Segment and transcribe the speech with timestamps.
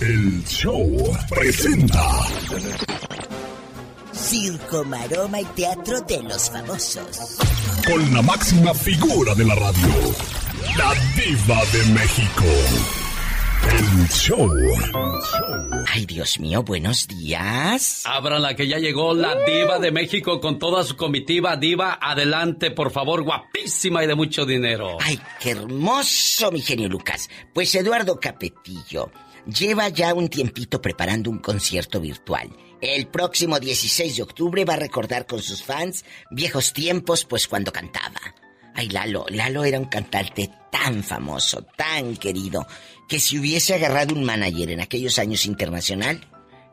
[0.00, 2.04] El show presenta.
[4.12, 7.38] Circo, maroma y teatro de los famosos.
[7.86, 9.88] Con la máxima figura de la radio.
[10.76, 12.44] La diva de México.
[13.70, 14.50] El show.
[15.88, 18.04] Ay, Dios mío, buenos días.
[18.04, 21.56] la que ya llegó la diva de México con toda su comitiva.
[21.56, 24.98] Diva, adelante, por favor, guapísima y de mucho dinero.
[25.00, 27.30] Ay, qué hermoso, mi genio Lucas.
[27.54, 29.10] Pues Eduardo Capetillo
[29.46, 32.50] lleva ya un tiempito preparando un concierto virtual.
[32.80, 37.72] El próximo 16 de octubre va a recordar con sus fans viejos tiempos, pues cuando
[37.72, 38.20] cantaba.
[38.74, 42.66] Ay, Lalo, Lalo era un cantante tan famoso, tan querido,
[43.08, 46.20] que si hubiese agarrado un manager en aquellos años internacional,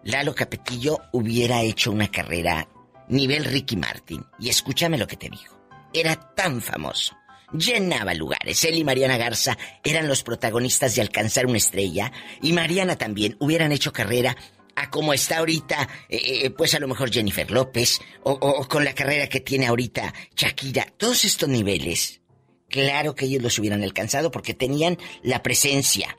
[0.03, 2.67] Lalo Capetillo hubiera hecho una carrera
[3.07, 4.25] nivel Ricky Martin.
[4.39, 5.67] Y escúchame lo que te digo.
[5.93, 7.15] Era tan famoso.
[7.53, 8.63] Llenaba lugares.
[8.65, 12.11] Él y Mariana Garza eran los protagonistas de alcanzar una estrella.
[12.41, 14.35] Y Mariana también hubieran hecho carrera
[14.75, 18.83] a como está ahorita, eh, eh, pues a lo mejor Jennifer López, o, o, con
[18.83, 20.87] la carrera que tiene ahorita Shakira.
[20.97, 22.21] Todos estos niveles,
[22.69, 26.17] claro que ellos los hubieran alcanzado porque tenían la presencia,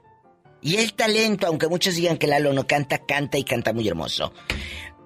[0.64, 4.32] y el talento, aunque muchos digan que Lalo no canta, canta y canta muy hermoso.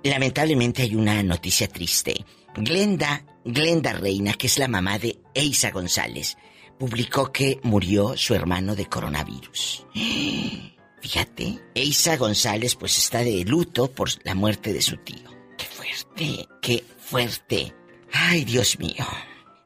[0.05, 2.15] Lamentablemente hay una noticia triste.
[2.55, 6.37] Glenda, Glenda Reina, que es la mamá de Eisa González,
[6.79, 9.87] publicó que murió su hermano de coronavirus.
[11.01, 15.31] Fíjate, Eisa González pues está de luto por la muerte de su tío.
[15.57, 17.75] Qué fuerte, qué fuerte.
[18.13, 19.07] Ay, Dios mío.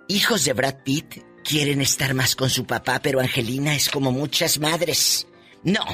[0.07, 4.61] Hijos de Brad Pitt quieren estar más con su papá, pero Angelina es como muchas
[4.61, 5.27] madres.
[5.65, 5.85] No.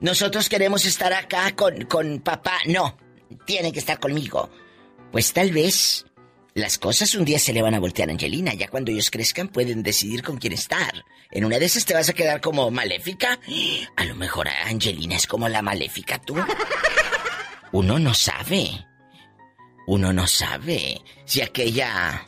[0.00, 2.58] Nosotros queremos estar acá con, con papá.
[2.66, 2.98] No.
[3.46, 4.50] Tiene que estar conmigo.
[5.10, 6.04] Pues tal vez
[6.56, 8.54] las cosas un día se le van a voltear a Angelina.
[8.54, 11.04] Ya cuando ellos crezcan pueden decidir con quién estar.
[11.30, 13.38] En una de esas te vas a quedar como maléfica.
[13.94, 16.34] A lo mejor Angelina es como la maléfica tú.
[17.72, 18.86] Uno no sabe.
[19.86, 22.26] Uno no sabe si aquella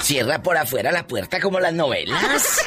[0.00, 2.58] cierra por afuera la puerta como las novelas.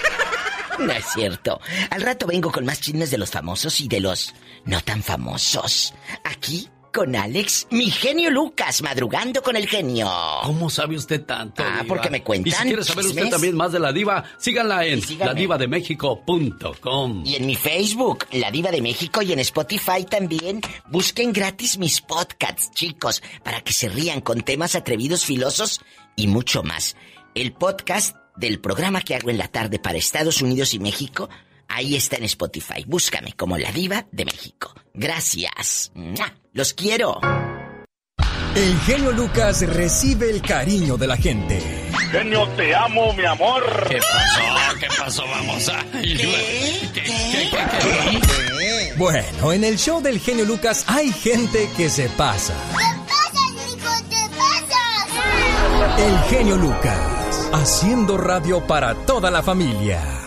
[0.78, 1.59] No es cierto.
[1.90, 4.35] Al rato vengo con más chismes de los famosos y de los
[4.66, 5.96] no tan famosos.
[6.24, 10.12] Aquí con Alex, mi genio Lucas, madrugando con el genio.
[10.44, 11.63] ¿Cómo sabe usted tanto?
[11.66, 12.50] Ah, porque me cuentan.
[12.50, 17.24] Y si quiere saber usted también más de la diva, síganla en ladivademéxico.com.
[17.25, 20.59] Y en mi Facebook, La Diva de México, y en Spotify también.
[20.90, 25.81] Busquen gratis mis podcasts, chicos, para que se rían con temas atrevidos, filosos
[26.16, 26.96] y mucho más.
[27.34, 31.29] El podcast del programa que hago en la tarde para Estados Unidos y México,
[31.74, 32.84] ahí está en Spotify.
[32.86, 34.74] Búscame como La Diva de México.
[34.94, 35.92] Gracias.
[36.54, 37.20] Los quiero.
[38.56, 41.62] El genio Lucas recibe el cariño de la gente.
[42.12, 43.64] Genio, te amo, mi amor.
[43.88, 44.78] ¿Qué pasó?
[44.78, 45.24] ¿Qué pasó?
[45.26, 45.86] Vamos a...
[45.94, 46.90] ¿Qué?
[46.94, 52.53] ¿Qué, qué, Bueno, en el show del genio Lucas hay gente que se pasa.
[52.78, 53.40] ¿Qué pasa,
[53.70, 54.09] hijo?
[54.09, 56.03] ¿Qué pasa?
[56.06, 60.21] El genio Lucas haciendo radio para toda la familia.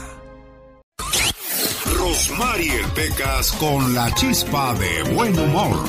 [2.14, 5.84] Rosmarie Pecas con la chispa de buen humor.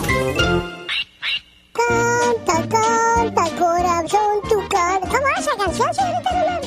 [1.71, 5.01] Canta, canta, corazón, tu cara.
[5.01, 6.61] ¿Cómo va esa canción, señorita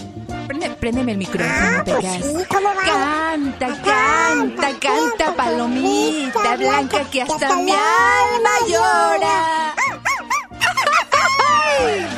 [0.46, 2.22] Prende, préndeme el micrófono, ah, pues Pecas.
[2.24, 2.82] sí, ¿cómo va?
[2.84, 9.74] Canta, canta, canta, palomita blanca que hasta mi alma llora.
[11.80, 12.08] Puro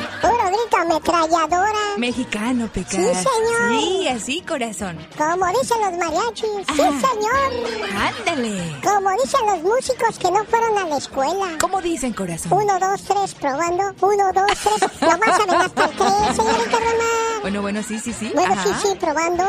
[0.77, 1.97] ametralladora.
[1.97, 2.91] Mexicano, Pecas.
[2.91, 3.69] Sí, señor.
[3.79, 4.97] Sí, así, corazón.
[5.17, 6.49] Como dicen los mariachis.
[6.67, 7.91] Sí, señor.
[7.95, 8.75] Ándale.
[8.83, 11.57] Como dicen los músicos que no fueron a la escuela.
[11.59, 12.53] ¿Cómo dicen, corazón?
[12.53, 13.83] Uno, dos, tres, probando.
[14.01, 15.01] Uno, dos, tres.
[15.01, 17.41] Nomás saben hasta el tres, señorita Rosmar.
[17.41, 18.31] Bueno, bueno, sí, sí, sí.
[18.33, 18.63] Bueno, Ajá.
[18.63, 19.43] sí, sí, probando.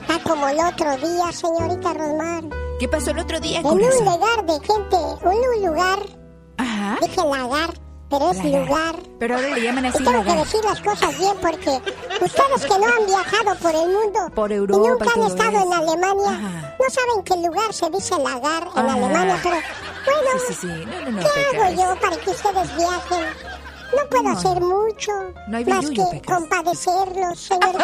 [0.00, 2.44] Está como el otro día, señorita Rosmar.
[2.78, 5.98] ¿Qué pasó el otro día, En un lugar de gente, un lugar,
[6.58, 6.98] Ajá.
[7.02, 7.74] dije lagar,
[8.10, 8.66] pero es Lagar.
[8.66, 8.96] lugar.
[9.18, 11.70] Pero le llaman así Y tengo que decir las cosas bien porque
[12.24, 15.72] ustedes que no han viajado por el mundo Por y nunca han estado en.
[15.72, 16.76] Alemania, Ajá.
[16.78, 18.92] no saben qué lugar se dice lagar en Ajá.
[18.94, 20.66] Alemania, pero bueno, Sí, sí, sí.
[20.86, 23.24] No, no, no, ¿qué hago yo para que ustedes viajen?
[23.94, 24.30] No puedo No.
[24.38, 25.12] hacer mucho,
[25.46, 26.36] No hay más billuyo, que Pecas.
[26.36, 27.74] compadecerlos, Rosmar.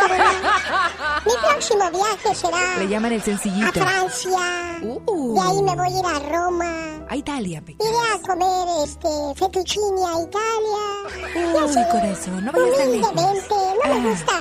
[1.25, 3.73] Mi próximo viaje será Le llaman el a.
[3.73, 4.39] Francia.
[4.83, 5.35] Uh.
[5.35, 7.07] De ahí me voy a ir a Roma.
[7.09, 7.87] A Italia, Pecas.
[7.87, 11.35] Iré a comer este fettuccine a Italia.
[11.37, 11.53] Uy,
[11.91, 13.11] corazón, no vayas tan lejos.
[13.11, 13.55] humildemente.
[13.85, 14.11] No me Ah.
[14.11, 14.33] gusta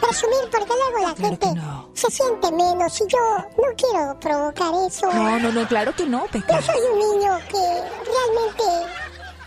[0.00, 1.88] presumir porque luego la Claro gente no.
[1.94, 3.18] se siente menos y yo
[3.56, 5.12] no quiero provocar eso.
[5.12, 6.64] No, no, no, claro que no, Yo Pecas.
[6.64, 8.92] soy un niño que realmente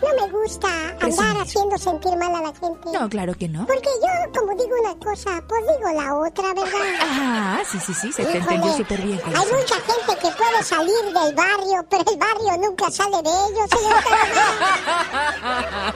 [0.05, 0.67] no me gusta
[1.01, 2.89] andar haciendo sentir mal a la gente.
[2.91, 3.65] No, claro que no.
[3.65, 6.79] Porque yo, como digo una cosa, pues digo la otra, ¿verdad?
[7.01, 10.95] Ah, sí, sí, sí, se te entendió súper bien, Hay mucha gente que puede salir
[11.05, 13.69] del barrio, pero el barrio nunca sale de ellos.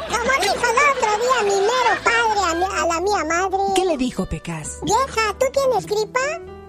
[0.09, 3.63] Como dijo el otro día mi mero padre a, mi- a la mía madre.
[3.75, 4.79] ¿Qué le dijo Pecas?
[4.83, 6.19] Vieja, ¿tú tienes gripa?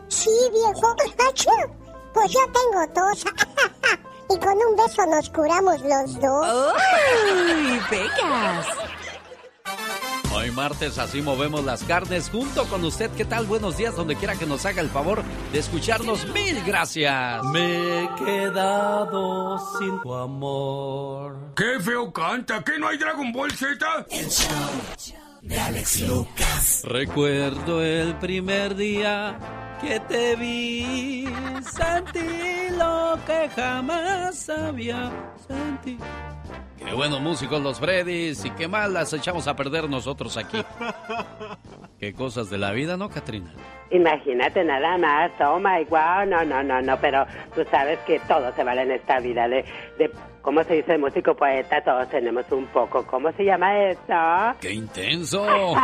[0.08, 0.96] Sí, viejo.
[2.12, 3.24] Pues yo tengo tos.
[4.30, 6.74] y con un beso nos curamos los dos.
[6.76, 8.66] ¡Ay, Pecas!
[10.32, 13.10] Hoy martes así movemos las carnes junto con usted.
[13.16, 13.46] ¿Qué tal?
[13.46, 15.22] Buenos días, donde quiera que nos haga el favor
[15.52, 16.24] de escucharnos.
[16.28, 17.42] Mil gracias.
[17.44, 21.54] Me he quedado sin tu amor.
[21.56, 22.62] ¡Qué feo canta!
[22.62, 24.06] ¿Qué no hay Dragon Ball Z?
[26.84, 31.24] Recuerdo el primer día que te vi,
[31.62, 35.10] sentí lo que jamás había
[35.46, 36.04] sentido.
[36.78, 40.62] Qué buenos músicos los Freddys y qué mal las echamos a perder nosotros aquí.
[42.00, 43.52] Qué cosas de la vida, ¿no, Katrina?
[43.90, 48.50] Imagínate nada más, oh my wow, no, no, no, no, pero tú sabes que todo
[48.54, 49.64] se vale en esta vida, de,
[49.98, 50.10] de
[50.40, 51.82] ¿cómo se dice músico poeta?
[51.84, 54.56] Todos tenemos un poco, ¿cómo se llama eso?
[54.60, 55.44] ¡Qué intenso!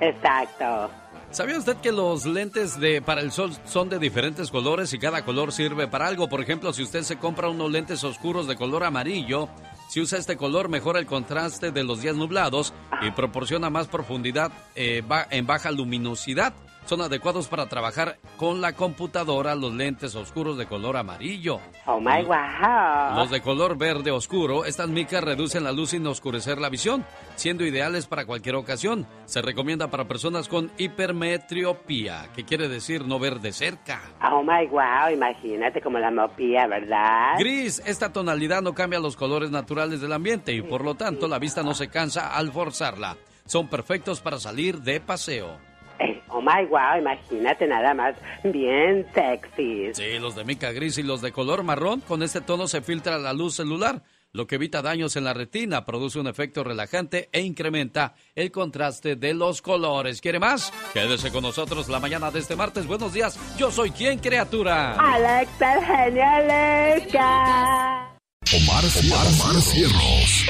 [0.00, 0.90] Exacto.
[1.32, 5.24] ¿Sabía usted que los lentes de para el sol son de diferentes colores y cada
[5.24, 6.28] color sirve para algo?
[6.28, 9.48] Por ejemplo, si usted se compra unos lentes oscuros de color amarillo,
[9.88, 14.52] si usa este color mejora el contraste de los días nublados y proporciona más profundidad
[14.74, 16.52] eh, en baja luminosidad.
[16.84, 21.60] Son adecuados para trabajar con la computadora los lentes oscuros de color amarillo.
[21.86, 23.16] Oh my wow.
[23.16, 27.04] Los de color verde oscuro, estas micas reducen la luz sin oscurecer la visión,
[27.36, 29.06] siendo ideales para cualquier ocasión.
[29.26, 34.02] Se recomienda para personas con hipermetropía, que quiere decir no ver de cerca.
[34.30, 37.38] Oh my wow, imagínate como la mopía, ¿verdad?
[37.38, 41.38] Gris, esta tonalidad no cambia los colores naturales del ambiente y por lo tanto la
[41.38, 43.16] vista no se cansa al forzarla.
[43.46, 45.71] Son perfectos para salir de paseo.
[46.02, 49.94] Eh, oh my wow, imagínate nada más, bien sexy.
[49.94, 53.18] Sí, los de mica gris y los de color marrón, con este tono se filtra
[53.18, 54.02] la luz celular,
[54.32, 59.14] lo que evita daños en la retina, produce un efecto relajante e incrementa el contraste
[59.14, 60.20] de los colores.
[60.20, 60.72] ¿Quiere más?
[60.92, 62.86] Quédese con nosotros la mañana de este martes.
[62.86, 64.94] Buenos días, yo soy quien criatura.
[64.94, 68.08] Alex, el Alexa.
[68.54, 70.46] Omar, Omar, Cierros.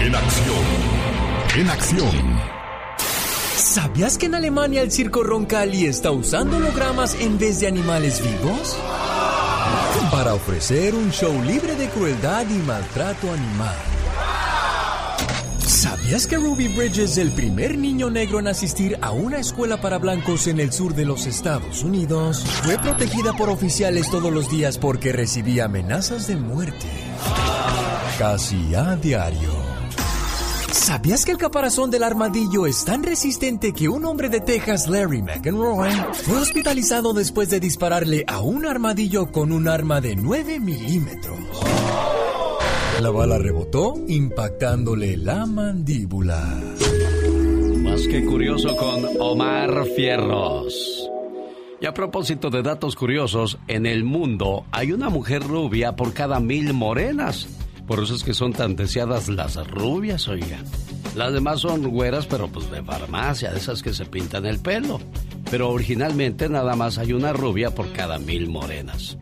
[0.00, 0.64] En acción.
[1.56, 2.60] En acción.
[3.70, 8.76] ¿Sabías que en Alemania el circo Roncalli está usando hologramas en vez de animales vivos?
[10.10, 13.76] Para ofrecer un show libre de crueldad y maltrato animal.
[15.60, 19.98] ¿Sabías que Ruby Bridges es el primer niño negro en asistir a una escuela para
[19.98, 22.44] blancos en el sur de los Estados Unidos?
[22.64, 26.88] Fue protegida por oficiales todos los días porque recibía amenazas de muerte.
[28.18, 29.79] Casi a diario.
[30.72, 35.20] ¿Sabías que el caparazón del armadillo es tan resistente que un hombre de Texas, Larry
[35.22, 35.90] McEnroy,
[36.24, 41.38] fue hospitalizado después de dispararle a un armadillo con un arma de 9 milímetros?
[43.00, 46.60] La bala rebotó, impactándole la mandíbula.
[47.78, 51.10] Más que curioso con Omar Fierros.
[51.80, 56.38] Y a propósito de datos curiosos, en el mundo hay una mujer rubia por cada
[56.38, 57.48] mil morenas.
[57.90, 60.58] Por eso es que son tan deseadas las rubias, oiga.
[61.16, 65.00] Las demás son güeras, pero pues de farmacia, de esas que se pintan el pelo.
[65.50, 69.18] Pero originalmente nada más hay una rubia por cada mil morenas.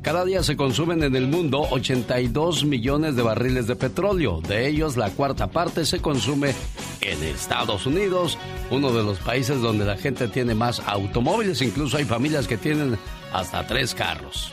[0.00, 4.40] Cada día se consumen en el mundo 82 millones de barriles de petróleo.
[4.40, 6.54] De ellos, la cuarta parte se consume
[7.02, 8.38] en Estados Unidos,
[8.70, 11.60] uno de los países donde la gente tiene más automóviles.
[11.60, 12.96] Incluso hay familias que tienen
[13.34, 14.50] hasta tres carros.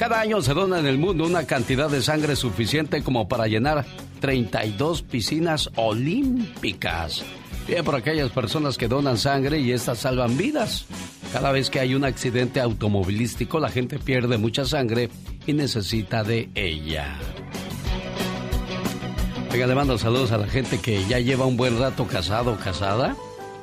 [0.00, 3.84] Cada año se dona en el mundo una cantidad de sangre suficiente como para llenar
[4.20, 7.22] 32 piscinas olímpicas.
[7.68, 10.86] Bien por aquellas personas que donan sangre y estas salvan vidas.
[11.34, 15.10] Cada vez que hay un accidente automovilístico, la gente pierde mucha sangre
[15.46, 17.18] y necesita de ella.
[19.52, 22.56] Oiga, le mando saludos a la gente que ya lleva un buen rato casado o
[22.56, 23.16] casada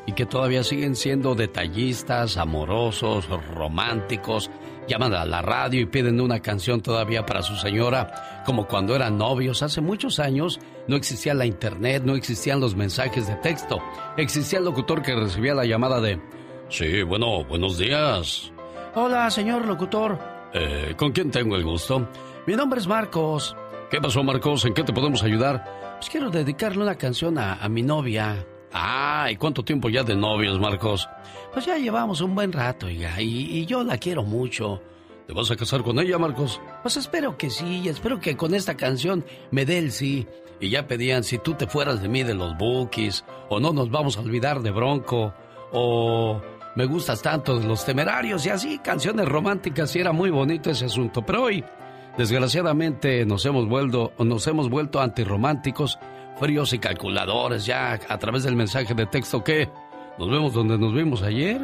[0.05, 4.51] y que todavía siguen siendo detallistas, amorosos, románticos.
[4.87, 9.17] Llaman a la radio y piden una canción todavía para su señora, como cuando eran
[9.17, 9.61] novios.
[9.61, 13.79] Hace muchos años no existía la internet, no existían los mensajes de texto.
[14.15, 16.21] Existía el locutor que recibía la llamada de...
[16.69, 18.51] Sí, bueno, buenos días.
[18.95, 20.17] Hola, señor locutor.
[20.53, 22.07] Eh, ¿Con quién tengo el gusto?
[22.45, 23.57] Mi nombre es Marcos.
[23.91, 24.63] ¿Qué pasó, Marcos?
[24.63, 25.97] ¿En qué te podemos ayudar?
[25.97, 28.45] Pues quiero dedicarle una canción a, a mi novia.
[28.71, 31.09] Ah, ¿y cuánto tiempo ya de novios, Marcos?
[31.57, 34.79] Pues ya llevamos un buen rato, oiga, y, y yo la quiero mucho.
[35.25, 36.61] ¿Te vas a casar con ella, Marcos?
[36.83, 40.27] Pues espero que sí, y espero que con esta canción me dé el sí.
[40.59, 43.89] Y ya pedían si tú te fueras de mí de los bookies, o no nos
[43.89, 45.33] vamos a olvidar de Bronco,
[45.71, 46.39] o
[46.75, 50.85] me gustas tanto de los temerarios y así, canciones románticas y era muy bonito ese
[50.85, 51.25] asunto.
[51.25, 51.63] Pero hoy,
[52.19, 55.97] desgraciadamente, nos hemos vuelto, nos hemos vuelto antirrománticos,
[56.39, 59.67] fríos y calculadores ya a través del mensaje de texto que
[60.17, 61.61] nos vemos donde nos vimos ayer.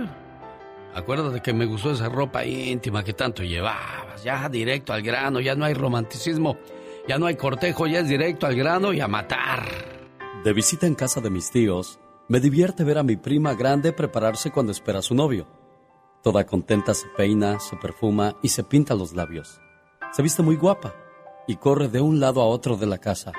[0.93, 5.55] Acuérdate que me gustó esa ropa íntima que tanto llevabas, ya directo al grano, ya
[5.55, 6.57] no hay romanticismo,
[7.07, 9.65] ya no hay cortejo, ya es directo al grano y a matar.
[10.43, 14.51] De visita en casa de mis tíos, me divierte ver a mi prima grande prepararse
[14.51, 15.47] cuando espera a su novio.
[16.21, 19.59] Toda contenta se peina, se perfuma y se pinta los labios.
[20.11, 20.93] Se viste muy guapa
[21.47, 23.33] y corre de un lado a otro de la casa,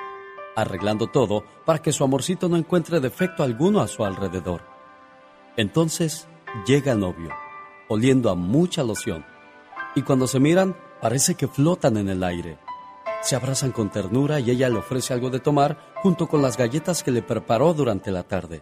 [0.57, 4.74] arreglando todo para que su amorcito no encuentre defecto alguno a su alrededor.
[5.57, 6.27] Entonces
[6.65, 7.29] llega el novio
[7.87, 9.25] oliendo a mucha loción.
[9.95, 12.57] Y cuando se miran, parece que flotan en el aire.
[13.21, 17.03] Se abrazan con ternura y ella le ofrece algo de tomar junto con las galletas
[17.03, 18.61] que le preparó durante la tarde.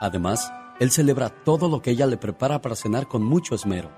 [0.00, 3.90] Además, él celebra todo lo que ella le prepara para cenar con mucho esmero.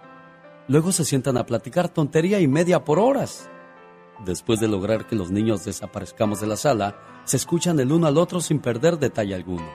[0.68, 3.49] Luego se sientan a platicar tontería y media por horas.
[4.25, 8.18] Después de lograr que los niños desaparezcamos de la sala, se escuchan el uno al
[8.18, 9.68] otro sin perder detalle alguno.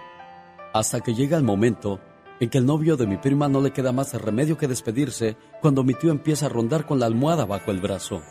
[0.73, 1.99] Hasta que llega el momento
[2.43, 5.85] en que el novio de mi prima no le queda más remedio que despedirse cuando
[5.85, 8.21] mi tío empieza a rondar con la almohada bajo el brazo.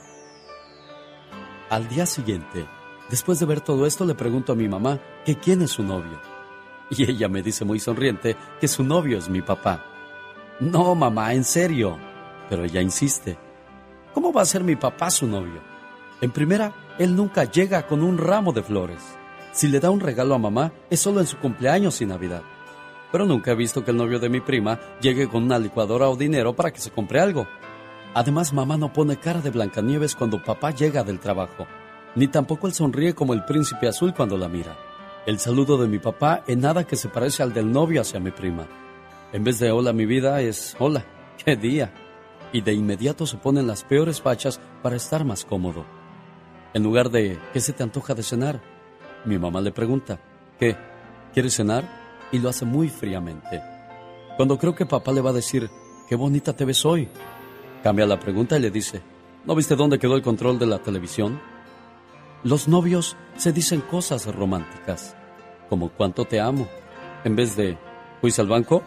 [1.71, 2.67] Al día siguiente,
[3.09, 6.21] después de ver todo esto, le pregunto a mi mamá que quién es su novio.
[6.91, 9.83] Y ella me dice muy sonriente que su novio es mi papá.
[10.61, 11.97] No, mamá, en serio.
[12.51, 13.39] Pero ella insiste.
[14.13, 15.63] ¿Cómo va a ser mi papá su novio?
[16.21, 19.03] En primera, él nunca llega con un ramo de flores.
[19.53, 22.43] Si le da un regalo a mamá, es solo en su cumpleaños y Navidad
[23.13, 26.17] pero nunca he visto que el novio de mi prima llegue con una licuadora o
[26.17, 27.47] dinero para que se compre algo.
[28.15, 31.67] Además, mamá no pone cara de Blancanieves cuando papá llega del trabajo,
[32.15, 34.77] ni tampoco él sonríe como el príncipe azul cuando la mira.
[35.27, 38.31] El saludo de mi papá en nada que se parece al del novio hacia mi
[38.33, 38.67] prima.
[39.33, 41.05] En vez de hola mi vida es hola,
[41.45, 41.93] qué día.
[42.53, 45.85] Y de inmediato se ponen las peores fachas para estar más cómodo.
[46.75, 48.61] En lugar de ¿qué se te antoja de cenar?
[49.25, 50.19] Mi mamá le pregunta,
[50.59, 50.77] ¿qué?
[51.33, 52.02] ¿Quieres cenar?
[52.33, 53.63] Y lo hace muy fríamente.
[54.37, 55.71] Cuando creo que papá le va a decir,
[56.09, 57.09] qué bonita te ves hoy,
[57.83, 59.03] cambia la pregunta y le dice,
[59.45, 61.41] ¿no viste dónde quedó el control de la televisión?
[62.43, 65.15] Los novios se dicen cosas románticas,
[65.69, 66.67] como cuánto te amo,
[67.23, 67.79] en vez de,
[68.21, 68.83] ¿fuiste al banco?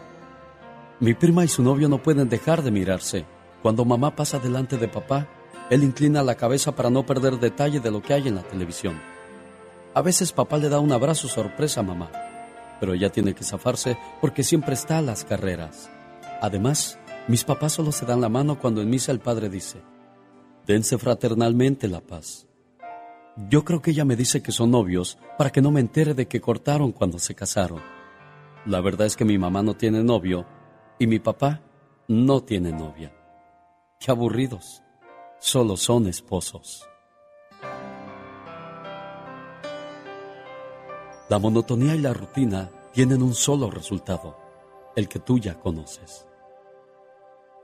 [0.98, 3.24] Mi prima y su novio no pueden dejar de mirarse.
[3.62, 5.28] Cuando mamá pasa delante de papá,
[5.70, 9.00] él inclina la cabeza para no perder detalle de lo que hay en la televisión.
[9.94, 12.25] A veces papá le da un abrazo sorpresa a mamá
[12.80, 15.90] pero ella tiene que zafarse porque siempre está a las carreras.
[16.40, 19.82] Además, mis papás solo se dan la mano cuando en misa el padre dice,
[20.66, 22.46] dense fraternalmente la paz.
[23.50, 26.26] Yo creo que ella me dice que son novios para que no me entere de
[26.26, 27.80] que cortaron cuando se casaron.
[28.64, 30.46] La verdad es que mi mamá no tiene novio
[30.98, 31.60] y mi papá
[32.08, 33.12] no tiene novia.
[34.00, 34.82] Qué aburridos.
[35.38, 36.88] Solo son esposos.
[41.28, 44.38] La monotonía y la rutina tienen un solo resultado,
[44.94, 46.24] el que tú ya conoces.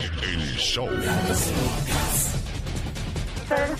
[0.01, 0.89] El show.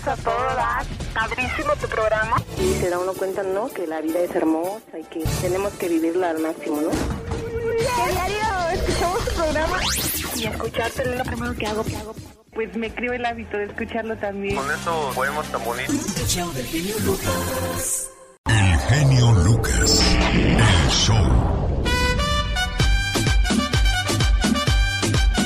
[0.05, 2.37] a todo dar, padrísimo tu programa.
[2.57, 3.67] Y se da uno cuenta, ¿no?
[3.67, 6.89] Que la vida es hermosa y que tenemos que vivirla al máximo, ¿no?
[6.89, 9.79] Diario escuchamos tu programa
[10.37, 12.15] y escucharte es lo primero que hago, que hago.
[12.53, 14.55] Pues me creo el hábito de escucharlo también.
[14.55, 15.91] Con eso podemos tan bonito.
[18.45, 20.01] El genio Lucas.
[20.33, 21.15] El show.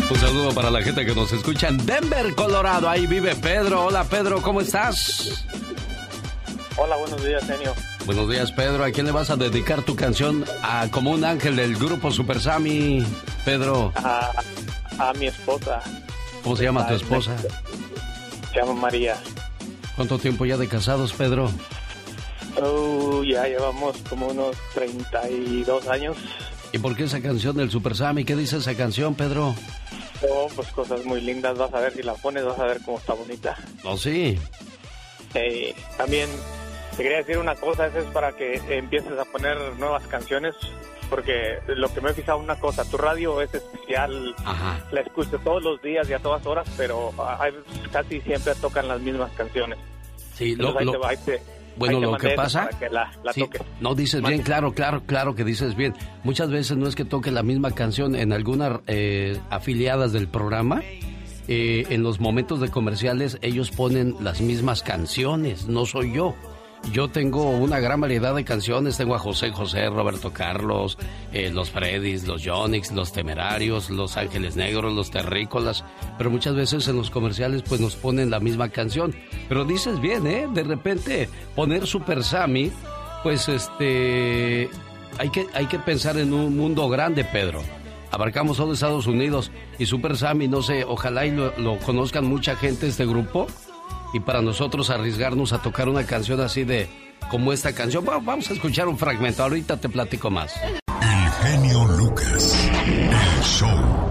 [0.09, 2.89] Un saludo para la gente que nos escucha en Denver, Colorado.
[2.89, 3.85] Ahí vive Pedro.
[3.85, 5.45] Hola Pedro, ¿cómo estás?
[6.77, 7.73] Hola, buenos días, genio.
[8.05, 8.83] Buenos días, Pedro.
[8.83, 12.39] ¿A quién le vas a dedicar tu canción a como un ángel del grupo Super
[12.39, 13.05] Sammy,
[13.45, 13.91] Pedro?
[13.95, 14.31] A,
[14.97, 15.81] a mi esposa.
[16.43, 17.35] ¿Cómo se llama tu esposa?
[18.53, 19.17] Se llama María.
[19.95, 21.51] ¿Cuánto tiempo ya de casados, Pedro?
[22.61, 26.17] Oh, ya llevamos como unos 32 años.
[26.73, 28.25] ¿Y por qué esa canción del Super Sammy?
[28.25, 29.55] ¿Qué dice esa canción, Pedro?
[30.29, 31.57] Oh, pues cosas muy lindas.
[31.57, 33.55] Vas a ver si la pones, vas a ver cómo está bonita.
[33.83, 34.37] ¿Oh, sí?
[35.33, 36.29] Eh, también
[36.95, 40.55] te quería decir una cosa, eso es para que empieces a poner nuevas canciones,
[41.11, 44.79] porque lo que me he fijado una cosa, tu radio es especial, Ajá.
[44.91, 47.53] la escucho todos los días y a todas horas, pero hay-
[47.91, 49.77] casi siempre tocan las mismas canciones.
[50.35, 51.41] Sí, lo, Entonces ahí lo- te va, ahí te-
[51.77, 52.69] bueno, lo que pasa...
[52.79, 53.61] que la, la Sí, toques.
[53.79, 55.93] no dices bien, claro, claro, claro que dices bien.
[56.23, 60.81] Muchas veces no es que toque la misma canción en algunas eh, afiliadas del programa.
[61.49, 66.35] eh, en los momentos de comerciales ellos ponen las mismas canciones, no soy yo.
[66.91, 68.97] Yo tengo una gran variedad de canciones.
[68.97, 70.97] Tengo a José José, Roberto Carlos,
[71.31, 75.83] eh, los Freddys, los Jonix, los Temerarios, los Ángeles Negros, los Terrícolas.
[76.17, 79.15] Pero muchas veces en los comerciales pues nos ponen la misma canción.
[79.49, 80.47] Pero dices bien, ¿eh?
[80.53, 82.71] De repente poner Super Sammy,
[83.23, 84.69] pues este...
[85.19, 87.63] Hay que, hay que pensar en un mundo grande, Pedro
[88.11, 92.87] abarcamos todo Estados Unidos y Super Sammy, no sé, ojalá y lo, conozcan mucha gente
[92.87, 93.47] este grupo
[94.17, 96.89] y para nosotros arriesgarnos a tocar una canción así de
[97.29, 98.03] como esta canción.
[98.03, 100.53] vamos a escuchar un fragmento, ahorita te platico más.
[101.01, 104.07] El genio Lucas, el show.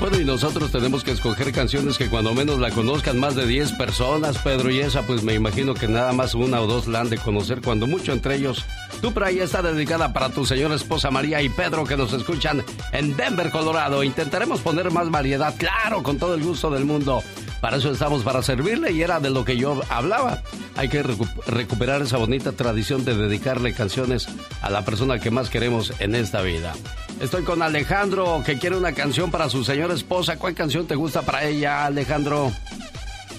[0.00, 3.72] Bueno, y nosotros tenemos que escoger canciones que cuando menos la conozcan más de 10
[3.72, 7.10] personas, Pedro, y esa pues me imagino que nada más una o dos la han
[7.10, 8.64] de conocer, cuando mucho entre ellos.
[9.00, 13.16] Tu ya está dedicada para tu señora esposa María y Pedro que nos escuchan en
[13.16, 14.02] Denver, Colorado.
[14.02, 17.22] Intentaremos poner más variedad, claro, con todo el gusto del mundo.
[17.60, 20.42] Para eso estamos, para servirle y era de lo que yo hablaba.
[20.76, 24.28] Hay que recuperar esa bonita tradición de dedicarle canciones
[24.62, 26.72] a la persona que más queremos en esta vida.
[27.20, 30.36] Estoy con Alejandro, que quiere una canción para su señora esposa.
[30.36, 32.52] ¿Cuál canción te gusta para ella, Alejandro?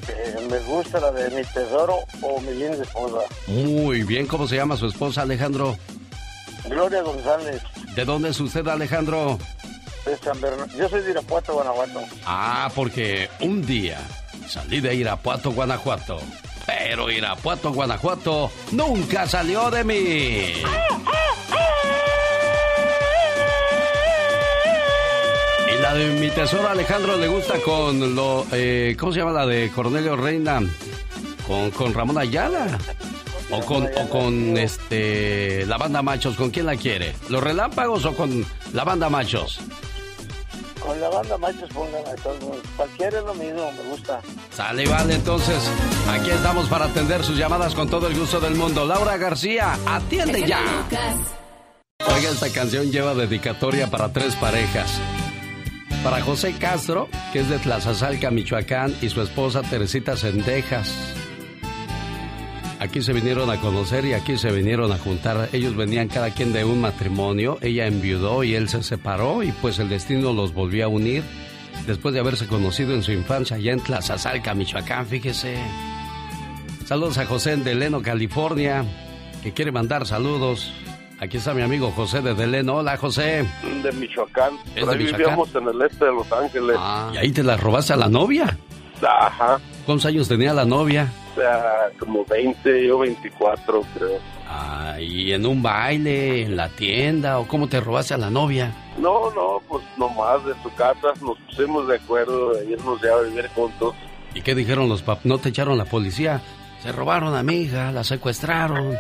[0.10, 3.20] Eh, me gusta la de Mi Tesoro o Mi Linda Esposa.
[3.48, 5.78] Muy bien, ¿cómo se llama su esposa, Alejandro?
[6.70, 7.62] Gloria González.
[7.96, 9.40] ¿De dónde es usted, Alejandro?
[10.06, 10.78] De San Bernardo.
[10.78, 12.02] Yo soy de Irapuato, Guanajuato.
[12.26, 14.00] Ah, porque un día
[14.48, 16.20] salí de Irapuato, Guanajuato.
[16.66, 20.64] Pero Irapuato, Guanajuato nunca salió de mí.
[25.82, 28.46] la de mi tesoro Alejandro le gusta con lo.
[28.52, 30.62] Eh, ¿Cómo se llama la de Cornelio Reina?
[31.48, 32.78] Con, con Ramón Ayala.
[33.52, 37.16] O con, o con este la banda Machos, ¿con quién la quiere?
[37.30, 39.60] ¿Los relámpagos o con la banda Machos?
[40.80, 42.58] Con la banda Machos pongan a todos.
[42.76, 44.22] Cualquiera es lo mismo, me gusta.
[44.52, 45.70] Sale, vale, entonces.
[46.10, 48.86] Aquí estamos para atender sus llamadas con todo el gusto del mundo.
[48.86, 50.62] Laura García, atiende ya.
[52.08, 55.00] Oiga, esta canción lleva dedicatoria para tres parejas.
[56.04, 61.19] Para José Castro, que es de Tlazazalca, Michoacán, y su esposa Teresita Sendejas.
[62.80, 65.50] Aquí se vinieron a conocer y aquí se vinieron a juntar.
[65.52, 67.58] Ellos venían cada quien de un matrimonio.
[67.62, 71.24] Ella enviudó y él se separó y pues el destino los volvió a unir
[71.86, 75.58] después de haberse conocido en su infancia allá en Tlazazalca, Michoacán, fíjese.
[76.86, 78.86] Saludos a José en Deleno, California,
[79.44, 80.74] que quiere mandar saludos.
[81.20, 82.78] Aquí está mi amigo José de Deleno.
[82.78, 83.46] Hola, José.
[83.84, 84.54] De Michoacán.
[84.76, 85.18] ¿Es de Michoacán?
[85.18, 86.78] vivíamos en el este de Los Ángeles.
[86.80, 88.58] Ah, ¿y ahí te la robaste a la novia?
[89.02, 89.60] Ajá.
[89.86, 91.12] ¿Cuántos años tenía la novia?
[92.00, 94.20] Como 20, yo 24, creo.
[94.48, 98.74] Ah, ¿y en un baile, en la tienda, o cómo te robaste a la novia?
[98.98, 103.22] No, no, pues nomás de su casa nos pusimos de acuerdo de irnos ya a
[103.22, 103.94] vivir juntos.
[104.34, 105.26] ¿Y qué dijeron los papás?
[105.26, 106.42] ¿No te echaron la policía?
[106.82, 108.96] Se robaron a mi hija, la secuestraron.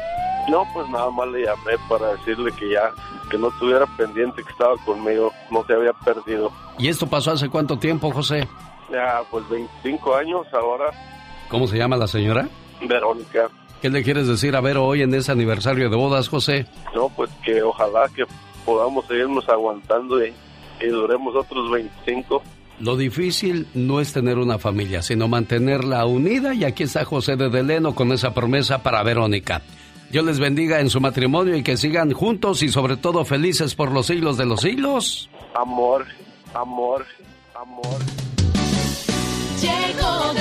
[0.49, 2.91] No, pues nada más le llamé para decirle que ya,
[3.29, 6.51] que no tuviera pendiente que estaba conmigo, no se había perdido.
[6.77, 8.47] ¿Y esto pasó hace cuánto tiempo, José?
[8.91, 10.91] Ya, pues 25 años ahora.
[11.49, 12.47] ¿Cómo se llama la señora?
[12.87, 13.49] Verónica.
[13.81, 16.65] ¿Qué le quieres decir a Vero hoy en ese aniversario de bodas, José?
[16.93, 18.23] No, pues que ojalá que
[18.65, 20.33] podamos seguirnos aguantando y,
[20.81, 22.43] y duremos otros 25.
[22.79, 27.49] Lo difícil no es tener una familia, sino mantenerla unida y aquí está José de
[27.49, 29.61] Deleno con esa promesa para Verónica.
[30.11, 33.91] Dios les bendiga en su matrimonio y que sigan juntos y sobre todo felices por
[33.91, 35.29] los siglos de los siglos.
[35.55, 36.05] Amor,
[36.53, 37.05] amor,
[37.53, 37.99] amor.
[39.61, 40.33] Llegó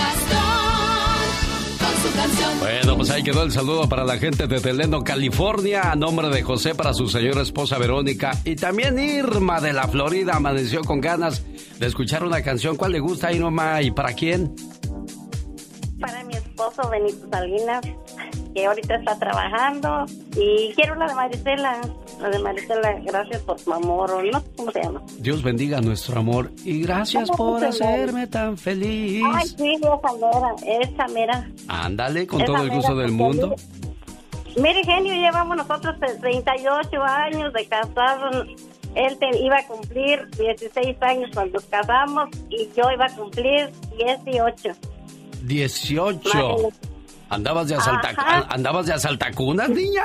[2.19, 2.59] canción.
[2.59, 6.43] Bueno, pues ahí quedó el saludo para la gente de Teleno, California, a nombre de
[6.43, 11.45] José para su señora esposa Verónica y también Irma de la Florida amaneció con ganas
[11.79, 12.77] de escuchar una canción.
[12.77, 14.55] ¿Cuál le gusta, Irma, y para quién?
[16.01, 17.85] Para mi esposo Benito Salinas
[18.55, 20.07] que ahorita está trabajando.
[20.37, 21.81] Y quiero la de Marisela,
[22.21, 25.03] la de Marisela, gracias por tu amor, o no sé cómo se llama.
[25.19, 29.23] Dios bendiga nuestro amor y gracias por hacerme tan feliz.
[29.35, 31.51] Ay, sí, esa mera, esa mera.
[31.69, 33.55] Ándale, con todo el gusto del mundo.
[34.57, 38.47] Mire, genio, llevamos nosotros 38 años de casados.
[38.95, 43.71] Él iba a cumplir 16 años cuando casamos y yo iba a cumplir
[44.25, 44.73] 18.
[45.43, 46.73] 18.
[47.31, 48.15] ¿Andabas de, asalta,
[48.49, 50.03] ¿Andabas de asaltacunas, niña?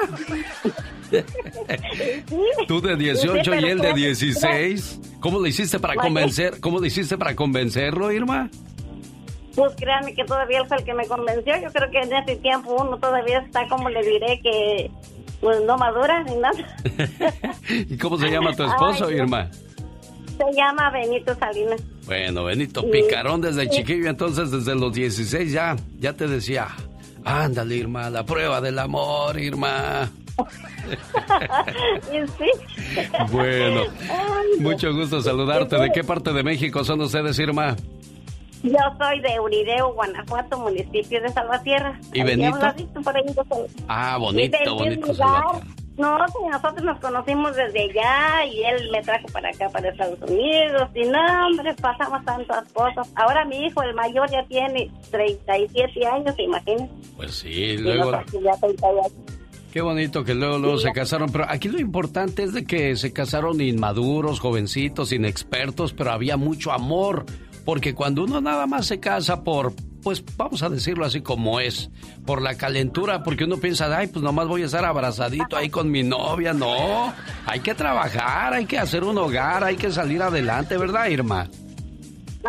[2.68, 5.00] Tú de 18 y él de 16.
[5.20, 6.60] ¿Cómo le hiciste para convencer?
[6.60, 8.50] ¿Cómo le hiciste para convencerlo, Irma?
[9.56, 11.54] Pues créanme que todavía él fue el que me convenció.
[11.62, 14.92] Yo creo que en ese tiempo uno todavía está, como le diré, que
[15.40, 16.78] pues no madura ni nada.
[17.70, 19.50] ¿Y cómo se llama tu esposo, Irma?
[19.52, 21.82] Se llama Benito Salinas.
[22.06, 26.70] Bueno, Benito, picarón desde chiquillo, entonces desde los 16 ya, ya te decía,
[27.26, 30.10] Ándale, Irma, la prueba del amor, Irma.
[32.12, 32.52] sí.
[33.32, 33.84] Bueno,
[34.60, 35.78] mucho gusto saludarte.
[35.78, 37.76] ¿De qué parte de México son ustedes, Irma?
[38.64, 42.00] Yo soy de Urideo, Guanajuato, municipio de Salvatierra.
[42.14, 42.58] ¿Y Benito?
[43.04, 43.28] por ahí.
[43.88, 45.14] Ah, bonito, bonito.
[45.14, 45.83] Salvatierra.
[45.98, 50.90] No, nosotros nos conocimos desde allá y él me trajo para acá, para Estados Unidos.
[50.96, 53.08] Y no, hombre, pasamos tantas cosas.
[53.16, 56.90] Ahora mi hijo, el mayor, ya tiene 37 años, imagínate.
[57.16, 58.12] Pues sí, luego...
[58.12, 59.08] nosotros ya 30 años.
[59.72, 60.84] Qué bonito que luego, luego Sí.
[60.88, 66.12] se casaron, pero aquí lo importante es de que se casaron inmaduros, jovencitos, inexpertos, pero
[66.12, 67.26] había mucho amor,
[67.66, 69.74] porque cuando uno nada más se casa por,
[70.04, 71.90] pues vamos a decirlo así como es,
[72.26, 75.90] por la calentura, porque uno piensa, ay, pues nomás voy a estar abrazadito ahí con
[75.90, 77.14] mi novia, no,
[77.46, 81.50] hay que trabajar, hay que hacer un hogar, hay que salir adelante, ¿verdad, Irma?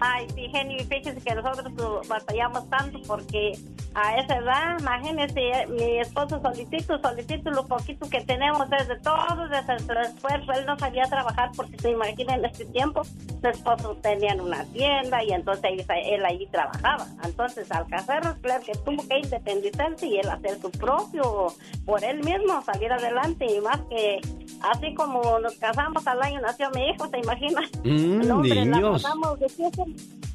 [0.00, 1.72] Ay, sí, Jenny, fíjese que nosotros
[2.08, 3.56] batallamos tanto porque
[3.94, 9.72] a esa edad, imagínese, mi esposo solicito, solicito lo poquito que tenemos desde todo, desde
[9.72, 10.52] el esfuerzo.
[10.52, 15.22] Él no sabía trabajar porque se imagina en este tiempo, su esposo tenía una tienda
[15.22, 17.06] y entonces él, allí trabajaba.
[17.24, 21.54] Entonces, al casarnos, claro que tuvo que independizarse y él hacer su propio,
[21.86, 23.46] por él mismo, salir adelante.
[23.46, 24.20] Y más que,
[24.72, 27.60] así como nos casamos al año nació mi hijo, ¿se imagina?
[27.84, 29.04] Mm, hombre, niños.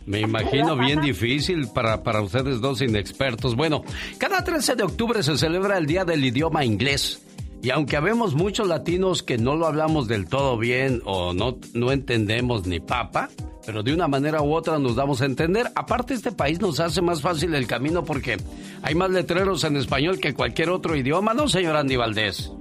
[0.05, 3.55] Me imagino bien difícil para, para ustedes dos inexpertos.
[3.55, 3.83] Bueno,
[4.17, 7.25] cada 13 de octubre se celebra el Día del Idioma Inglés.
[7.61, 11.91] Y aunque habemos muchos latinos que no lo hablamos del todo bien o no, no
[11.91, 13.29] entendemos ni papa,
[13.65, 15.69] pero de una manera u otra nos damos a entender.
[15.75, 18.37] Aparte, este país nos hace más fácil el camino porque
[18.81, 22.51] hay más letreros en español que cualquier otro idioma, ¿no, señor Andy Valdés?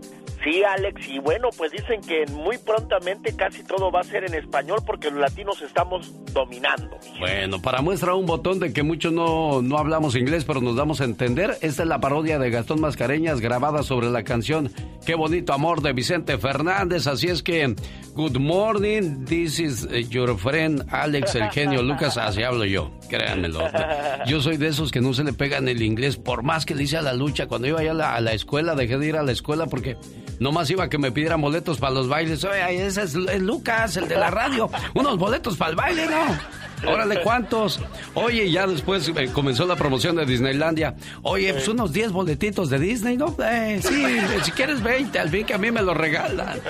[0.48, 4.32] Sí, Alex, y bueno, pues dicen que muy prontamente casi todo va a ser en
[4.32, 6.96] español porque los latinos estamos dominando.
[7.18, 11.02] Bueno, para muestra un botón de que muchos no, no hablamos inglés, pero nos damos
[11.02, 14.70] a entender, esta es la parodia de Gastón Mascareñas grabada sobre la canción
[15.04, 17.06] Qué bonito amor de Vicente Fernández.
[17.06, 17.74] Así es que,
[18.14, 22.18] good morning, this is eh, your friend Alex, el genio Lucas.
[22.18, 23.60] Así hablo yo, créanmelo.
[24.26, 26.84] Yo soy de esos que no se le pegan el inglés, por más que le
[26.84, 27.46] hice a la lucha.
[27.46, 29.96] Cuando iba allá a la, a la escuela, dejé de ir a la escuela porque
[30.38, 32.44] nomás iba que me pidieran boletos para los bailes.
[32.44, 34.70] Oye, ese es, es Lucas, el de la radio.
[34.94, 36.67] Unos boletos para el baile, ¿no?
[36.86, 37.80] Órale, ¿cuántos?
[38.14, 40.94] Oye, ya después eh, comenzó la promoción de Disneylandia.
[41.22, 43.34] Oye, pues unos 10 boletitos de Disney, ¿no?
[43.42, 46.60] Eh, sí, eh, si quieres 20, al fin que a mí me lo regalan.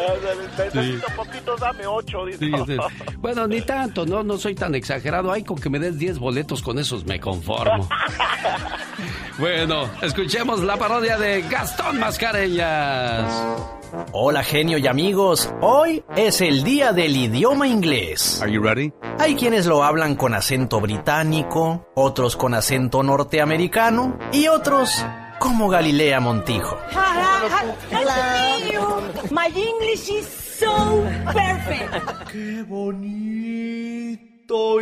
[0.56, 2.24] Necesito poquitos, dame ocho.
[2.26, 2.38] dice.
[2.38, 2.76] Sí, sí.
[3.18, 5.32] Bueno, ni tanto, no, no soy tan exagerado.
[5.32, 7.88] Ay, con que me des 10 boletos, con esos me conformo.
[9.38, 13.77] Bueno, escuchemos la parodia de Gastón Mascareñas.
[14.12, 18.40] Hola genio y amigos, hoy es el día del idioma inglés.
[18.42, 18.92] Are you ready?
[19.18, 25.04] Hay quienes lo hablan con acento británico, otros con acento norteamericano y otros
[25.38, 26.76] como Galilea Montijo.
[29.30, 32.30] My English is so perfect.
[32.30, 33.20] Qué bonito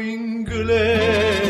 [0.00, 1.42] inglés.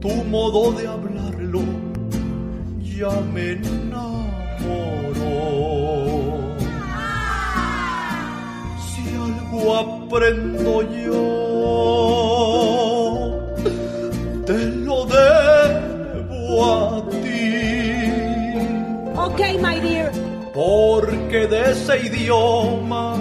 [0.00, 1.62] tu modo de hablarlo
[2.80, 4.12] ya me enamoró.
[9.64, 11.18] comprendo yo,
[14.46, 18.10] te lo debo a ti.
[19.16, 20.12] Ok, my dear.
[20.52, 23.16] Porque de ese idioma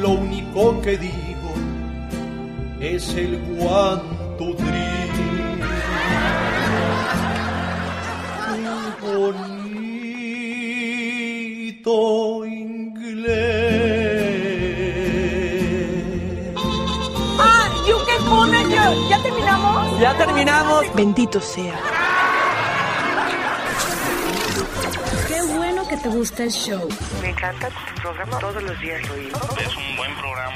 [0.00, 1.29] lo único que digo
[2.80, 4.90] es el three.
[8.46, 9.36] Qué bonito
[12.46, 13.70] inglés.
[17.38, 18.90] Ah, you can manager.
[19.10, 20.00] ¿Ya terminamos?
[20.00, 20.94] Ya terminamos.
[20.94, 21.78] Bendito sea.
[25.28, 26.88] Qué bueno que te gusta el show.
[27.20, 29.16] Me encanta tu programa, todos los días lo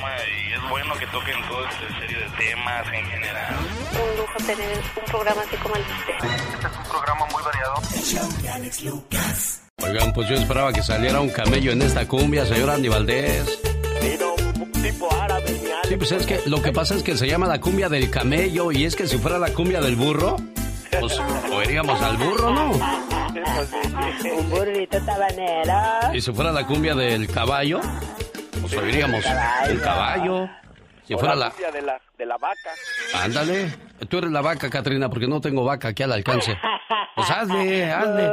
[0.04, 3.54] programa y es bueno que toquen todo este serie de temas en general.
[3.92, 6.14] Un lujo tener un programa así como el de usted.
[6.54, 7.74] Este es un programa muy variado.
[9.82, 13.58] Oigan, pues yo esperaba que saliera un camello en esta cumbia, señor Andy Valdés.
[14.82, 15.60] Tipo árabe.
[15.88, 18.70] Sí, pues es que lo que pasa es que se llama la cumbia del camello
[18.72, 20.36] y es que si fuera la cumbia del burro,
[21.00, 21.18] pues
[21.52, 22.72] oiríamos al burro, ¿no?
[24.38, 26.14] Un burrito tabanero.
[26.14, 27.80] Y si fuera la cumbia del caballo,
[28.76, 29.24] oiríamos
[29.68, 30.48] el caballo.
[31.06, 31.50] Si O fuera la la...
[31.50, 32.70] cumbia de la, de la vaca.
[33.22, 33.70] Ándale,
[34.08, 36.56] tú eres la vaca, Katrina, porque no tengo vaca aquí al alcance.
[37.14, 38.30] Pues hazle, hazle.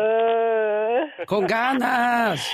[1.26, 2.50] Con ganas.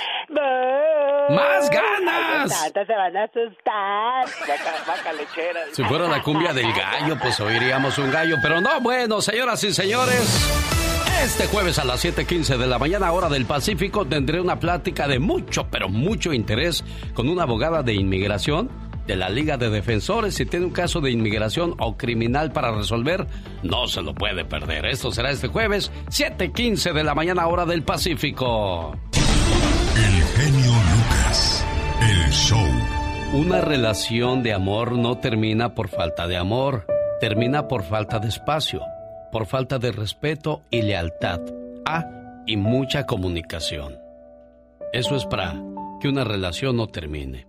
[1.30, 2.70] ¡Más ganas!
[2.72, 4.26] Se van a asustar.
[4.40, 5.60] Vaca, vaca lechera.
[5.72, 8.36] Si fuera la cumbia del gallo, pues oiríamos un gallo.
[8.42, 10.87] Pero no, bueno, señoras y señores.
[11.22, 15.18] Este jueves a las 7:15 de la mañana, hora del Pacífico, tendré una plática de
[15.18, 18.70] mucho, pero mucho interés con una abogada de inmigración
[19.06, 20.36] de la Liga de Defensores.
[20.36, 23.26] Si tiene un caso de inmigración o criminal para resolver,
[23.64, 24.86] no se lo puede perder.
[24.86, 28.96] Esto será este jueves, 7:15 de la mañana, hora del Pacífico.
[29.96, 31.64] El genio Lucas.
[32.00, 32.68] El show.
[33.32, 36.86] Una relación de amor no termina por falta de amor,
[37.20, 38.82] termina por falta de espacio,
[39.30, 41.40] por falta de respeto y lealtad.
[41.84, 43.98] Ah, y mucha comunicación.
[44.92, 45.60] Eso es para
[46.00, 47.46] que una relación no termine.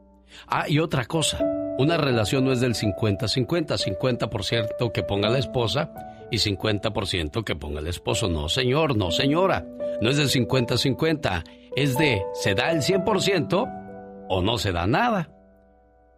[0.47, 1.39] Ah, y otra cosa,
[1.77, 5.91] una relación no es del 50-50, 50%, que ponga la esposa
[6.29, 8.27] y 50% que ponga el esposo.
[8.27, 9.65] No, señor, no, señora.
[10.01, 11.43] No es del 50-50,
[11.75, 15.29] es de se da el 100% o no se da nada.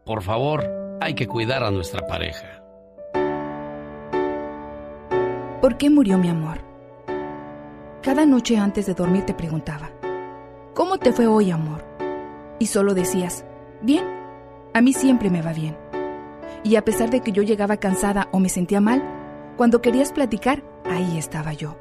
[0.05, 2.50] Por favor, hay que cuidar a nuestra pareja.
[5.61, 6.57] ¿Por qué murió mi amor?
[8.01, 9.91] Cada noche antes de dormir te preguntaba,
[10.73, 11.85] ¿cómo te fue hoy, amor?
[12.57, 13.45] Y solo decías,
[13.79, 14.03] bien,
[14.73, 15.77] a mí siempre me va bien.
[16.63, 19.03] Y a pesar de que yo llegaba cansada o me sentía mal,
[19.55, 21.77] cuando querías platicar, ahí estaba yo.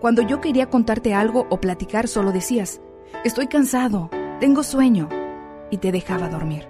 [0.00, 2.80] Cuando yo quería contarte algo o platicar, solo decías,
[3.22, 5.08] estoy cansado, tengo sueño,
[5.70, 6.66] y te dejaba dormir.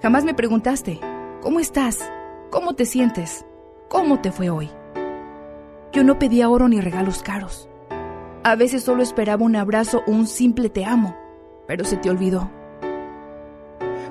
[0.00, 1.00] Jamás me preguntaste,
[1.42, 2.10] ¿cómo estás?
[2.50, 3.44] ¿Cómo te sientes?
[3.90, 4.70] ¿Cómo te fue hoy?
[5.96, 7.70] Yo no pedía oro ni regalos caros.
[8.44, 11.16] A veces solo esperaba un abrazo o un simple te amo,
[11.66, 12.50] pero se te olvidó.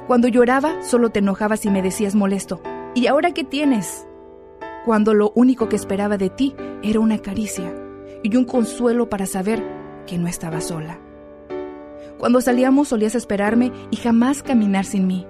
[0.08, 2.60] Cuando lloraba, solo te enojabas y me decías molesto,
[2.96, 4.08] ¿y ahora qué tienes?
[4.84, 7.72] Cuando lo único que esperaba de ti era una caricia
[8.24, 9.64] y un consuelo para saber
[10.08, 11.00] que no estaba sola.
[12.18, 15.28] Cuando salíamos solías esperarme y jamás caminar sin mí.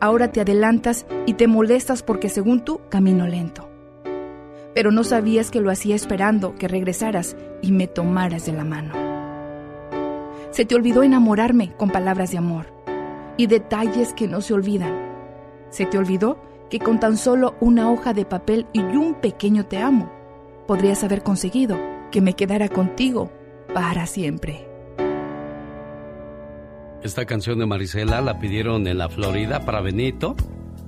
[0.00, 3.70] Ahora te adelantas y te molestas porque según tú camino lento.
[4.74, 8.92] Pero no sabías que lo hacía esperando que regresaras y me tomaras de la mano.
[10.50, 12.66] Se te olvidó enamorarme con palabras de amor
[13.36, 14.94] y detalles que no se olvidan.
[15.70, 16.38] Se te olvidó
[16.70, 20.10] que con tan solo una hoja de papel y un pequeño te amo,
[20.66, 21.76] podrías haber conseguido
[22.10, 23.30] que me quedara contigo
[23.72, 24.68] para siempre.
[27.02, 30.36] Esta canción de Marisela la pidieron en la Florida para Benito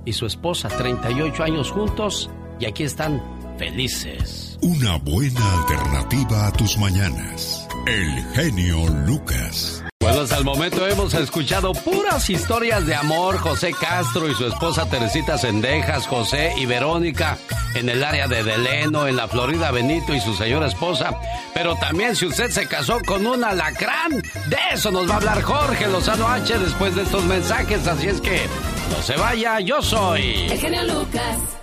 [0.03, 3.21] y su esposa, 38 años juntos, y aquí están
[3.57, 4.57] felices.
[4.61, 7.67] Una buena alternativa a tus mañanas.
[7.85, 9.83] El genio Lucas.
[9.99, 13.37] Bueno, hasta el momento hemos escuchado puras historias de amor.
[13.39, 17.37] José Castro y su esposa Teresita Sendejas, José y Verónica
[17.75, 21.13] en el área de Deleno, en la Florida Benito y su señora esposa.
[21.53, 25.41] Pero también si usted se casó con un alacrán, de eso nos va a hablar
[25.41, 27.85] Jorge Lozano H después de estos mensajes.
[27.87, 28.41] Así es que
[28.89, 30.47] no se vaya, yo soy.
[30.49, 31.56] El genio Lucas.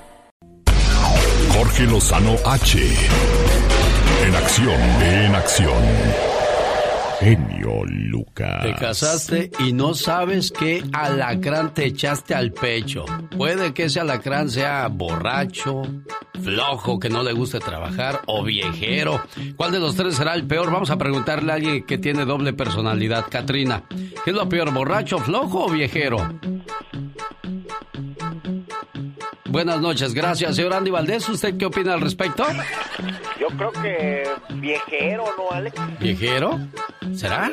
[1.57, 2.79] Jorge Lozano H.
[4.27, 5.83] En acción, en acción.
[7.21, 8.65] Genio Lucas.
[8.65, 13.05] Te casaste y no sabes qué alacrán te echaste al pecho.
[13.37, 15.83] Puede que ese alacrán sea borracho,
[16.43, 19.23] flojo, que no le guste trabajar o viejero.
[19.57, 20.73] ¿Cuál de los tres será el peor?
[20.73, 23.27] Vamos a preguntarle a alguien que tiene doble personalidad.
[23.31, 23.85] Katrina,
[24.25, 26.19] ¿qué es lo peor, borracho, flojo o viejero?
[29.55, 30.57] Buenas noches, gracias.
[30.57, 32.45] Señor Andy Valdés, ¿usted qué opina al respecto?
[33.45, 35.79] Yo creo que viejero, ¿no, Alex?
[36.01, 36.59] ¿Viejero?
[37.13, 37.51] ¿Será?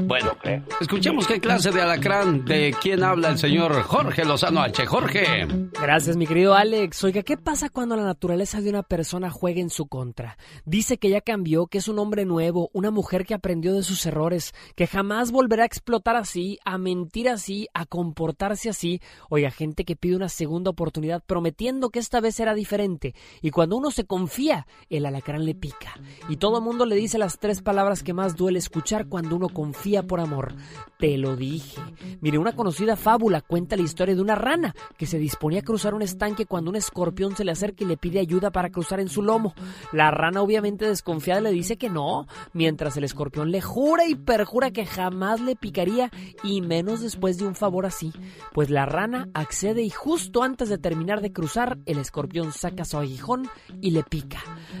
[0.00, 0.32] Bueno,
[0.80, 4.86] escuchemos qué clase de alacrán, de quién habla el señor Jorge Lozano H.
[4.86, 5.46] Jorge.
[5.78, 7.04] Gracias, mi querido Alex.
[7.04, 10.38] Oiga, ¿qué pasa cuando la naturaleza de una persona juega en su contra?
[10.64, 14.06] Dice que ya cambió, que es un hombre nuevo, una mujer que aprendió de sus
[14.06, 19.02] errores, que jamás volverá a explotar así, a mentir así, a comportarse así.
[19.28, 23.14] Oiga, gente que pide una segunda oportunidad prometiendo que esta vez será diferente.
[23.42, 25.94] Y cuando uno se confía, el alacrán le pica.
[26.28, 30.06] Y todo mundo le dice las tres palabras que más duele escuchar cuando uno confía
[30.06, 30.54] por amor.
[30.98, 31.80] Te lo dije.
[32.20, 35.92] Mire, una conocida fábula cuenta la historia de una rana que se disponía a cruzar
[35.92, 39.10] un estanque cuando un escorpión se le acerca y le pide ayuda para cruzar en
[39.10, 39.54] su lomo.
[39.92, 44.70] La rana obviamente desconfiada le dice que no, mientras el escorpión le jura y perjura
[44.70, 46.10] que jamás le picaría
[46.42, 48.12] y menos después de un favor así.
[48.54, 52.96] Pues la rana accede y justo antes de terminar de cruzar, el escorpión saca su
[52.96, 53.50] aguijón
[53.82, 54.38] y le pica.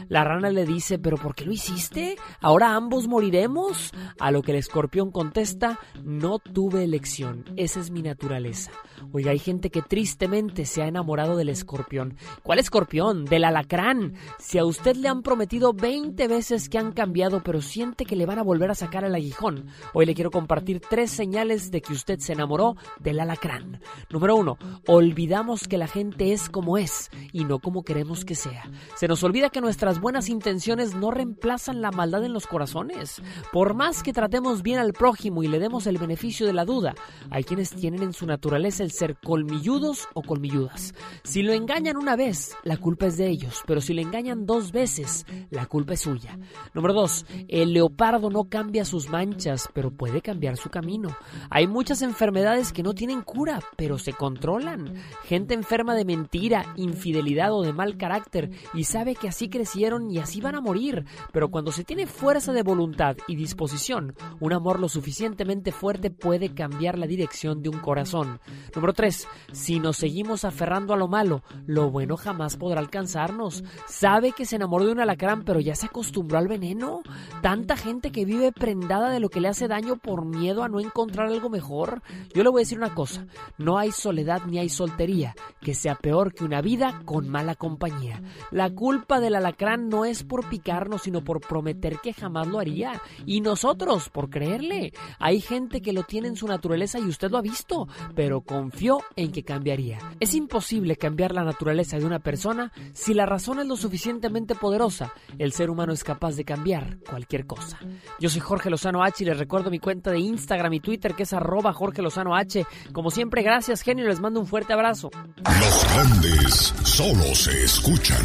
[0.08, 2.16] La rana le dice, ¿pero por qué lo hiciste?
[2.40, 3.92] ¿Ahora ambos moriremos?
[4.18, 8.70] A lo que el escorpión contesta, no tuve elección, esa es mi naturaleza.
[9.12, 12.16] Oiga, hay gente que tristemente se ha enamorado del escorpión.
[12.44, 13.24] ¿Cuál escorpión?
[13.24, 14.14] Del alacrán.
[14.38, 18.24] Si a usted le han prometido 20 veces que han cambiado, pero siente que le
[18.24, 21.92] van a volver a sacar el aguijón, hoy le quiero compartir tres señales de que
[21.92, 23.80] usted se enamoró del alacrán.
[24.08, 28.70] Número uno, olvidamos que la gente es como es y no como queremos que sea.
[28.94, 33.20] Se nos olvida que nuestras buenas intenciones no reemplazan la maldad en los corazones.
[33.52, 36.94] Por más que tratemos bien al prójimo y le demos el beneficio de la duda,
[37.30, 40.94] hay quienes tienen en su naturaleza el ser colmilludos o colmilludas.
[41.22, 44.72] Si lo engañan una vez, la culpa es de ellos, pero si le engañan dos
[44.72, 46.38] veces, la culpa es suya.
[46.74, 51.16] Número dos, el leopardo no cambia sus manchas, pero puede cambiar su camino.
[51.50, 54.94] Hay muchas enfermedades que no tienen cura, pero se controlan.
[55.24, 60.18] Gente enferma de mentira, infidelidad o de mal carácter y sabe que así crecieron y
[60.18, 64.80] así van a morir, pero cuando se tiene fuerza de voluntad y disposición, un amor
[64.80, 68.40] lo suficientemente fuerte puede cambiar la dirección de un corazón.
[68.74, 69.28] Número 3.
[69.52, 73.62] Si nos seguimos aferrando a lo malo, lo bueno jamás podrá alcanzarnos.
[73.86, 77.02] Sabe que se enamoró de un alacrán, pero ya se acostumbró al veneno.
[77.40, 80.80] Tanta gente que vive prendada de lo que le hace daño por miedo a no
[80.80, 82.02] encontrar algo mejor.
[82.34, 85.94] Yo le voy a decir una cosa, no hay soledad ni hay soltería que sea
[85.94, 88.20] peor que una vida con mala compañía.
[88.50, 93.00] La culpa del alacrán no es por picarnos, sino por prometer que jamás lo haría.
[93.24, 94.92] Y nosotros, por creerle.
[95.18, 99.02] Hay gente que lo tiene en su naturaleza y usted lo ha visto, pero confió
[99.16, 99.98] en que cambiaría.
[100.20, 105.12] Es imposible cambiar la naturaleza de una persona si la razón es lo suficientemente poderosa.
[105.38, 107.78] El ser humano es capaz de cambiar cualquier cosa.
[108.20, 111.24] Yo soy Jorge Lozano H y les recuerdo mi cuenta de Instagram y Twitter que
[111.24, 112.66] es arroba Jorge Lozano H.
[112.92, 115.10] Como siempre, gracias genio, les mando un fuerte abrazo.
[115.36, 118.24] Los grandes solo se escuchan.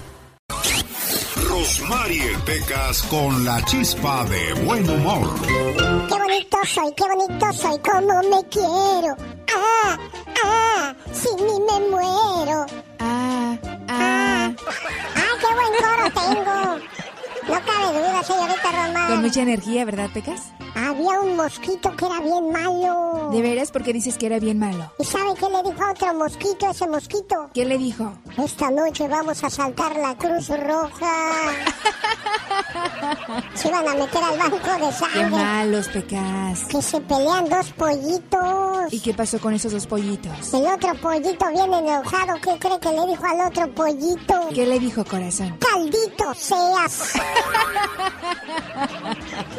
[1.49, 5.29] Rosmarie Pecas con la chispa de buen humor.
[5.45, 9.15] Qué bonito soy, qué bonito soy, como me quiero.
[9.53, 9.97] Ah,
[10.43, 12.65] ah, sin mí me muero.
[12.99, 13.57] Ah,
[13.89, 14.51] ah.
[15.15, 17.00] Ah, qué buen coro tengo.
[17.47, 19.07] No cabe duda, señorita Román.
[19.09, 20.41] Con mucha energía, ¿verdad, Pecas?
[20.75, 23.29] Había un mosquito que era bien malo.
[23.31, 23.71] ¿De veras?
[23.71, 24.91] ¿Por qué dices que era bien malo?
[24.99, 27.49] ¿Y sabe qué le dijo a otro mosquito ese mosquito?
[27.53, 28.13] ¿Qué le dijo?
[28.37, 31.51] Esta noche vamos a saltar la Cruz Roja.
[33.53, 35.19] Se iban a meter al banco de sangre.
[35.21, 36.63] Qué malos, Pecas.
[36.69, 38.93] Que se pelean dos pollitos.
[38.93, 40.53] ¿Y qué pasó con esos dos pollitos?
[40.53, 42.39] El otro pollito bien enojado.
[42.41, 44.49] ¿Qué cree que le dijo al otro pollito?
[44.53, 45.57] ¿Qué le dijo, corazón?
[45.59, 47.13] Caldito seas.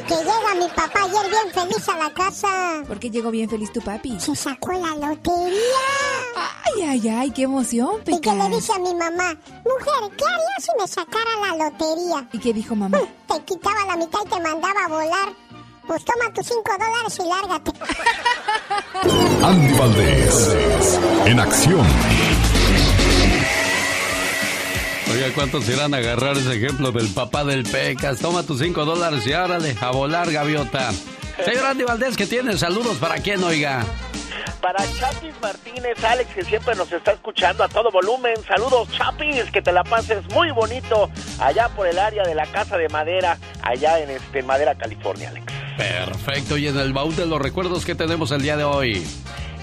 [0.08, 2.83] Que llega mi papá ayer bien feliz a la casa.
[2.87, 4.18] ¿Por qué llegó bien feliz tu papi?
[4.20, 5.58] Se sacó la lotería.
[6.64, 8.18] Ay, ay, ay, qué emoción, Pecas.
[8.18, 12.29] Y que le dice a mi mamá, mujer, ¿qué haría si me sacara la lotería?
[12.33, 12.98] ¿Y qué dijo mamá?
[13.29, 15.29] Te quitaba la mitad y te mandaba a volar.
[15.87, 17.73] Pues toma tus cinco dólares y lárgate.
[19.44, 20.56] Andy Valdés,
[21.27, 21.87] en acción.
[25.23, 28.18] Oiga, ¿cuántos irán a agarrar ese ejemplo del papá del Pecas?
[28.18, 30.90] Toma tus cinco dólares y árale, a volar, gaviota.
[31.44, 32.58] Señor Andy Valdés, ¿qué tiene?
[32.58, 33.85] Saludos para quién, oiga.
[34.60, 38.35] Para Chapis Martínez, Alex, que siempre nos está escuchando a todo volumen.
[38.48, 41.08] Saludos, Chapis, que te la pases muy bonito
[41.38, 45.46] allá por el área de la Casa de Madera, allá en este Madera, California, Alex.
[45.77, 49.06] Perfecto, y en el baúl de los recuerdos que tenemos el día de hoy.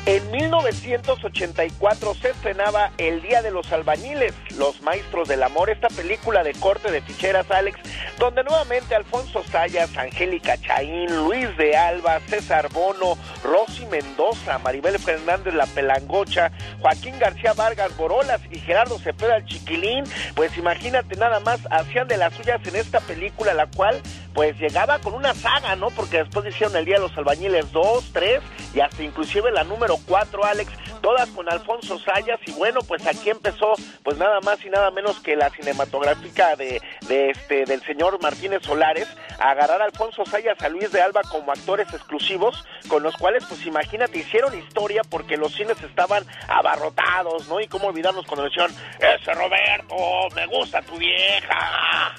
[0.10, 6.42] En 1984 se estrenaba El Día de los Albañiles, Los Maestros del Amor, esta película
[6.42, 7.80] de corte de ficheras, Alex,
[8.18, 15.54] donde nuevamente Alfonso Sayas, Angélica Chaín, Luis de Alba, César Bono, Rosy Mendoza, Maribel Fernández
[15.54, 16.52] La Pelangocha,
[16.82, 22.18] Joaquín García Vargas Borolas y Gerardo Cepeda el Chiquilín, pues imagínate nada más, hacían de
[22.18, 24.02] las suyas en esta película, la cual
[24.34, 25.90] pues llegaba con una saga, ¿no?
[25.90, 28.42] Porque después hicieron El Día de los Albañiles 2, 3
[28.74, 30.72] y hasta inclusive la número 4, Alex,
[31.02, 33.74] todas con Alfonso Sayas y bueno, pues aquí empezó
[34.04, 38.64] pues nada más y nada menos que la cinematográfica de, de este del señor Martínez
[38.64, 39.08] Solares,
[39.40, 43.44] a agarrar a Alfonso Sayas, a Luis de Alba como actores exclusivos, con los cuales
[43.48, 47.60] pues imagínate, hicieron historia porque los cines estaban abarrotados, ¿no?
[47.60, 49.96] Y cómo olvidarnos cuando decían, ese Roberto,
[50.36, 52.16] me gusta tu vieja.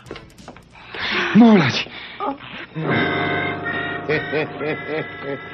[1.34, 1.88] Molać.
[2.18, 2.34] O.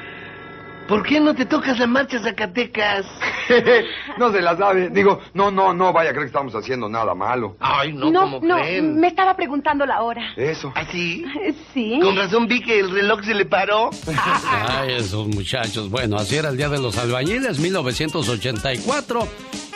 [0.87, 3.05] ¿Por qué no te tocas la marcha Zacatecas?
[4.17, 4.89] no se la sabe.
[4.89, 7.57] Digo, no, no, no vaya a creer que estamos haciendo nada malo.
[7.59, 8.97] Ay, no, no, ¿cómo no, creen?
[8.97, 10.33] me estaba preguntando la hora.
[10.37, 10.71] Eso.
[10.75, 11.25] ¿Así?
[11.73, 11.99] Sí.
[12.01, 13.89] Con razón vi que el reloj se le paró.
[14.69, 15.89] Ay, esos muchachos.
[15.89, 19.27] Bueno, así era el Día de los Albañiles, 1984.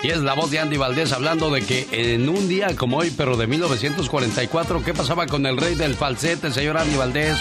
[0.03, 3.11] Y es la voz de Andy Valdés hablando de que en un día como hoy,
[3.15, 7.37] pero de 1944, ¿qué pasaba con el rey del falsete, señor Andy Valdés?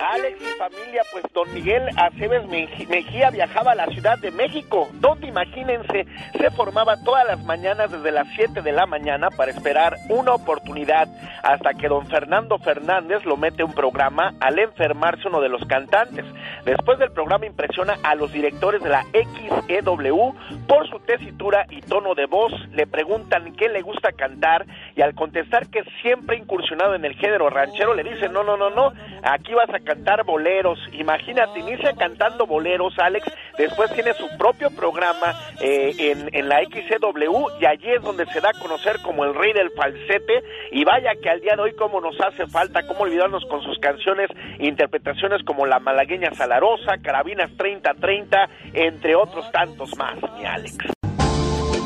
[0.00, 5.28] Alex y familia, pues don Miguel Aceves Mejía viajaba a la Ciudad de México, donde
[5.28, 6.06] imagínense,
[6.38, 11.08] se formaba todas las mañanas desde las 7 de la mañana para esperar una oportunidad,
[11.42, 16.24] hasta que don Fernando Fernández lo mete un programa al enfermarse uno de los cantantes.
[16.64, 20.34] Después del programa impresiona a los directores de la XEW
[20.66, 25.14] por su tesitura y tono de voz, le preguntan qué le gusta cantar y al
[25.14, 28.92] contestar que siempre incursionado en el género ranchero, le dicen, no, no, no, no,
[29.22, 30.78] aquí vas a cantar boleros.
[30.92, 33.26] Imagínate, inicia cantando boleros, Alex,
[33.56, 38.40] después tiene su propio programa eh, en, en la XCW y allí es donde se
[38.40, 41.76] da a conocer como el rey del falsete y vaya que al día de hoy
[41.76, 44.28] como nos hace falta, cómo olvidarnos con sus canciones,
[44.58, 50.76] interpretaciones como La Malagueña Salarosa, Carabinas 3030, entre otros tantos más, mi Alex.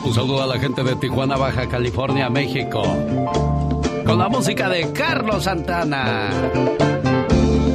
[0.05, 2.83] Un saludo a la gente de Tijuana, Baja California, México.
[2.83, 6.31] Con la música de Carlos Santana.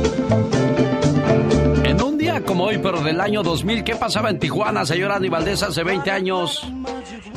[0.05, 0.54] En un
[2.43, 6.67] como hoy, pero del año 2000, ¿qué pasaba en Tijuana, señora Valdés, hace 20 años?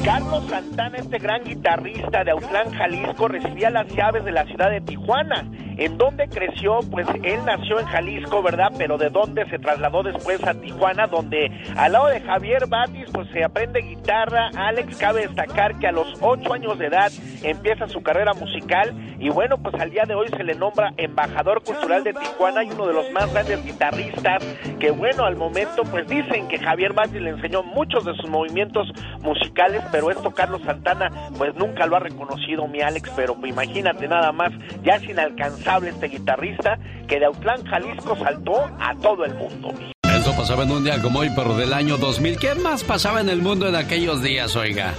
[0.04, 4.80] Carlos Santana, este gran guitarrista de Autlán, Jalisco, recibía las llaves de la ciudad de
[4.80, 5.44] Tijuana.
[5.76, 6.80] ¿En dónde creció?
[6.90, 8.72] Pues él nació en Jalisco, ¿verdad?
[8.76, 13.28] Pero de dónde se trasladó después a Tijuana, donde al lado de Javier Batis, pues
[13.30, 14.50] se aprende guitarra.
[14.56, 19.30] Alex, cabe destacar que a los ocho años de edad empieza su carrera musical y
[19.30, 22.86] bueno, pues al día de hoy se le nombra embajador cultural de Tijuana y uno
[22.86, 24.44] de los más grandes guitarristas
[24.80, 28.88] que bueno, al momento pues dicen que Javier Batis le enseñó muchos de sus movimientos
[29.22, 34.32] musicales, pero esto Carlos Santana pues nunca lo ha reconocido mi Alex, pero imagínate nada
[34.32, 39.72] más, ya es inalcanzable este guitarrista que de Autlán, Jalisco saltó a todo el mundo.
[40.02, 42.38] Eso pasaba en un día como hoy, pero del año 2000.
[42.38, 44.94] ¿Qué más pasaba en el mundo en aquellos días, oiga?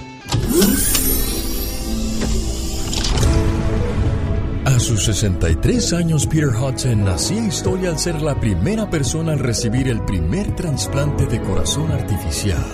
[4.80, 9.88] A sus 63 años, Peter Hudson hacía historia al ser la primera persona al recibir
[9.88, 12.64] el primer trasplante de corazón artificial.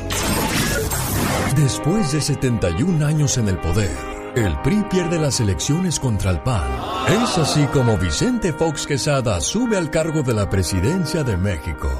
[1.57, 3.91] Después de 71 años en el poder,
[4.37, 6.63] el PRI pierde las elecciones contra el PAN.
[7.09, 11.91] Es así como Vicente Fox Quesada sube al cargo de la presidencia de México.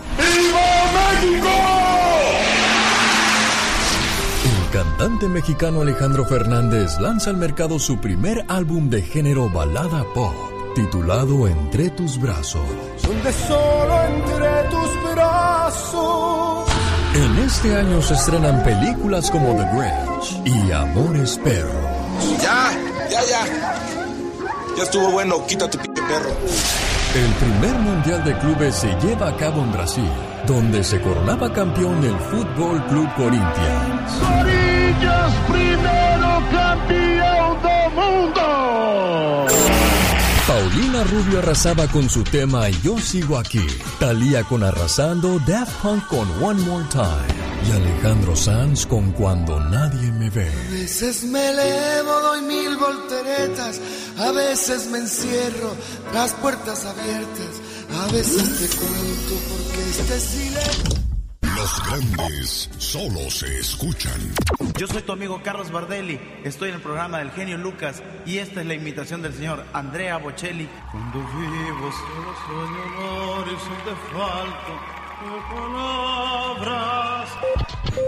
[1.21, 1.76] El
[4.77, 10.35] cantante mexicano Alejandro Fernández lanza al mercado su primer álbum de género balada pop,
[10.75, 12.61] titulado Entre tus brazos.
[13.03, 16.69] Donde solo entre tus brazos.
[17.15, 21.81] En este año se estrenan películas como The Grinch y Amores Perro.
[22.43, 22.71] Ya,
[23.09, 23.47] ya, ya.
[24.77, 26.37] Ya estuvo bueno, quita tu p perro.
[27.15, 30.11] El primer mundial de clubes se lleva a cabo en Brasil,
[30.47, 34.13] donde se coronaba campeón el Fútbol Club Corinthians.
[34.21, 34.66] Corinthians,
[40.47, 43.67] Paulina Rubio arrasaba con su tema Yo sigo aquí.
[43.99, 47.47] Talía con Arrasando, Daft Punk con One More Time.
[47.67, 50.49] Y Alejandro Sanz con Cuando nadie me ve.
[50.49, 53.81] A veces me elevo, doy mil volteretas,
[54.19, 55.75] a veces me encierro,
[56.15, 57.61] las puertas abiertas,
[58.05, 61.06] a veces te cuento porque este silencio.
[61.57, 64.21] Los grandes solo se escuchan.
[64.77, 68.61] Yo soy tu amigo Carlos Bardelli, estoy en el programa del genio Lucas y esta
[68.61, 70.69] es la invitación del señor Andrea Bocelli.
[70.93, 74.97] Cuando vivo solo sueño de falta
[75.51, 77.31] palabras.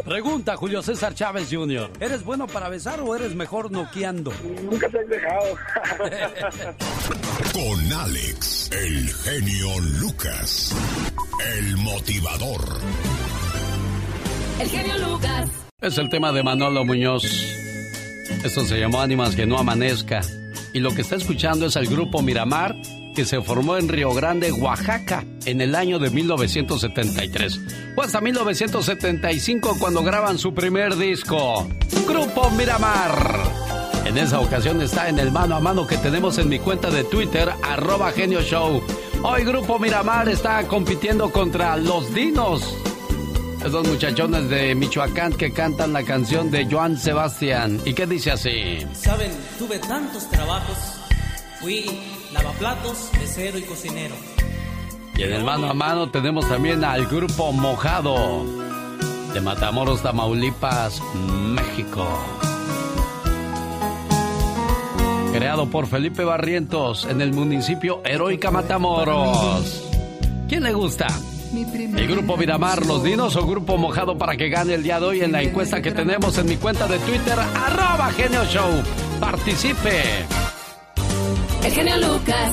[0.05, 1.91] Pregunta Julio César Chávez Jr.
[2.01, 4.31] ¿Eres bueno para besar o eres mejor noqueando?
[4.63, 5.57] Nunca te has dejado.
[7.55, 10.75] Con Alex, el genio Lucas,
[11.57, 13.18] el motivador.
[14.61, 15.49] El genio Lucas.
[15.81, 17.25] Es el tema de Manolo Muñoz.
[18.45, 20.21] Esto se llamó Ánimas que no amanezca.
[20.73, 22.75] Y lo que está escuchando es el grupo Miramar
[23.15, 27.61] que se formó en Río Grande, Oaxaca, en el año de 1973.
[27.95, 31.69] Fue hasta 1975 cuando graban su primer disco,
[32.07, 33.43] Grupo Miramar.
[34.05, 37.05] En esa ocasión está en el mano a mano que tenemos en mi cuenta de
[37.05, 38.83] Twitter, arroba genio show.
[39.23, 42.73] Hoy Grupo Miramar está compitiendo contra Los Dinos.
[43.65, 47.81] Esos muchachones de Michoacán que cantan la canción de Joan Sebastián.
[47.85, 48.79] ¿Y qué dice así?
[48.93, 50.79] Saben, tuve tantos trabajos.
[51.61, 51.85] Fui
[52.33, 54.15] lavaplatos, mesero y cocinero.
[55.17, 58.47] Y en el mano a mano tenemos también al grupo Mojado
[59.35, 62.07] de Matamoros, Tamaulipas, México.
[65.33, 69.85] Creado por Felipe Barrientos en el municipio Heroica Matamoros.
[70.49, 71.09] ¿Quién le gusta?
[71.63, 75.23] ¿El grupo Miramar, los dinos o grupo mojado para que gane el día de hoy
[75.23, 78.71] en la encuesta que tenemos en mi cuenta de Twitter, arroba Genio Show?
[79.19, 80.25] Participe.
[81.65, 82.53] El genio Lucas.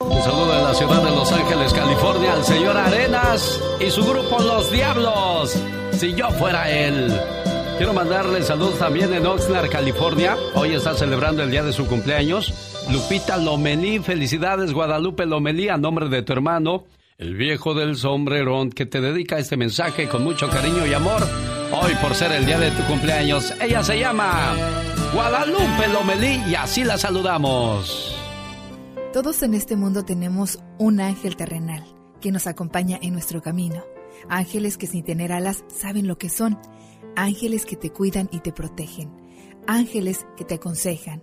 [0.00, 4.40] Un saludo de la ciudad de Los Ángeles, California, al señor Arenas y su grupo
[4.40, 5.56] Los Diablos.
[5.92, 7.16] Si yo fuera él.
[7.76, 10.36] Quiero mandarle saludos también en Oxnard, California.
[10.56, 12.52] Hoy está celebrando el día de su cumpleaños.
[12.90, 16.84] Lupita Lomelí, felicidades Guadalupe Lomelí, a nombre de tu hermano,
[17.16, 21.22] el viejo del sombrerón, que te dedica este mensaje con mucho cariño y amor.
[21.72, 24.54] Hoy por ser el día de tu cumpleaños, ella se llama
[25.12, 28.16] Guadalupe Lomelí y así la saludamos.
[29.12, 31.84] Todos en este mundo tenemos un ángel terrenal
[32.20, 33.84] que nos acompaña en nuestro camino.
[34.28, 36.58] Ángeles que sin tener alas saben lo que son.
[37.14, 39.12] Ángeles que te cuidan y te protegen.
[39.68, 41.22] Ángeles que te aconsejan,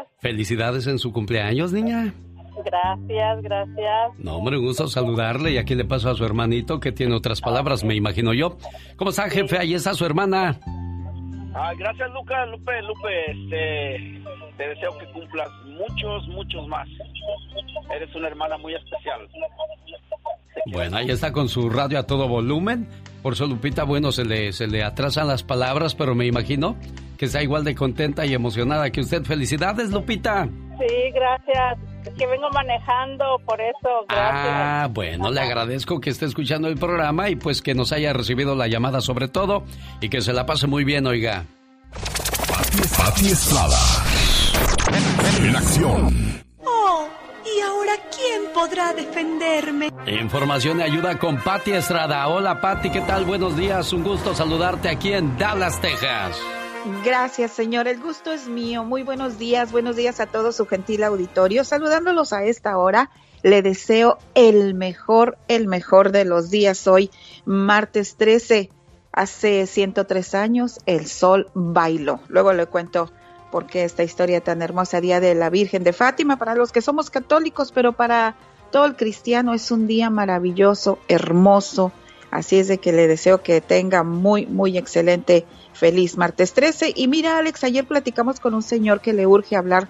[0.00, 0.08] días.
[0.20, 2.12] Felicidades en su cumpleaños, niña.
[2.64, 4.18] Gracias, gracias.
[4.18, 7.40] No, hombre, un gusto saludarle y aquí le paso a su hermanito que tiene otras
[7.40, 8.56] palabras, me imagino yo.
[8.96, 9.58] ¿Cómo está, jefe?
[9.58, 10.58] Ahí está su hermana.
[11.54, 12.48] Ah, gracias, Lucas.
[12.48, 14.22] Lupe, Lupe, este,
[14.56, 16.88] te deseo que cumplas muchos, muchos más.
[17.94, 19.28] Eres una hermana muy especial.
[20.66, 22.88] Bueno, ahí está con su radio a todo volumen.
[23.26, 26.76] Por eso, Lupita, bueno, se le, se le atrasan las palabras, pero me imagino
[27.18, 29.24] que está igual de contenta y emocionada que usted.
[29.24, 30.44] Felicidades, Lupita.
[30.78, 31.76] Sí, gracias.
[32.04, 34.46] Es que vengo manejando, por eso, gracias.
[34.46, 38.54] Ah, bueno, le agradezco que esté escuchando el programa y pues que nos haya recibido
[38.54, 39.64] la llamada sobre todo
[40.00, 41.46] y que se la pase muy bien, oiga.
[42.96, 43.76] Pati Estrada.
[45.42, 46.44] En acción.
[48.56, 49.92] Podrá defenderme?
[50.06, 52.26] Información y ayuda con Pati Estrada.
[52.26, 53.26] Hola, Pati, ¿qué tal?
[53.26, 53.92] Buenos días.
[53.92, 56.40] Un gusto saludarte aquí en Dallas, Texas.
[57.04, 57.86] Gracias, señor.
[57.86, 58.82] El gusto es mío.
[58.82, 59.72] Muy buenos días.
[59.72, 61.64] Buenos días a todo su gentil auditorio.
[61.64, 63.10] Saludándolos a esta hora.
[63.42, 67.10] Le deseo el mejor, el mejor de los días hoy,
[67.44, 68.70] martes 13.
[69.12, 72.20] Hace 103 años el sol bailó.
[72.28, 73.10] Luego le cuento
[73.56, 76.82] por qué esta historia tan hermosa, Día de la Virgen de Fátima, para los que
[76.82, 78.36] somos católicos, pero para
[78.70, 81.90] todo el cristiano es un día maravilloso, hermoso.
[82.30, 86.92] Así es de que le deseo que tenga muy, muy excelente, feliz martes 13.
[86.94, 89.88] Y mira, Alex, ayer platicamos con un señor que le urge hablar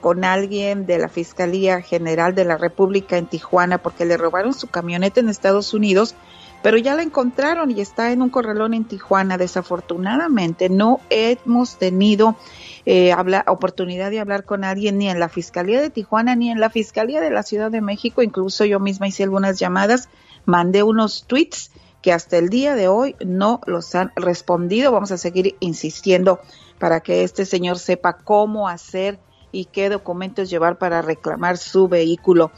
[0.00, 4.66] con alguien de la Fiscalía General de la República en Tijuana porque le robaron su
[4.66, 6.16] camioneta en Estados Unidos,
[6.60, 9.38] pero ya la encontraron y está en un corralón en Tijuana.
[9.38, 12.34] Desafortunadamente no hemos tenido
[12.86, 16.60] eh, habla, oportunidad de hablar con alguien ni en la Fiscalía de Tijuana ni en
[16.60, 18.22] la Fiscalía de la Ciudad de México.
[18.22, 20.08] Incluso yo misma hice algunas llamadas,
[20.44, 24.92] mandé unos tweets que hasta el día de hoy no los han respondido.
[24.92, 26.40] Vamos a seguir insistiendo
[26.78, 29.18] para que este señor sepa cómo hacer
[29.50, 32.52] y qué documentos llevar para reclamar su vehículo.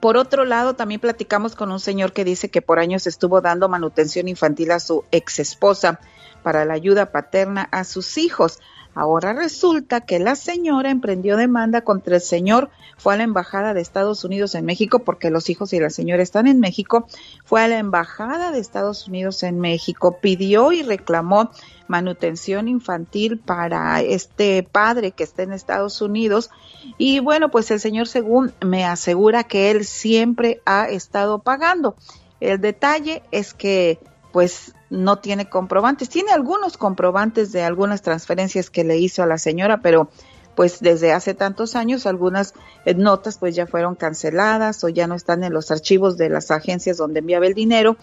[0.00, 3.68] Por otro lado, también platicamos con un señor que dice que por años estuvo dando
[3.68, 6.00] manutención infantil a su ex esposa
[6.42, 8.60] para la ayuda paterna a sus hijos.
[8.96, 13.82] Ahora resulta que la señora emprendió demanda contra el señor, fue a la embajada de
[13.82, 17.06] Estados Unidos en México, porque los hijos y la señora están en México,
[17.44, 21.50] fue a la embajada de Estados Unidos en México, pidió y reclamó
[21.88, 26.48] manutención infantil para este padre que está en Estados Unidos.
[26.96, 31.96] Y bueno, pues el señor según me asegura que él siempre ha estado pagando.
[32.40, 33.98] El detalle es que
[34.32, 36.08] pues no tiene comprobantes.
[36.08, 40.08] Tiene algunos comprobantes de algunas transferencias que le hizo a la señora, pero
[40.54, 42.54] pues desde hace tantos años algunas
[42.86, 46.50] eh, notas pues ya fueron canceladas o ya no están en los archivos de las
[46.50, 47.96] agencias donde enviaba el dinero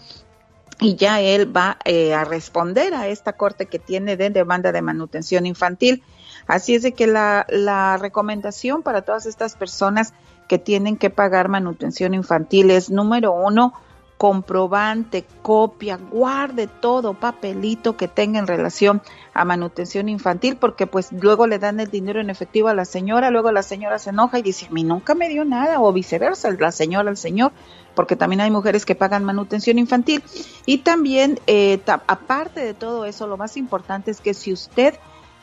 [0.80, 4.82] y ya él va eh, a responder a esta corte que tiene de demanda de
[4.82, 6.02] manutención infantil.
[6.46, 10.14] Así es de que la, la recomendación para todas estas personas
[10.48, 13.72] que tienen que pagar manutención infantil es número uno,
[14.18, 19.02] comprobante, copia, guarde todo papelito que tenga en relación
[19.34, 23.30] a manutención infantil, porque pues luego le dan el dinero en efectivo a la señora,
[23.30, 26.50] luego la señora se enoja y dice, a mí nunca me dio nada, o viceversa,
[26.52, 27.52] la señora al señor,
[27.94, 30.22] porque también hay mujeres que pagan manutención infantil.
[30.64, 34.94] Y también, eh, aparte de todo eso, lo más importante es que si usted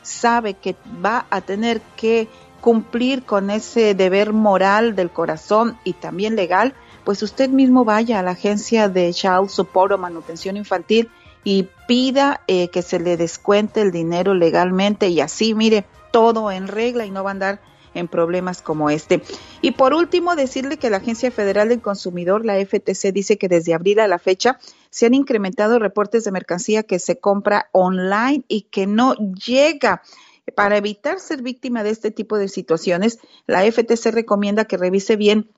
[0.02, 2.28] sabe que va a tener que
[2.60, 8.22] cumplir con ese deber moral del corazón y también legal, pues usted mismo vaya a
[8.22, 11.10] la agencia de Child Support o manutención infantil
[11.44, 16.68] y pida eh, que se le descuente el dinero legalmente y así, mire, todo en
[16.68, 17.60] regla y no va a andar
[17.94, 19.22] en problemas como este.
[19.60, 23.74] Y por último, decirle que la Agencia Federal del Consumidor, la FTC, dice que desde
[23.74, 24.58] abril a la fecha
[24.90, 30.02] se han incrementado reportes de mercancía que se compra online y que no llega.
[30.56, 35.50] Para evitar ser víctima de este tipo de situaciones, la FTC recomienda que revise bien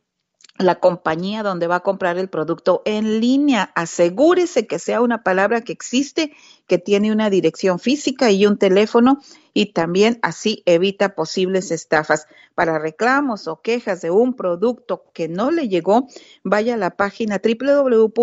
[0.58, 3.72] la compañía donde va a comprar el producto en línea.
[3.74, 6.32] Asegúrese que sea una palabra que existe,
[6.66, 9.20] que tiene una dirección física y un teléfono
[9.52, 12.26] y también así evita posibles estafas.
[12.54, 16.06] Para reclamos o quejas de un producto que no le llegó,
[16.44, 18.14] vaya a la página www.ftc.gov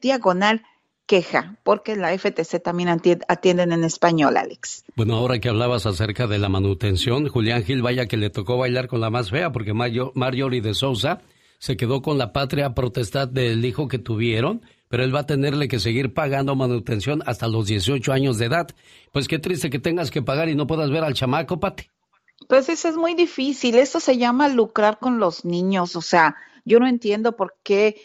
[0.00, 0.62] diagonal
[1.06, 2.88] queja, porque la FTC también
[3.28, 4.84] atienden en español, Alex.
[4.96, 8.88] Bueno, ahora que hablabas acerca de la manutención, Julián Gil, vaya que le tocó bailar
[8.88, 11.22] con la más fea, porque Mario, Marjorie de Sousa
[11.58, 15.68] se quedó con la patria protestad del hijo que tuvieron, pero él va a tenerle
[15.68, 18.68] que seguir pagando manutención hasta los 18 años de edad.
[19.12, 21.88] Pues qué triste que tengas que pagar y no puedas ver al chamaco, Pati.
[22.48, 26.36] Pues eso es muy difícil, eso se llama lucrar con los niños, o sea,
[26.66, 27.96] yo no entiendo por qué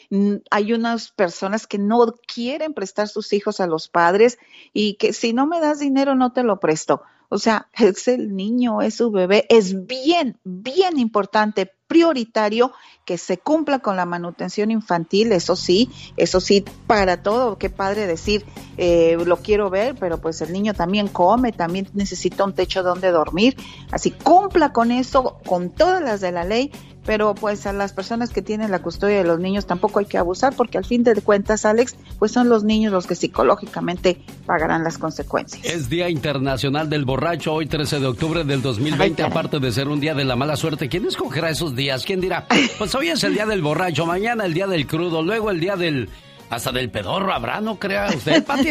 [0.49, 4.37] hay unas personas que no quieren prestar sus hijos a los padres
[4.71, 7.01] y que si no me das dinero no te lo presto.
[7.33, 9.45] O sea, es el niño, es su bebé.
[9.49, 12.73] Es bien, bien importante, prioritario
[13.05, 15.31] que se cumpla con la manutención infantil.
[15.31, 17.57] Eso sí, eso sí, para todo.
[17.57, 18.45] Qué padre decir,
[18.77, 23.11] eh, lo quiero ver, pero pues el niño también come, también necesita un techo donde
[23.11, 23.55] dormir.
[23.91, 26.69] Así, cumpla con eso, con todas las de la ley
[27.05, 30.17] pero pues a las personas que tienen la custodia de los niños tampoco hay que
[30.17, 34.83] abusar porque al fin de cuentas, Alex, pues son los niños los que psicológicamente pagarán
[34.83, 35.65] las consecuencias.
[35.65, 39.99] Es Día Internacional del Borracho, hoy 13 de octubre del 2020, aparte de ser un
[39.99, 40.89] día de la mala suerte.
[40.89, 42.05] ¿Quién escogerá esos días?
[42.05, 42.47] ¿Quién dirá?
[42.77, 45.75] Pues hoy es el día del borracho, mañana el día del crudo, luego el día
[45.75, 46.09] del
[46.51, 48.69] hasta del pedorro habrá, ¿no crea usted, Pati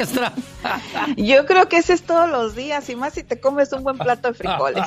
[1.16, 3.96] Yo creo que ese es todos los días, y más si te comes un buen
[3.96, 4.84] plato de frijoles.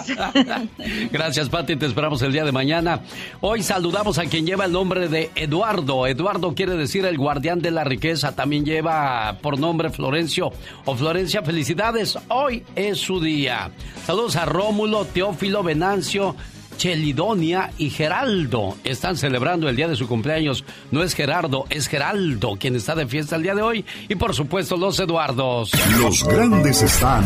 [1.11, 3.01] Gracias, Pati, te esperamos el día de mañana.
[3.41, 6.05] Hoy saludamos a quien lleva el nombre de Eduardo.
[6.05, 8.35] Eduardo quiere decir el guardián de la riqueza.
[8.35, 10.51] También lleva por nombre Florencio
[10.85, 11.41] o Florencia.
[11.41, 13.71] Felicidades, hoy es su día.
[14.05, 16.35] Saludos a Rómulo, Teófilo, Venancio,
[16.77, 20.63] Chelidonia y Geraldo están celebrando el día de su cumpleaños.
[20.91, 23.85] No es Gerardo, es Geraldo quien está de fiesta el día de hoy.
[24.07, 25.71] Y por supuesto, los Eduardos.
[25.99, 27.23] Los grandes están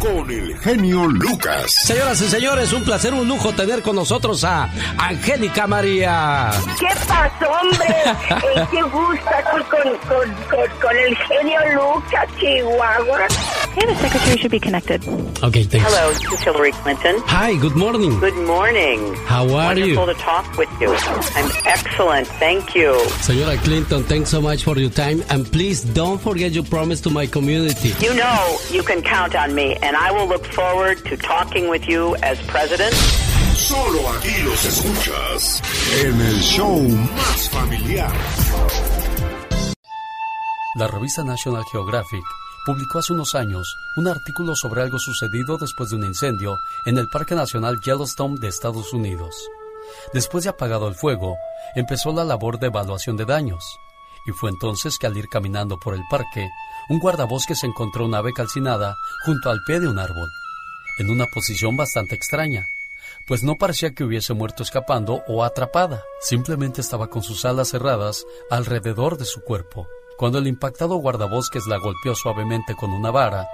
[0.00, 1.74] con el genio Lucas.
[1.84, 6.50] Señoras y señores, un placer, un lujo tener con nosotros a Angélica María.
[6.78, 7.88] ¿Qué pasó, hombre?
[8.28, 13.26] Eh, ¿Qué gusta con, con, con, el genio Lucas, Chihuahua?
[13.74, 15.02] Hey, the secretary should be connected.
[15.42, 15.86] Okay, thanks.
[15.86, 17.16] Hello, this is Hillary Clinton.
[17.26, 18.18] Hi, good morning.
[18.20, 18.57] Good morning.
[18.58, 19.14] Morning.
[19.34, 19.96] How are Wonderful you?
[19.96, 20.90] Wonderful to talk with you.
[21.38, 22.26] I'm excellent.
[22.44, 22.90] Thank you.
[23.26, 25.18] Señora Clinton, thanks so much for your time.
[25.30, 27.90] And please don't forget your promise to my community.
[28.06, 28.40] You know
[28.76, 32.36] you can count on me, and I will look forward to talking with you as
[32.54, 32.94] president.
[33.54, 35.62] Solo aquí los escuchas
[36.02, 36.78] en el show
[37.16, 38.10] más familiar.
[40.76, 42.24] La revista National Geographic
[42.68, 47.08] publicó hace unos años un artículo sobre algo sucedido después de un incendio en el
[47.08, 49.34] Parque Nacional Yellowstone de Estados Unidos.
[50.12, 51.38] Después de apagado el fuego,
[51.74, 53.64] empezó la labor de evaluación de daños.
[54.26, 56.46] Y fue entonces que al ir caminando por el parque,
[56.90, 60.28] un guardabosques encontró una ave calcinada junto al pie de un árbol,
[60.98, 62.66] en una posición bastante extraña,
[63.26, 68.26] pues no parecía que hubiese muerto escapando o atrapada, simplemente estaba con sus alas cerradas
[68.50, 69.88] alrededor de su cuerpo.
[70.18, 73.46] Cuando el impactado guardabosques la golpeó suavemente con una vara,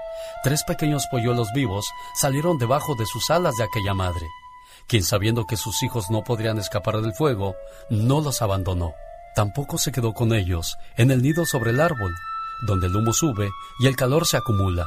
[0.43, 1.85] tres pequeños polluelos vivos
[2.15, 4.27] salieron debajo de sus alas de aquella madre,
[4.87, 7.55] quien sabiendo que sus hijos no podrían escapar del fuego,
[7.91, 8.95] no los abandonó.
[9.35, 12.15] Tampoco se quedó con ellos en el nido sobre el árbol,
[12.67, 14.87] donde el humo sube y el calor se acumula,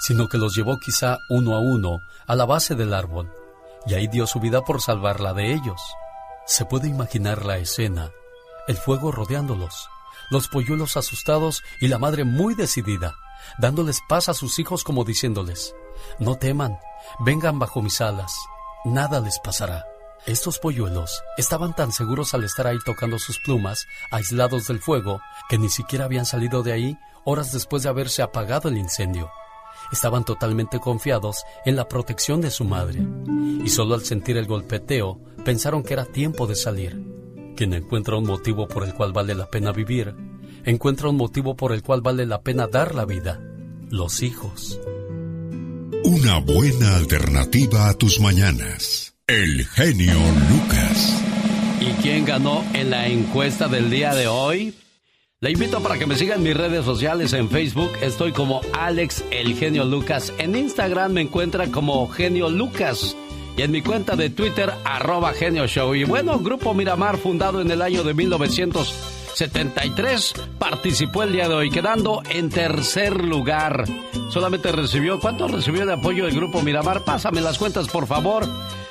[0.00, 3.30] sino que los llevó quizá uno a uno a la base del árbol,
[3.86, 5.82] y ahí dio su vida por salvarla de ellos.
[6.46, 8.12] Se puede imaginar la escena,
[8.66, 9.90] el fuego rodeándolos,
[10.30, 13.16] los polluelos asustados y la madre muy decidida,
[13.58, 15.74] dándoles paz a sus hijos como diciéndoles,
[16.18, 16.78] no teman,
[17.20, 18.34] vengan bajo mis alas,
[18.84, 19.84] nada les pasará.
[20.26, 25.58] Estos polluelos estaban tan seguros al estar ahí tocando sus plumas, aislados del fuego, que
[25.58, 29.30] ni siquiera habían salido de ahí horas después de haberse apagado el incendio.
[29.92, 33.00] Estaban totalmente confiados en la protección de su madre,
[33.64, 37.17] y solo al sentir el golpeteo pensaron que era tiempo de salir.
[37.58, 40.14] Quien encuentra un motivo por el cual vale la pena vivir,
[40.64, 43.40] encuentra un motivo por el cual vale la pena dar la vida,
[43.90, 44.78] los hijos.
[46.04, 49.16] Una buena alternativa a tus mañanas.
[49.26, 51.20] El genio Lucas.
[51.80, 54.72] ¿Y quién ganó en la encuesta del día de hoy?
[55.40, 57.90] Le invito para que me sigan en mis redes sociales en Facebook.
[58.00, 60.32] Estoy como Alex El Genio Lucas.
[60.38, 63.16] En Instagram me encuentra como Genio Lucas.
[63.58, 65.92] Y en mi cuenta de Twitter, arroba Genio Show.
[65.96, 71.68] Y bueno, Grupo Miramar, fundado en el año de 1973, participó el día de hoy,
[71.68, 73.84] quedando en tercer lugar.
[74.30, 77.02] Solamente recibió, ¿cuánto recibió de apoyo el Grupo Miramar?
[77.02, 78.46] Pásame las cuentas, por favor.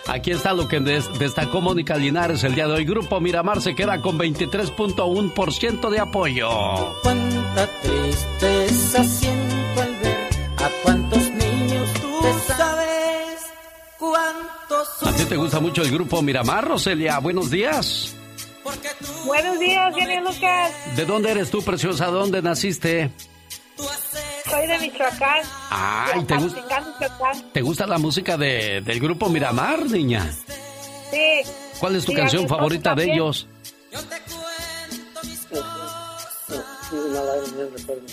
[0.05, 2.83] Aquí está lo que destacó Mónica Linares el día de hoy.
[2.83, 6.49] Grupo Miramar se queda con 23.1% de apoyo.
[7.03, 9.56] Cuánta tristeza siento
[15.05, 17.19] ¿A ti te gusta mucho el Grupo Miramar, Roselia?
[17.19, 18.13] Buenos días.
[19.25, 20.95] Buenos días, Jenny Lucas.
[20.95, 22.07] ¿De dónde eres tú, preciosa?
[22.07, 23.11] ¿Dónde naciste?
[24.49, 25.41] Soy de Michoacán.
[25.69, 26.61] Ay, ¿te, gusta?
[27.53, 30.29] ¿te gusta la música de, del grupo Miramar, niña?
[31.11, 31.41] Sí.
[31.79, 33.47] ¿Cuál es tu canción favorita de ellos?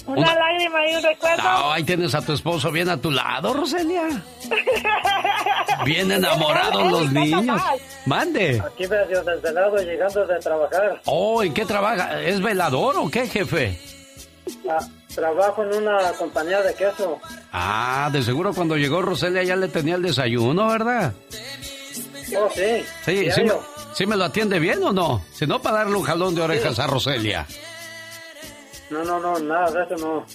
[0.07, 1.73] Una, lágrima y un recuerdo.
[1.73, 4.23] ahí tienes a tu esposo bien a tu lado, Roselia.
[5.85, 7.61] Bien enamorados los niños.
[8.07, 8.63] Mande.
[8.65, 11.01] Aquí medio desvelado llegando de trabajar.
[11.05, 12.21] Oh, ¿en qué trabaja?
[12.23, 13.79] ¿Es velador o qué, jefe?
[14.69, 14.79] Ah,
[15.15, 17.19] trabajo en una compañía de queso.
[17.53, 21.13] Ah, de seguro cuando llegó Roselia ya le tenía el desayuno, ¿verdad?
[22.37, 22.85] Oh, sí.
[23.05, 23.53] Sí, sí me,
[23.95, 25.23] sí me, lo atiende bien o no?
[25.33, 27.47] Si no, para darle un jalón de orejas a Roselia.
[28.91, 30.27] No, no, no, nada de eso no.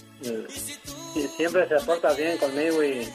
[1.15, 3.07] Y siempre se porta bien conmigo y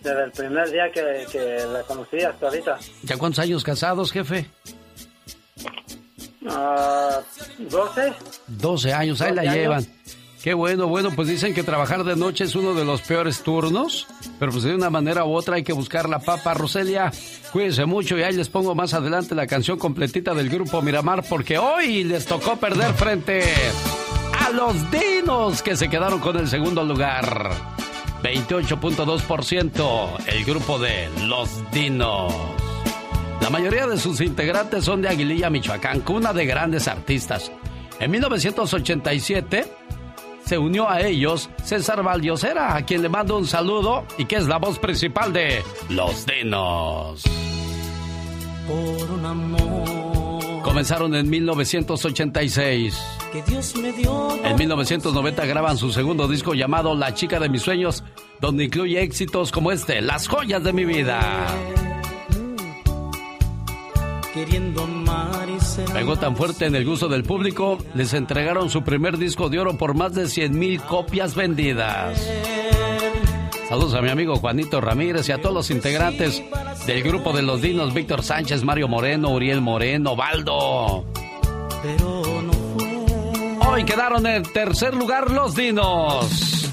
[0.00, 2.78] desde el primer día que, que la conocí hasta ahorita.
[3.02, 4.48] ¿Ya cuántos años casados, jefe?
[6.48, 7.20] Ah,
[7.58, 8.12] 12.
[8.46, 9.86] 12 años, ahí la llevan.
[10.42, 14.06] Qué bueno, bueno, pues dicen que trabajar de noche es uno de los peores turnos,
[14.38, 16.54] pero pues de una manera u otra hay que buscar la papa.
[16.54, 17.10] Roselia,
[17.52, 21.58] cuídense mucho y ahí les pongo más adelante la canción completita del grupo Miramar porque
[21.58, 23.42] hoy les tocó perder frente
[24.38, 27.50] a los Dinos que se quedaron con el segundo lugar.
[28.22, 32.32] 28.2% el grupo de Los Dinos.
[33.40, 37.52] La mayoría de sus integrantes son de Aguililla, Michoacán, cuna de grandes artistas.
[38.00, 39.72] En 1987
[40.44, 44.46] se unió a ellos César Valdiosera, a quien le mando un saludo y que es
[44.46, 47.22] la voz principal de Los Dinos.
[48.66, 50.17] Por un amor.
[50.68, 52.94] Comenzaron en 1986.
[53.32, 54.44] Que Dios me dio.
[54.44, 58.04] En 1990 graban su segundo disco llamado La chica de mis sueños,
[58.38, 61.46] donde incluye éxitos como este, Las joyas de mi vida.
[65.94, 69.78] Pegó tan fuerte en el gusto del público, les entregaron su primer disco de oro
[69.78, 72.28] por más de 100 mil copias vendidas.
[73.68, 76.42] Saludos a mi amigo Juanito Ramírez y a todos los integrantes
[76.86, 81.04] del grupo de los Dinos, Víctor Sánchez, Mario Moreno, Uriel Moreno, Baldo.
[83.68, 86.70] Hoy quedaron en tercer lugar los Dinos.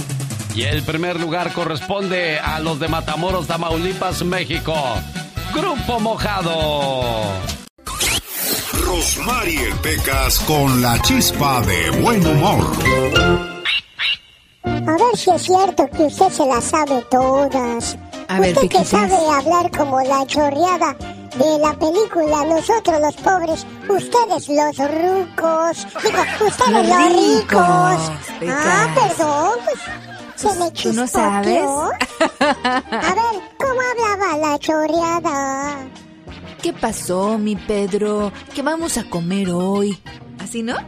[0.55, 4.73] Y el primer lugar corresponde a los de Matamoros, Tamaulipas, México.
[5.53, 7.01] Grupo Mojado.
[8.85, 13.54] Rosmarie Pecas con la chispa de buen humor.
[14.87, 17.97] A ver si es cierto que usted se las sabe todas.
[18.27, 20.95] A usted ¿qué que sabe hablar como la chorreada.
[21.37, 25.87] de la película Nosotros los pobres, ustedes los rucos.
[26.03, 28.11] Digo, ustedes los, ricos.
[28.47, 29.79] Ah, perdón, pues
[30.35, 31.63] se me ¿Tú no sabes?
[31.63, 35.87] A ver, ¿cómo hablaba la choreada?
[36.61, 38.31] ¿Qué pasó, mi Pedro?
[38.53, 39.99] ¿Qué vamos a comer hoy?
[40.45, 40.75] ¿Así no?
[40.77, 40.83] ¿Qué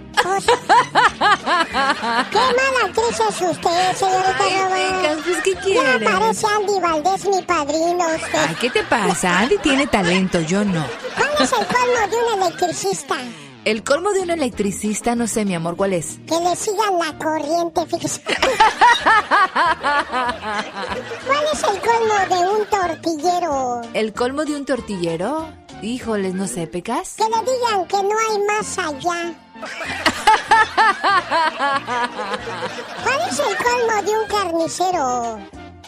[2.38, 5.18] mala actriz es usted, señorita Román?
[5.24, 6.00] Pues, ¿qué quieres?
[6.00, 8.38] Ya parece Andy Valdés, mi padrino, usted.
[8.50, 9.40] Ay, ¿qué te pasa?
[9.40, 10.86] Andy tiene talento, yo no.
[11.16, 13.16] ¿Cuál es el colmo de un electricista?
[13.66, 16.20] El colmo de un electricista, no sé, mi amor, ¿cuál es?
[16.28, 18.22] Que le sigan la corriente, fíjese.
[21.26, 23.82] ¿Cuál es el colmo de un tortillero?
[23.96, 25.50] ¿El colmo de un tortillero?
[25.82, 27.16] Híjoles, no sé, ¿pecas?
[27.18, 29.34] Que le digan que no hay más allá.
[33.04, 35.40] ¿Cuál es el colmo de un carnicero?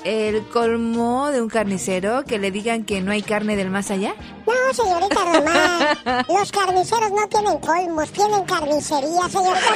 [0.04, 2.24] ¿El colmo de un carnicero?
[2.24, 4.14] ¿Que le digan que no hay carne del más allá?
[4.48, 6.26] No, señorita Román.
[6.30, 9.74] Los carniceros no tienen colmos, tienen carnicería, señorita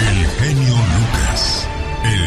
[0.00, 0.71] El genio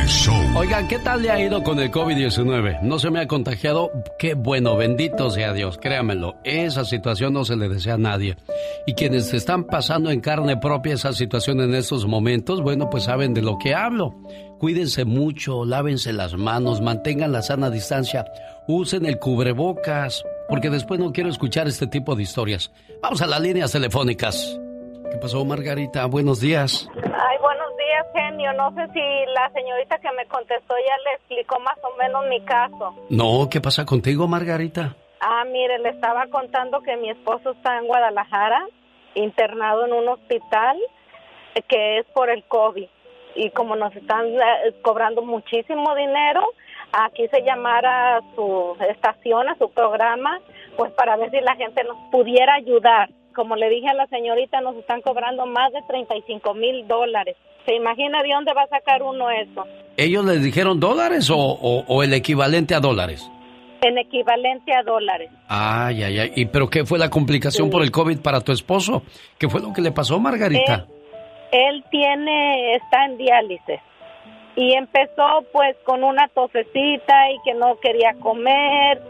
[0.07, 0.35] show.
[0.55, 2.81] Oigan, ¿qué tal le ha ido con el COVID-19?
[2.81, 3.91] No se me ha contagiado.
[4.17, 6.35] Qué bueno, bendito sea Dios, créamelo.
[6.43, 8.37] Esa situación no se le desea a nadie.
[8.85, 13.33] Y quienes están pasando en carne propia esa situación en estos momentos, bueno, pues saben
[13.33, 14.15] de lo que hablo.
[14.59, 18.25] Cuídense mucho, lávense las manos, mantengan la sana distancia,
[18.67, 22.71] usen el cubrebocas, porque después no quiero escuchar este tipo de historias.
[23.01, 24.59] Vamos a las líneas telefónicas.
[25.11, 26.05] ¿Qué pasó, Margarita?
[26.07, 26.87] Buenos días.
[26.95, 27.54] Ay, buenos
[27.86, 28.53] días, genio.
[28.53, 29.01] No sé si
[29.33, 32.95] la señorita que me contestó ya le explicó más o menos mi caso.
[33.09, 34.95] No, ¿qué pasa contigo, Margarita?
[35.19, 38.65] Ah, mire, le estaba contando que mi esposo está en Guadalajara,
[39.15, 40.77] internado en un hospital
[41.67, 42.88] que es por el COVID.
[43.36, 46.43] Y como nos están eh, cobrando muchísimo dinero,
[46.91, 50.39] aquí se llamara a su estación, a su programa,
[50.77, 53.09] pues para ver si la gente nos pudiera ayudar.
[53.36, 57.36] Como le dije a la señorita, nos están cobrando más de 35 mil dólares.
[57.65, 59.65] ¿Se imagina de dónde va a sacar uno eso?
[59.97, 63.29] ¿Ellos les dijeron dólares o, o- o el equivalente a dólares?
[63.81, 65.29] En equivalente a dólares.
[65.47, 66.31] Ay, ay, ay.
[66.36, 69.03] ¿Y pero qué fue la complicación por el COVID para tu esposo?
[69.38, 70.86] ¿Qué fue lo que le pasó, Margarita?
[71.51, 73.79] Él tiene, está en diálisis.
[74.55, 79.01] Y empezó pues con una tosecita y que no quería comer.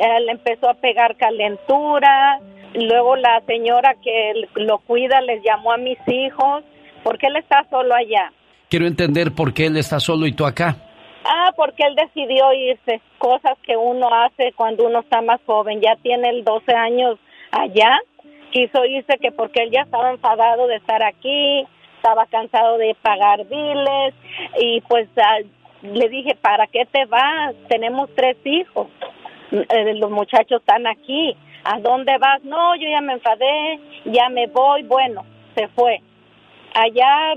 [0.00, 2.38] Él empezó a pegar calentura.
[2.74, 6.64] Luego la señora que lo cuida les llamó a mis hijos
[7.02, 8.32] porque él está solo allá.
[8.68, 10.76] Quiero entender por qué él está solo y tú acá.
[11.24, 13.00] Ah, porque él decidió irse.
[13.18, 15.80] Cosas que uno hace cuando uno está más joven.
[15.80, 17.18] Ya tiene el 12 años
[17.50, 17.98] allá.
[18.50, 21.66] Quiso irse que porque él ya estaba enfadado de estar aquí,
[21.96, 24.14] estaba cansado de pagar biles
[24.58, 25.38] y pues ah,
[25.82, 27.54] le dije, ¿para qué te vas?
[27.68, 28.88] Tenemos tres hijos.
[29.52, 31.36] Eh, los muchachos están aquí.
[31.64, 32.42] ¿A dónde vas?
[32.44, 34.82] No, yo ya me enfadé, ya me voy.
[34.82, 36.00] Bueno, se fue.
[36.74, 37.34] Allá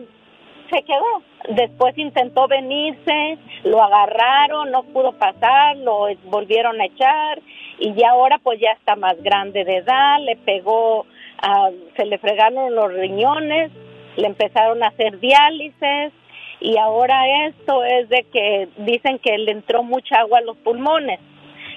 [0.69, 1.21] se quedó.
[1.49, 7.39] Después intentó venirse, lo agarraron, no pudo pasar, lo volvieron a echar
[7.77, 11.05] y ya ahora pues ya está más grande de edad, le pegó,
[11.43, 13.71] ah, se le fregaron los riñones,
[14.15, 16.13] le empezaron a hacer diálisis
[16.61, 21.19] y ahora esto es de que dicen que le entró mucha agua a los pulmones.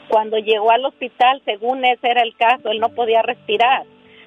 [0.08, 3.84] Cuando llegó al hospital, según ese era el caso, él no podía respirar.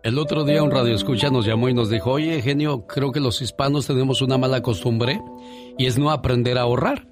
[0.05, 3.19] El otro día un radio escucha nos llamó y nos dijo, oye, genio, creo que
[3.19, 5.21] los hispanos tenemos una mala costumbre
[5.77, 7.07] y es no aprender a ahorrar.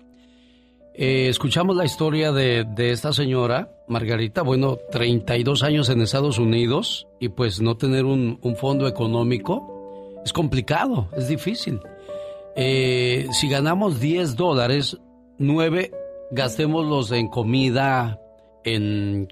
[0.94, 7.06] Eh, escuchamos la historia de, de, esta señora, Margarita, bueno, 32 años en Estados Unidos
[7.20, 9.76] y pues no tener un, un fondo económico
[10.24, 11.80] es complicado, es difícil.
[12.56, 14.98] Eh, si ganamos 10 dólares,
[15.38, 15.90] 9
[16.30, 18.20] gastémoslos en comida,
[18.64, 19.28] en,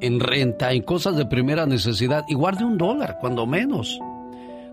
[0.00, 3.98] en renta, en cosas de primera necesidad y guarde un dólar, cuando menos.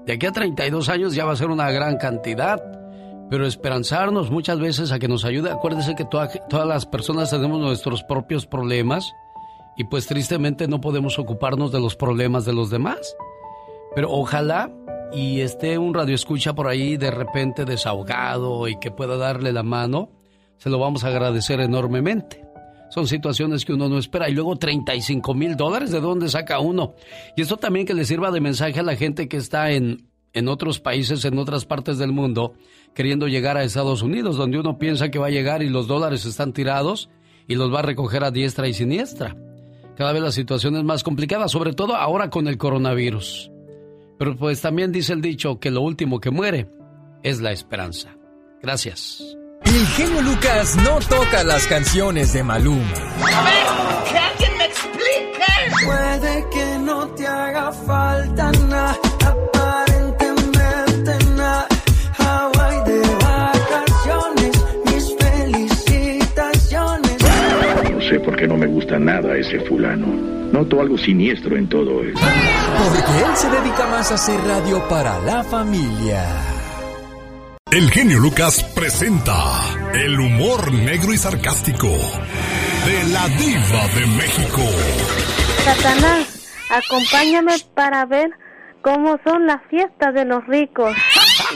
[0.06, 2.78] De aquí a 32 años ya va a ser una gran cantidad
[3.30, 5.52] pero esperanzarnos muchas veces a que nos ayude.
[5.52, 9.14] Acuérdese que todas las personas tenemos nuestros propios problemas
[9.76, 13.16] y pues tristemente no podemos ocuparnos de los problemas de los demás.
[13.96, 14.72] Pero ojalá
[15.14, 19.64] y esté un radio escucha por ahí de repente desahogado y que pueda darle la
[19.64, 20.12] mano,
[20.58, 22.44] se lo vamos a agradecer enormemente.
[22.90, 24.30] Son situaciones que uno no espera.
[24.30, 26.96] Y luego 35 mil dólares, ¿de dónde saca uno?
[27.36, 30.48] Y esto también que le sirva de mensaje a la gente que está en, en
[30.48, 32.54] otros países, en otras partes del mundo,
[32.94, 36.26] queriendo llegar a Estados Unidos, donde uno piensa que va a llegar y los dólares
[36.26, 37.10] están tirados
[37.48, 39.36] y los va a recoger a diestra y siniestra.
[39.96, 43.52] Cada vez la situación es más complicada, sobre todo ahora con el coronavirus.
[44.18, 46.70] Pero pues también dice el dicho que lo último que muere
[47.24, 48.16] es la esperanza.
[48.62, 49.24] Gracias.
[49.64, 52.94] El genio Lucas no toca las canciones de Maluma.
[53.36, 55.86] A ver, que alguien me explique.
[55.86, 58.98] Puede que no te haga falta nada
[68.08, 70.08] sé por qué no me gusta nada ese fulano.
[70.52, 72.22] Noto algo siniestro en todo esto.
[72.78, 76.24] Porque él se dedica más a hacer radio para la familia.
[77.70, 79.36] El genio Lucas presenta
[79.94, 84.62] el humor negro y sarcástico de la diva de México.
[85.66, 88.30] Satanás, acompáñame para ver
[88.82, 90.96] cómo son las fiestas de los ricos.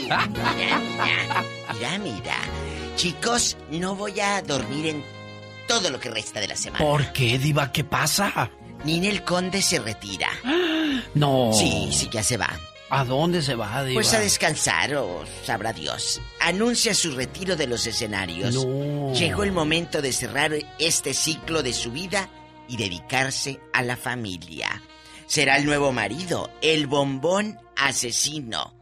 [1.74, 2.36] Mira, mira.
[2.96, 5.02] Chicos, no voy a dormir en
[5.66, 6.84] todo lo que resta de la semana.
[6.84, 7.72] ¿Por qué, Diva?
[7.72, 8.50] ¿Qué pasa?
[8.84, 10.28] Ninel Conde se retira.
[11.14, 11.50] No.
[11.52, 12.50] Sí, sí, ya se va.
[12.88, 13.94] ¿A dónde se va, Diva?
[13.94, 16.20] Pues a descansar, o sabrá Dios.
[16.40, 18.54] Anuncia su retiro de los escenarios.
[18.54, 19.12] No.
[19.12, 22.28] Llegó el momento de cerrar este ciclo de su vida
[22.68, 24.82] y dedicarse a la familia.
[25.26, 28.74] Será el nuevo marido, el bombón asesino.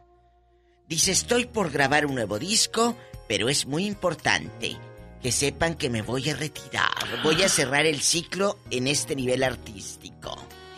[0.88, 2.96] Dice, estoy por grabar un nuevo disco,
[3.28, 4.76] pero es muy importante
[5.22, 6.90] que sepan que me voy a retirar.
[7.22, 10.36] Voy a cerrar el ciclo en este nivel artístico.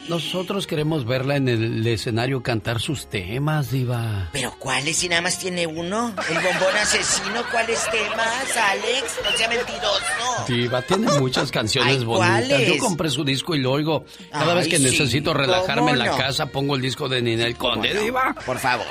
[0.08, 4.30] Nosotros queremos verla en el escenario cantar sus temas, Diva.
[4.32, 4.96] ¿Pero cuáles?
[4.96, 6.12] Si nada más tiene uno.
[6.28, 9.20] El bombón asesino, ¿cuáles temas, Alex?
[9.22, 10.44] No sea mentiroso.
[10.48, 12.66] Diva, tiene muchas canciones Ay, bonitas.
[12.66, 14.04] Yo compré su disco y lo oigo.
[14.32, 17.56] Cada Ay, vez que sí, necesito relajarme en la casa, pongo el disco de Ninel
[17.56, 17.94] Conde.
[17.94, 18.34] Diva.
[18.44, 18.86] Por favor.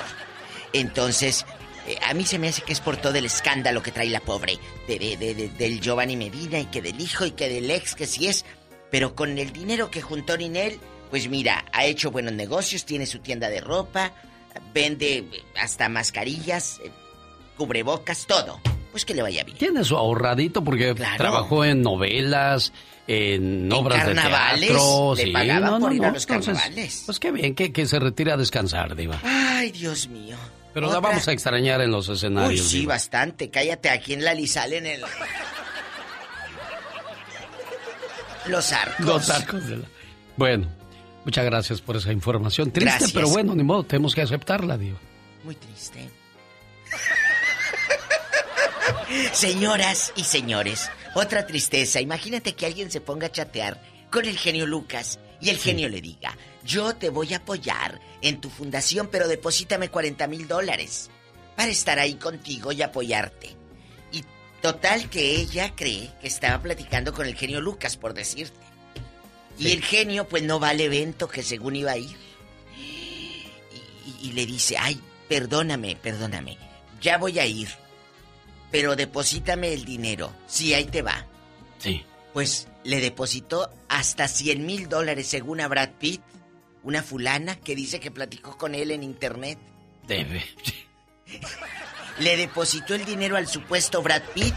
[0.72, 1.46] Entonces,
[2.02, 4.58] a mí se me hace que es por todo el escándalo que trae la pobre.
[4.88, 7.96] De, de- de- de- del Giovanni Medina y que del hijo y que del ex,
[7.96, 8.46] que sí es.
[8.90, 10.80] Pero con el dinero que juntó Ninel,
[11.10, 14.14] pues mira, ha hecho buenos negocios, tiene su tienda de ropa,
[14.74, 15.26] vende eh,
[15.60, 16.92] hasta mascarillas, eh,
[17.58, 18.60] cubrebocas, todo.
[18.92, 19.58] Pues que le vaya bien.
[19.58, 22.74] Tiene su ahorradito porque trabajó en novelas,
[23.08, 25.16] en obras de carnavales, teatro.
[25.16, 27.04] le sí, pagaban no, no, por ir a los entonces, carnavales.
[27.06, 29.18] Pues qué bien que, que se retire a descansar, Diva.
[29.24, 30.36] Ay, Dios mío.
[30.74, 32.68] Pero la Otra- vamos a extrañar en los Uy, escenarios.
[32.68, 32.94] sí, Diva.
[32.94, 33.50] bastante.
[33.50, 35.02] Cállate aquí en la Lizal en el.
[38.48, 39.06] Los arcos.
[39.06, 39.86] Los arcos de la-
[40.38, 40.68] Bueno,
[41.26, 42.72] muchas gracias por esa información.
[42.72, 43.12] Triste, Gracias.
[43.12, 44.98] pero bueno, ni modo, tenemos que aceptarla, Diva.
[45.44, 46.10] Muy triste.
[49.34, 52.00] Señoras y señores, otra tristeza.
[52.00, 56.02] Imagínate que alguien se ponga a chatear con el genio Lucas y el genio le
[56.02, 61.10] diga, yo te voy a apoyar en tu fundación, pero deposítame 40 mil dólares
[61.56, 63.56] para estar ahí contigo y apoyarte.
[64.12, 64.24] Y
[64.62, 68.60] total que ella cree que estaba platicando con el genio Lucas, por decirte.
[69.58, 72.16] Y el genio pues no va al evento que según iba a ir.
[72.78, 76.58] Y, y le dice, ay, perdóname, perdóname,
[77.02, 77.70] ya voy a ir.
[78.72, 80.34] Pero deposítame el dinero.
[80.48, 81.26] Sí, ahí te va.
[81.80, 82.06] Sí.
[82.34, 86.22] Pues le depositó hasta 100 mil dólares según a Brad Pitt,
[86.84, 89.60] una fulana que dice que platicó con él en internet.
[90.08, 90.44] Debe.
[92.20, 94.54] Le depositó el dinero al supuesto Brad Pitt,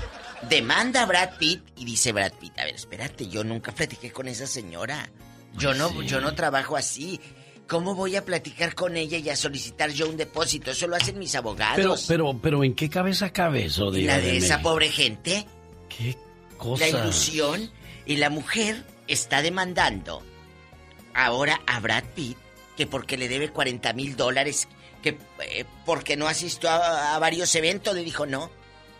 [0.49, 4.29] demanda a Brad Pitt y dice Brad Pitt, a ver, espérate, yo nunca platiqué con
[4.29, 5.09] esa señora.
[5.57, 7.21] Yo no, yo no trabajo así.
[7.69, 10.73] ¿Cómo voy a platicar con ella y a solicitar yo un depósito?
[10.73, 12.05] Eso lo hacen mis Pero, abogados.
[12.09, 14.15] pero, pero, ¿en qué cabeza cabe eso, ¿Y Diva?
[14.15, 14.69] la de esa México?
[14.71, 15.47] pobre gente?
[15.89, 16.17] ¿Qué
[16.57, 16.87] cosa?
[16.87, 17.71] La ilusión
[18.07, 20.23] y la mujer está demandando
[21.15, 22.37] ahora a Brad Pitt,
[22.77, 24.69] que porque le debe 40 mil dólares,
[25.03, 28.51] que eh, porque no asistió a, varios eventos, le dijo no,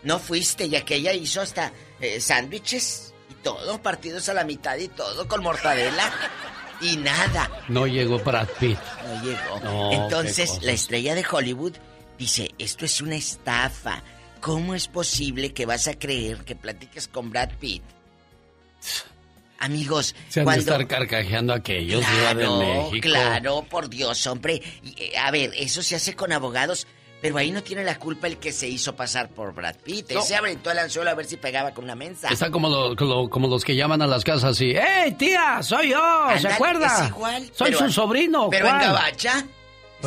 [0.03, 4.77] no fuiste, ya que ella hizo hasta eh, sándwiches y todo, partidos a la mitad
[4.77, 6.11] y todo, con mortadela.
[6.81, 7.49] Y nada.
[7.69, 8.77] No llegó Brad Pitt.
[9.07, 9.93] No llegó.
[9.93, 11.73] Entonces, la estrella de Hollywood
[12.17, 14.03] dice, esto es una estafa.
[14.45, 17.81] ¿Cómo es posible que vas a creer que platiques con Brad Pitt?
[19.57, 22.99] Amigos, se han de estar carcajeando aquellos claro, de México.
[23.01, 24.61] Claro, por Dios, hombre.
[24.97, 26.85] Eh, a ver, eso se hace con abogados,
[27.23, 30.11] pero ahí no tiene la culpa el que se hizo pasar por Brad Pitt.
[30.11, 30.21] No.
[30.21, 32.29] Se aventó el anzuelo a ver si pegaba con una mensa.
[32.29, 35.63] Está como, como los que llaman a las casas y, ¡Hey, tía!
[35.63, 36.27] ¡Soy yo!
[36.39, 37.07] ¿Se acuerda?
[37.07, 38.51] igual, Soy su sobrino.
[38.51, 39.43] Pero en Gabacha.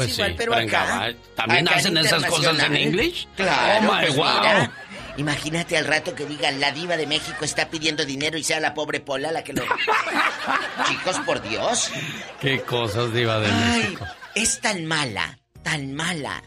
[0.05, 1.11] Pues igual, pero, acá.
[1.35, 3.27] ¿También hacen esas cosas en inglés?
[3.37, 3.89] Claro.
[3.89, 4.71] Oh my pues
[5.17, 8.73] Imagínate al rato que digan la diva de México está pidiendo dinero y sea la
[8.73, 9.63] pobre Pola la que lo.
[10.89, 11.91] Chicos, por Dios.
[12.41, 14.07] Qué cosas diva de México.
[14.37, 16.45] Es tan mala, tan mala,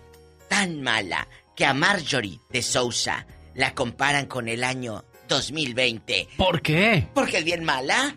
[0.47, 3.25] tan mala que a Marjorie de Sousa
[3.55, 6.27] la comparan con el año 2020.
[6.37, 7.07] ¿Por qué?
[7.13, 8.15] Porque es bien mala.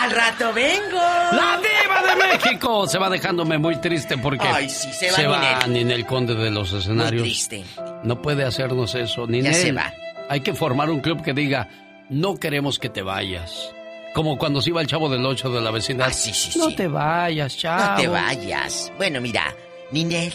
[0.00, 0.96] Al rato vengo.
[0.96, 5.26] La diva de México se va dejándome muy triste porque Ay, sí, se va, se
[5.26, 7.22] va Ninel Conde de los escenarios.
[7.22, 7.64] Muy triste.
[8.02, 9.52] No puede hacernos eso, Ninel.
[9.52, 9.92] Ya se va.
[10.28, 11.68] Hay que formar un club que diga,
[12.08, 13.72] no queremos que te vayas.
[14.14, 16.08] Como cuando se iba el chavo del 8 de la vecindad.
[16.10, 17.92] Ah, sí, sí, no te vayas, chavo.
[17.92, 18.92] No te vayas.
[18.96, 19.54] Bueno, mira,
[19.90, 20.32] Ninel,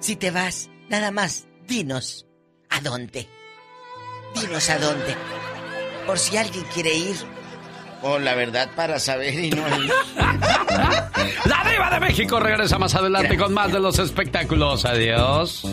[0.00, 2.26] si te vas, nada más, dinos,
[2.68, 3.26] ¿a dónde?
[4.40, 5.16] Dinos a dónde.
[6.06, 7.16] Por si alguien quiere ir.
[8.02, 9.90] O la verdad para saber y no ir.
[10.16, 14.84] La Diva de México regresa más adelante con más de los espectáculos.
[14.84, 15.66] Adiós.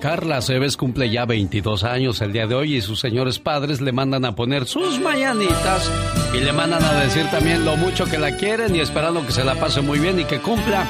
[0.00, 3.92] Carla Cebes cumple ya 22 años el día de hoy y sus señores padres le
[3.92, 5.90] mandan a poner sus mañanitas
[6.32, 9.44] y le mandan a decir también lo mucho que la quieren y esperando que se
[9.44, 10.86] la pase muy bien y que cumpla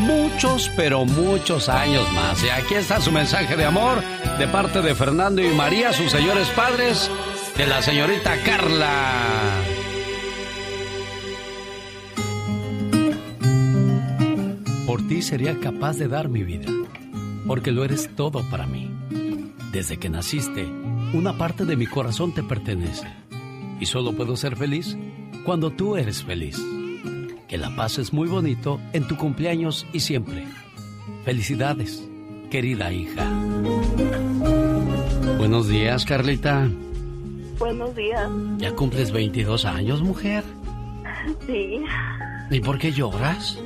[0.00, 2.42] muchos, pero muchos años más.
[2.42, 4.02] Y aquí está su mensaje de amor
[4.38, 7.10] de parte de Fernando y María, sus señores padres,
[7.56, 9.62] de la señorita Carla.
[14.86, 16.70] Por ti sería capaz de dar mi vida
[17.46, 18.90] porque lo eres todo para mí.
[19.72, 20.66] Desde que naciste,
[21.12, 23.06] una parte de mi corazón te pertenece.
[23.80, 24.96] Y solo puedo ser feliz
[25.44, 26.58] cuando tú eres feliz.
[27.48, 30.44] Que la paz es muy bonito en tu cumpleaños y siempre.
[31.24, 32.06] Felicidades,
[32.50, 33.28] querida hija.
[35.38, 36.68] Buenos días, Carlita.
[37.58, 38.30] Buenos días.
[38.58, 40.44] ¿Ya cumples 22 años, mujer?
[41.46, 41.80] Sí.
[42.50, 43.58] ¿Y por qué lloras?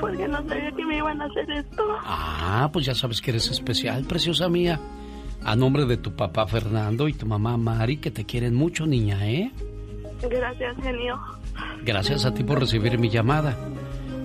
[0.00, 1.82] porque no sabía que me iban a hacer esto.
[2.04, 4.80] Ah, pues ya sabes que eres especial, preciosa mía.
[5.44, 9.28] A nombre de tu papá Fernando y tu mamá Mari, que te quieren mucho, niña,
[9.28, 9.52] ¿eh?
[10.22, 11.18] Gracias, genio.
[11.84, 13.56] Gracias a ti por recibir mi llamada.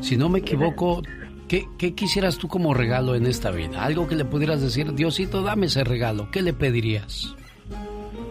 [0.01, 1.01] Si no me equivoco,
[1.47, 3.83] ¿qué, ¿qué, quisieras tú como regalo en esta vida?
[3.83, 6.29] Algo que le pudieras decir, Diosito, dame ese regalo.
[6.31, 7.35] ¿Qué le pedirías?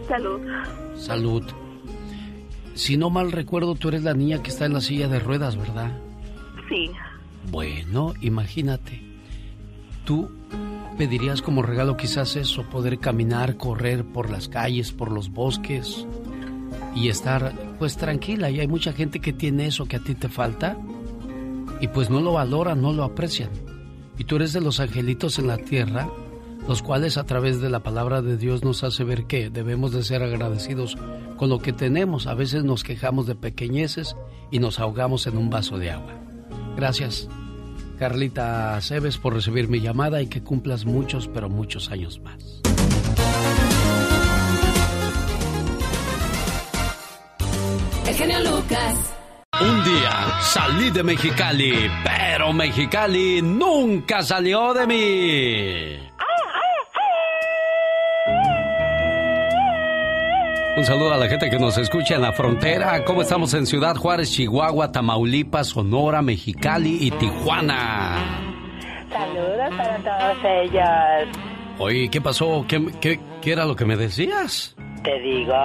[0.07, 0.41] Salud.
[0.95, 1.43] Salud.
[2.75, 5.57] Si no mal recuerdo, tú eres la niña que está en la silla de ruedas,
[5.57, 5.91] ¿verdad?
[6.69, 6.91] Sí.
[7.49, 9.01] Bueno, imagínate.
[10.05, 10.29] Tú
[10.97, 16.05] pedirías como regalo quizás eso, poder caminar, correr por las calles, por los bosques
[16.95, 18.49] y estar pues tranquila.
[18.49, 20.77] Y hay mucha gente que tiene eso que a ti te falta
[21.81, 23.49] y pues no lo valoran, no lo aprecian.
[24.17, 26.09] Y tú eres de los angelitos en la tierra,
[26.67, 30.03] los cuales a través de la palabra de Dios nos hace ver que debemos de
[30.03, 30.97] ser agradecidos
[31.35, 32.27] con lo que tenemos.
[32.27, 34.15] A veces nos quejamos de pequeñeces
[34.49, 36.13] y nos ahogamos en un vaso de agua.
[36.77, 37.27] Gracias,
[37.99, 42.62] Carlita Cebes, por recibir mi llamada y que cumplas muchos, pero muchos años más.
[48.13, 49.15] El genio Lucas.
[49.59, 56.09] Un día salí de Mexicali, pero Mexicali nunca salió de mí.
[60.77, 63.03] Un saludo a la gente que nos escucha en la frontera.
[63.03, 68.17] ¿Cómo estamos en Ciudad Juárez, Chihuahua, Tamaulipas, Sonora, Mexicali y Tijuana?
[69.09, 71.37] Saludos para todos ellos.
[71.79, 72.63] Oye, ¿qué pasó?
[72.67, 74.75] ¿Qué, qué, qué era lo que me decías?
[75.03, 75.55] Te digo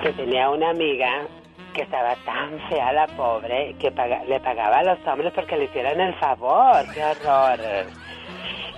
[0.00, 1.26] que tenía una amiga
[1.72, 3.90] que estaba tan fea la pobre que
[4.26, 6.86] le pagaba a los hombres porque le hicieran el favor.
[6.92, 7.60] ¡Qué horror!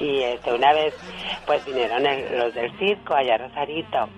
[0.01, 0.95] Y este, una vez,
[1.47, 2.03] pues vinieron
[2.39, 4.09] los del circo allá Rosarito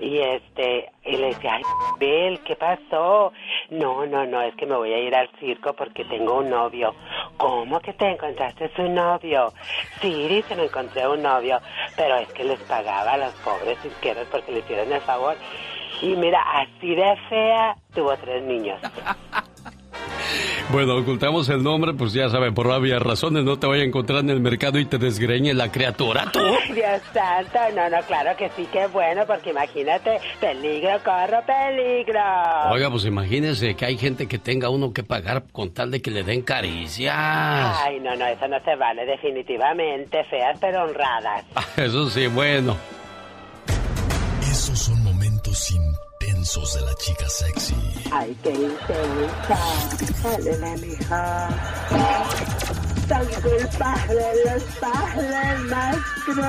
[0.00, 1.62] y este, y le decía, ay,
[1.98, 3.32] Bel, ¿qué pasó?
[3.68, 6.94] No, no, no, es que me voy a ir al circo porque tengo un novio.
[7.36, 9.52] ¿Cómo que te encontraste su novio?
[10.00, 11.60] Sí, dice, me encontré un novio,
[11.96, 15.36] pero es que les pagaba a los pobres izquierdos porque le hicieron el favor.
[16.02, 18.80] Y mira, así de fea, tuvo tres niños.
[20.70, 24.20] Bueno, ocultamos el nombre, pues ya sabe, por obvias razones no te vaya a encontrar
[24.20, 26.38] en el mercado y te desgreñe la criatura, tú.
[26.72, 32.20] Dios santo, no, no, claro que sí, qué bueno, porque imagínate, peligro, corro, peligro.
[32.70, 36.12] Oiga, pues imagínese que hay gente que tenga uno que pagar con tal de que
[36.12, 37.16] le den caricias.
[37.16, 41.44] Ay, no, no, eso no se vale, definitivamente, feas pero honradas.
[41.76, 42.76] Eso sí, bueno.
[44.42, 45.58] Esos son momentos
[46.40, 47.74] intensos de la chica sexy.
[48.10, 49.58] Ay, qué intensa.
[50.22, 51.48] Dale, mija.
[53.08, 56.48] Tan culpable los padres más crueles.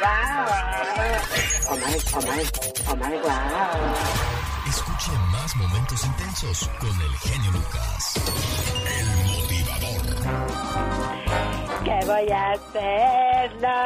[0.00, 0.46] Wow.
[1.70, 2.42] Oh my, oh my,
[2.88, 3.94] oh my, wow.
[4.68, 8.14] Escuche más momentos intensos con el genio Lucas.
[8.98, 11.27] El motivador.
[11.88, 13.50] ¿Qué voy a hacer?
[13.62, 13.76] No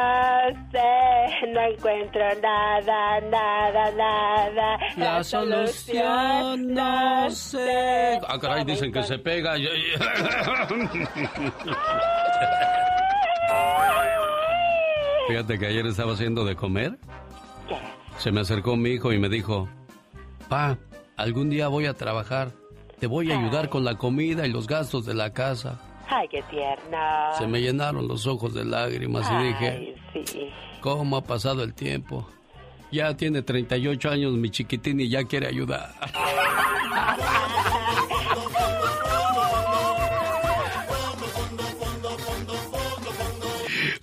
[0.71, 4.77] sé, no encuentro nada, nada, nada.
[4.97, 8.19] La solución no sé.
[8.27, 9.53] Ah, caray, dicen que se pega.
[15.29, 16.97] Fíjate que ayer estaba haciendo de comer.
[18.17, 19.69] Se me acercó mi hijo y me dijo,
[20.49, 20.77] Pa,
[21.15, 22.51] algún día voy a trabajar.
[22.99, 25.79] Te voy a ayudar con la comida y los gastos de la casa.
[26.15, 26.97] Ay, qué tierno.
[27.37, 29.95] Se me llenaron los ojos de lágrimas y dije,
[30.25, 30.49] sí.
[30.79, 32.29] ¿cómo ha pasado el tiempo?
[32.91, 35.89] Ya tiene 38 años mi chiquitín y ya quiere ayudar.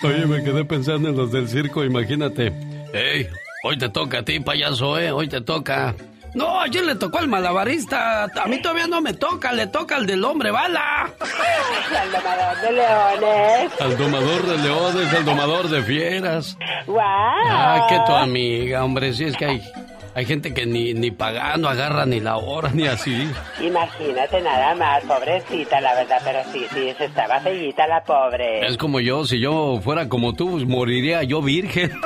[0.02, 2.52] Oye, me quedé pensando en los del circo, imagínate.
[2.92, 3.28] ¡Ey!
[3.62, 5.12] Hoy te toca a ti, payaso, ¿eh?
[5.12, 5.94] Hoy te toca.
[6.34, 8.24] No, ayer le tocó al malabarista.
[8.24, 11.10] A mí todavía no me toca, le toca al del hombre bala.
[11.98, 13.80] Al domador de leones.
[13.80, 16.56] Al domador de leones, al domador de fieras.
[16.86, 16.98] ¡Wow!
[17.00, 19.62] Ah, que tu amiga, hombre, sí es que hay,
[20.14, 23.28] hay gente que ni, ni pagando agarra ni la hora ni así.
[23.60, 28.66] Imagínate nada más, pobrecita, la verdad, pero sí, sí, se estaba feillita la pobre.
[28.66, 31.92] Es como yo, si yo fuera como tú, pues moriría yo virgen.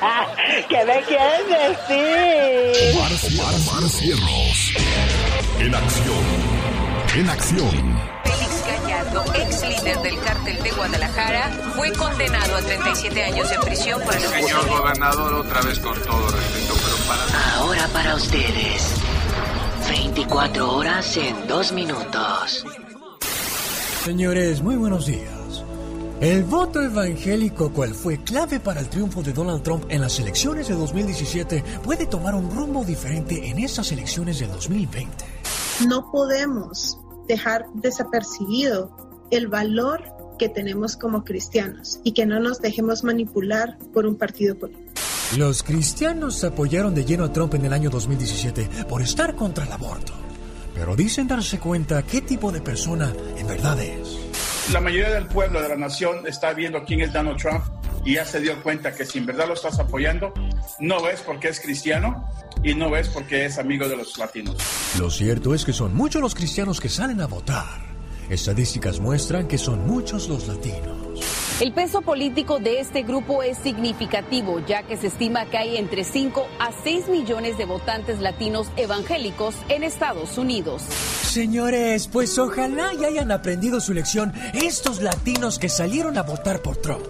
[0.68, 2.96] ¿Qué me quieres decir?
[2.96, 4.74] Omar, Omar, Omar Cierros.
[5.58, 6.24] En acción.
[7.16, 8.00] En acción.
[8.24, 14.00] Félix Gallardo, ex líder del cártel de Guadalajara, fue condenado a 37 años de prisión
[14.02, 17.56] por el Señor gobernador, otra vez con todo respeto, pero para...
[17.56, 18.94] Ahora para ustedes.
[19.88, 22.64] 24 horas en 2 minutos.
[24.04, 25.39] Señores, muy buenos días.
[26.20, 30.68] El voto evangélico, cual fue clave para el triunfo de Donald Trump en las elecciones
[30.68, 35.24] de 2017, puede tomar un rumbo diferente en esas elecciones de 2020.
[35.88, 38.94] No podemos dejar desapercibido
[39.30, 40.04] el valor
[40.38, 44.90] que tenemos como cristianos y que no nos dejemos manipular por un partido político.
[45.38, 49.72] Los cristianos apoyaron de lleno a Trump en el año 2017 por estar contra el
[49.72, 50.12] aborto.
[50.74, 54.19] Pero dicen darse cuenta qué tipo de persona en verdad es.
[54.72, 57.64] La mayoría del pueblo de la nación está viendo quién es Donald Trump
[58.04, 60.32] y ya se dio cuenta que si en verdad lo estás apoyando,
[60.78, 62.24] no es porque es cristiano
[62.62, 64.56] y no es porque es amigo de los latinos.
[64.96, 67.80] Lo cierto es que son muchos los cristianos que salen a votar.
[68.28, 71.39] Estadísticas muestran que son muchos los latinos.
[71.60, 76.04] El peso político de este grupo es significativo, ya que se estima que hay entre
[76.04, 80.80] 5 a 6 millones de votantes latinos evangélicos en Estados Unidos.
[80.80, 86.78] Señores, pues ojalá y hayan aprendido su lección estos latinos que salieron a votar por
[86.78, 87.04] Trump.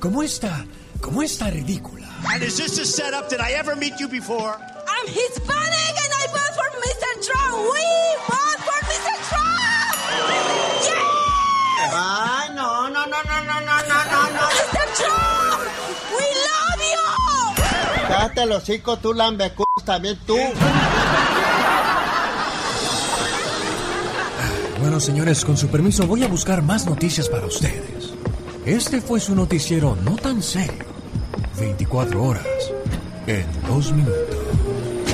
[0.00, 0.66] Como esta,
[1.00, 2.08] como esta ridícula.
[2.32, 3.28] And is this a setup?
[3.28, 4.56] Did I ever meet you before?
[4.88, 7.20] I'm Hispanic and I vote for Mr.
[7.28, 7.58] Trump.
[7.72, 7.86] We
[8.26, 9.14] vote for Mr.
[9.28, 9.54] Trump.
[10.82, 11.90] Yeah.
[11.92, 14.86] Ay, no, no, no, no, no, no, no, no, Mr.
[14.96, 15.60] Trump,
[16.16, 18.08] we love you.
[18.08, 20.38] Cállate el hocico, tú lambecus, también tú.
[24.80, 28.14] Bueno, señores, con su permiso voy a buscar más noticias para ustedes.
[28.64, 30.86] Este fue su noticiero no tan serio.
[31.58, 32.46] 24 horas
[33.26, 34.43] en 2 minutos.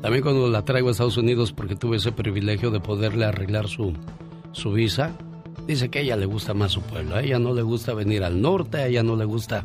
[0.00, 3.92] También cuando la traigo a Estados Unidos porque tuve ese privilegio de poderle arreglar su,
[4.52, 5.12] su visa,
[5.66, 7.16] dice que a ella le gusta más su pueblo.
[7.16, 9.64] A ella no le gusta venir al norte, a ella no le gusta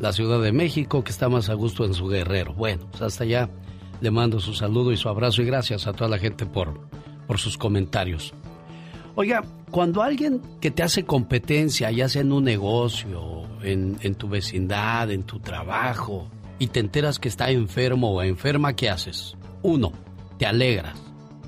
[0.00, 2.54] la Ciudad de México, que está más a gusto en su guerrero.
[2.54, 3.48] Bueno, pues hasta allá
[4.00, 6.80] le mando su saludo y su abrazo y gracias a toda la gente por,
[7.26, 8.34] por sus comentarios.
[9.14, 9.44] Oiga,
[9.74, 15.24] cuando alguien que te hace competencia, ya sea en un negocio, en, tu vecindad, en
[15.24, 16.30] tu trabajo,
[16.60, 19.36] y te enteras que está enfermo o enferma, ¿qué haces?
[19.64, 19.90] Uno,
[20.38, 20.96] te alegras.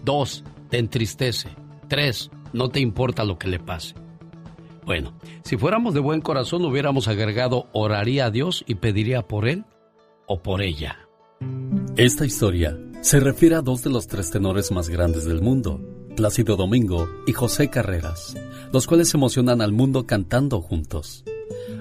[0.05, 1.51] Dos, te entristece.
[1.87, 3.95] Tres, no te importa lo que le pase.
[4.85, 5.13] Bueno,
[5.45, 9.67] si fuéramos de buen corazón hubiéramos agregado oraría a Dios y pediría por él
[10.27, 10.99] o por ella.
[11.97, 15.81] Esta historia se refiere a dos de los tres tenores más grandes del mundo,
[16.17, 18.35] Plácido Domingo y José Carreras,
[18.73, 21.25] los cuales emocionan al mundo cantando juntos.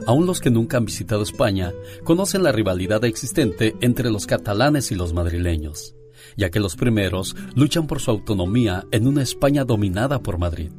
[0.06, 4.96] Aún los que nunca han visitado España conocen la rivalidad existente entre los catalanes y
[4.96, 5.96] los madrileños,
[6.36, 10.70] ya que los primeros luchan por su autonomía en una España dominada por Madrid.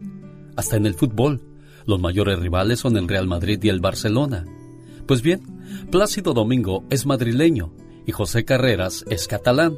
[0.54, 1.42] Hasta en el fútbol,
[1.86, 4.44] los mayores rivales son el Real Madrid y el Barcelona.
[5.06, 5.40] Pues bien,
[5.90, 7.72] Plácido Domingo es madrileño
[8.06, 9.76] y José Carreras es catalán.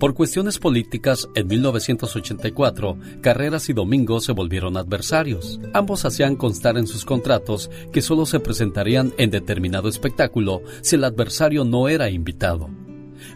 [0.00, 5.60] Por cuestiones políticas, en 1984, Carreras y Domingo se volvieron adversarios.
[5.74, 11.04] Ambos hacían constar en sus contratos que solo se presentarían en determinado espectáculo si el
[11.04, 12.70] adversario no era invitado.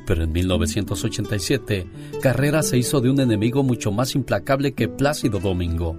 [0.06, 1.86] Pero en 1987,
[2.22, 5.98] Carreras se hizo de un enemigo mucho más implacable que Plácido Domingo.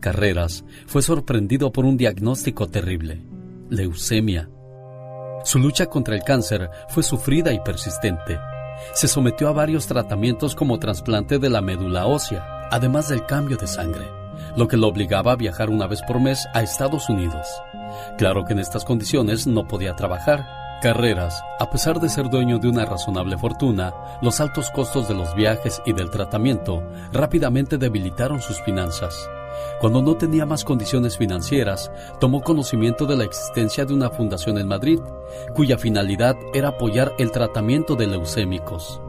[0.00, 3.22] Carreras fue sorprendido por un diagnóstico terrible,
[3.70, 4.50] leucemia.
[5.46, 8.36] Su lucha contra el cáncer fue sufrida y persistente.
[8.94, 13.66] Se sometió a varios tratamientos como trasplante de la médula ósea, además del cambio de
[13.66, 14.06] sangre,
[14.56, 17.46] lo que lo obligaba a viajar una vez por mes a Estados Unidos.
[18.18, 20.46] Claro que en estas condiciones no podía trabajar.
[20.82, 25.34] Carreras, a pesar de ser dueño de una razonable fortuna, los altos costos de los
[25.34, 26.82] viajes y del tratamiento
[27.12, 29.14] rápidamente debilitaron sus finanzas.
[29.80, 34.68] Cuando no tenía más condiciones financieras, tomó conocimiento de la existencia de una fundación en
[34.68, 35.00] Madrid,
[35.54, 39.00] cuya finalidad era apoyar el tratamiento de leucémicos.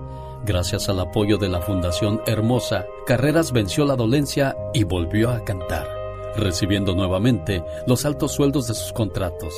[0.45, 5.87] Gracias al apoyo de la Fundación Hermosa, Carreras venció la dolencia y volvió a cantar,
[6.35, 9.53] recibiendo nuevamente los altos sueldos de sus contratos.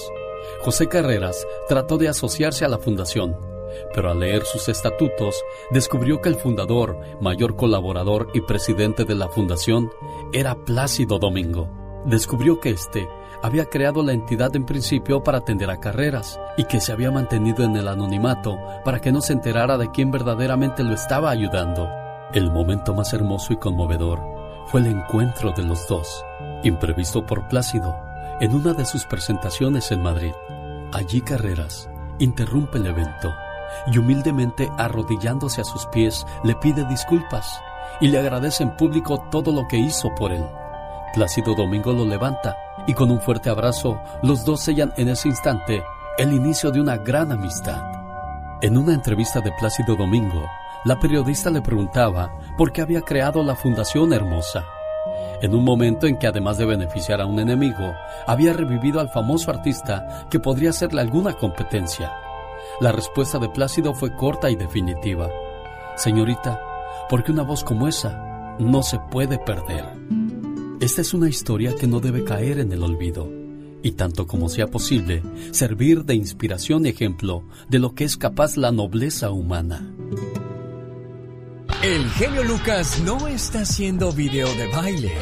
[0.62, 3.55] José Carreras trató de asociarse a la fundación,
[3.93, 5.35] pero al leer sus estatutos
[5.72, 9.91] descubrió que el fundador, mayor colaborador y presidente de la fundación
[10.34, 11.69] era Plácido Domingo.
[12.06, 13.07] Descubrió que éste
[13.41, 17.64] había creado la entidad en principio para atender a carreras y que se había mantenido
[17.64, 21.88] en el anonimato para que no se enterara de quién verdaderamente lo estaba ayudando.
[22.34, 24.19] El momento más hermoso y conmovedor
[24.68, 26.26] fue el encuentro de los dos,
[26.64, 27.95] imprevisto por Plácido,
[28.41, 30.34] en una de sus presentaciones en Madrid.
[30.91, 31.89] Allí Carreras
[32.19, 33.34] interrumpe el evento
[33.91, 37.61] y humildemente arrodillándose a sus pies le pide disculpas
[38.02, 40.45] y le agradece en público todo lo que hizo por él.
[41.14, 42.57] Plácido Domingo lo levanta
[42.88, 45.84] y con un fuerte abrazo los dos sellan en ese instante
[46.18, 47.81] el inicio de una gran amistad.
[48.61, 50.45] En una entrevista de Plácido Domingo,
[50.85, 54.65] la periodista le preguntaba por qué había creado la Fundación Hermosa.
[55.41, 57.93] En un momento en que además de beneficiar a un enemigo,
[58.27, 62.14] había revivido al famoso artista que podría hacerle alguna competencia.
[62.81, 65.30] La respuesta de Plácido fue corta y definitiva.
[65.95, 66.61] Señorita,
[67.10, 69.85] porque una voz como esa no se puede perder.
[70.81, 73.30] Esta es una historia que no debe caer en el olvido
[73.81, 75.22] y tanto como sea posible,
[75.52, 79.88] servir de inspiración y ejemplo de lo que es capaz la nobleza humana.
[81.84, 85.14] El genio Lucas no está haciendo video de baile.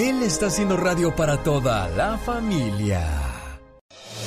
[0.00, 3.06] Él está haciendo radio para toda la familia.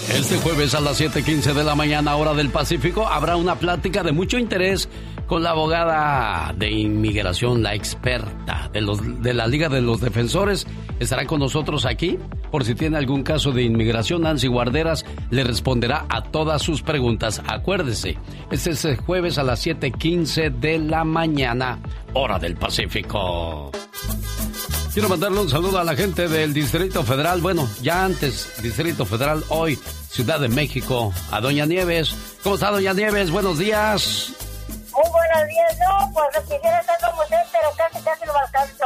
[0.10, 4.14] Este jueves a las 7:15 de la mañana, hora del Pacífico, habrá una plática de
[4.14, 4.88] mucho interés
[5.28, 10.66] con la abogada de inmigración, la experta de, los, de la Liga de los Defensores.
[11.00, 12.18] Estará con nosotros aquí
[12.50, 14.22] por si tiene algún caso de inmigración.
[14.22, 17.42] Nancy Guarderas le responderá a todas sus preguntas.
[17.46, 18.18] Acuérdese,
[18.50, 21.80] este es el jueves a las 7:15 de la mañana,
[22.14, 23.72] hora del Pacífico.
[24.94, 27.40] Quiero mandarle un saludo a la gente del Distrito Federal.
[27.40, 29.78] Bueno, ya antes, Distrito Federal, hoy,
[30.10, 32.16] Ciudad de México, a Doña Nieves.
[32.42, 33.30] ¿Cómo está, Doña Nieves?
[33.30, 34.47] Buenos días.
[34.98, 38.86] Muy buenos días, no, pues quisiera estar como usted, pero casi, casi lo alcanzo.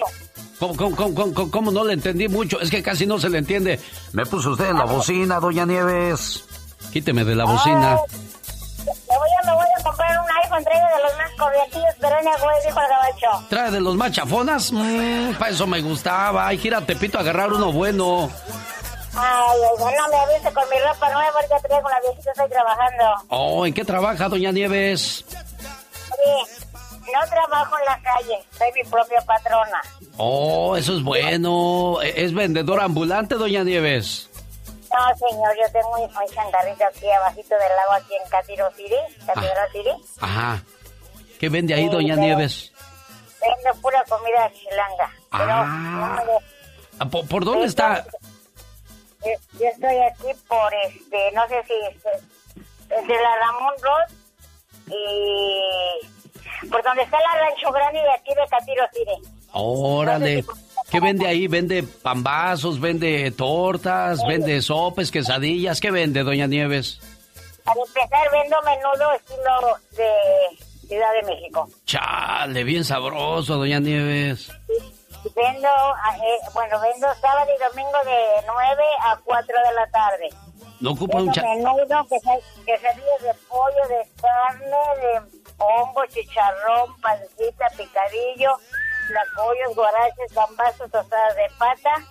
[0.60, 2.60] ¿Cómo, cómo, cómo, cómo, cómo no le entendí mucho?
[2.60, 3.80] Es que casi no se le entiende.
[4.12, 6.44] Me puso usted en la bocina, Doña Nieves.
[6.92, 7.96] Quíteme de la bocina.
[7.96, 12.16] Me voy a, me voy a comprar un iPhone, traigo de los más corrientillos, pero
[12.18, 13.48] en güey, dijo el gabacho.
[13.50, 14.72] ¿Trae de los más chafonas?
[14.74, 16.48] Mm, para eso me gustaba.
[16.48, 18.30] Ay, gira Tepito a agarrar uno bueno.
[19.16, 23.04] Ay, ay, no me avise con mi ropa nueva, ya traigo la viejita, estoy trabajando.
[23.30, 25.26] Oh, ¿en qué trabaja, Doña Nieves?
[26.16, 26.68] Sí,
[27.14, 29.82] no trabajo en la calle, soy mi propia patrona.
[30.18, 32.02] Oh, eso es bueno.
[32.02, 34.30] ¿Es vendedora ambulante, Doña Nieves?
[34.92, 38.96] No, señor, yo tengo un, un changarrito aquí abajito del lago, aquí en Catiro City,
[39.26, 39.72] Catiro ah.
[39.72, 39.90] City.
[40.20, 40.64] Ajá.
[41.40, 42.72] ¿Qué vende ahí, Doña Nieves?
[43.42, 45.12] Vendo pura comida chilanga.
[45.32, 46.20] Ah.
[46.20, 48.06] Pero, ¿Por, por dónde está?
[49.24, 52.10] Yo, yo estoy aquí por, este, no sé si, este,
[52.96, 54.21] de la Ramón Ross
[54.92, 59.30] y por donde está la Rancho Grande de aquí de Catiro City.
[59.54, 60.46] Órale.
[60.90, 61.48] ¿Qué vende ahí?
[61.48, 62.80] ¿Vende pambazos?
[62.80, 64.26] ¿Vende tortas?
[64.28, 65.80] ¿Vende sopes, quesadillas?
[65.80, 67.00] ¿Qué vende, Doña Nieves?
[67.64, 71.70] Para empezar, vendo menudo estilo de Ciudad de México.
[71.86, 74.52] Chale, bien sabroso, Doña Nieves.
[75.36, 80.30] Vendo, eh, bueno, vendo sábado y domingo de 9 a 4 de la tarde.
[80.82, 81.44] No ocupa un cha...
[81.44, 88.52] menudo, quesadillas de pollo, de carne, de hongo, chicharrón, pancita, picadillo,
[89.08, 92.06] tlacoyos, guaraches, gambazos, tostadas de pata.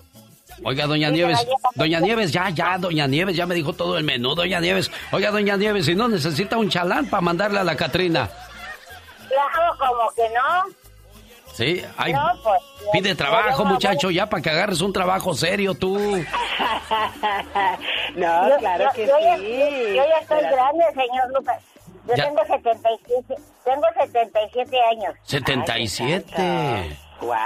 [0.63, 4.35] Oiga, doña Nieves, doña Nieves, ya, ya, doña Nieves, ya me dijo todo el menú,
[4.35, 4.91] doña Nieves.
[5.11, 8.29] Oiga, doña Nieves, si no necesita un chalán para mandarle a la Catrina.
[9.29, 10.80] Claro, como que no.
[11.61, 12.59] Sí, ay, No, pues,
[12.91, 15.99] pide trabajo, muchacho, ya para que agarres un trabajo serio tú.
[18.17, 19.85] no, Yo- claro yo- que yo ya- sí.
[19.89, 21.63] Yo ya estoy grande, señor Lucas.
[22.09, 23.35] Yo Ya- tengo 77,
[23.65, 25.15] tengo 77 años.
[25.25, 26.97] 77.
[27.21, 27.37] Wow.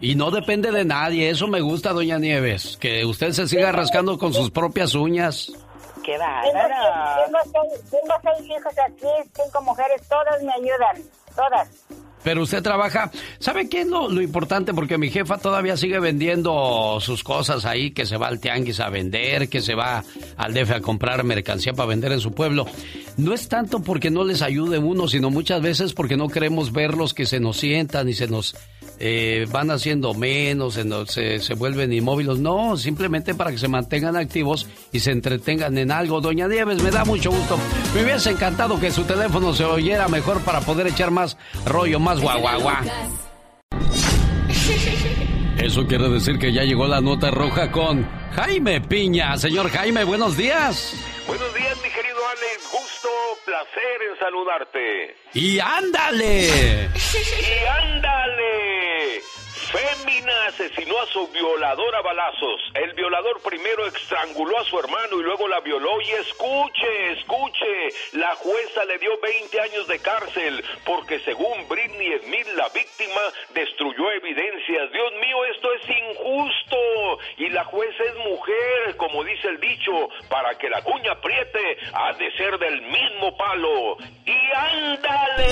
[0.00, 4.16] Y no depende de nadie, eso me gusta, doña Nieves, que usted se siga rascando
[4.18, 5.52] con sus propias uñas.
[6.02, 7.24] Qué Tengo, bárbaro.
[7.26, 10.96] tengo seis, tengo seis hijos aquí, cinco mujeres, todas me ayudan,
[11.36, 11.68] todas.
[12.22, 14.74] Pero usted trabaja, ¿sabe qué es lo, importante?
[14.74, 18.90] Porque mi jefa todavía sigue vendiendo sus cosas ahí, que se va al tianguis a
[18.90, 20.04] vender, que se va
[20.36, 22.66] al DF a comprar mercancía para vender en su pueblo.
[23.16, 27.14] No es tanto porque no les ayude uno, sino muchas veces porque no queremos verlos
[27.14, 28.54] que se nos sientan y se nos
[29.00, 32.38] eh, van haciendo menos, se, se vuelven inmóviles.
[32.38, 36.20] No, simplemente para que se mantengan activos y se entretengan en algo.
[36.20, 37.58] Doña Nieves, me da mucho gusto.
[37.94, 42.20] Me hubiese encantado que su teléfono se oyera mejor para poder echar más rollo, más
[42.20, 42.76] guau, guau, guau.
[45.58, 49.36] Eso quiere decir que ya llegó la nota roja con Jaime Piña.
[49.36, 50.94] Señor Jaime, buenos días.
[51.26, 52.70] Buenos días, mi querido Alex.
[52.72, 53.08] Gusto,
[53.44, 55.16] placer en saludarte.
[55.34, 56.48] Y ándale.
[56.94, 58.79] ¡Y ándale!
[59.70, 62.60] Fémina asesinó a su violador a balazos.
[62.74, 66.00] El violador primero estranguló a su hermano y luego la violó.
[66.00, 72.48] Y escuche, escuche, la jueza le dio 20 años de cárcel porque según Britney Smith,
[72.56, 73.20] la víctima
[73.54, 74.90] destruyó evidencias.
[74.90, 77.18] Dios mío, esto es injusto.
[77.36, 82.12] Y la jueza es mujer, como dice el dicho, para que la cuña apriete, ha
[82.14, 83.98] de ser del mismo palo.
[84.26, 85.48] ¡Y ándale!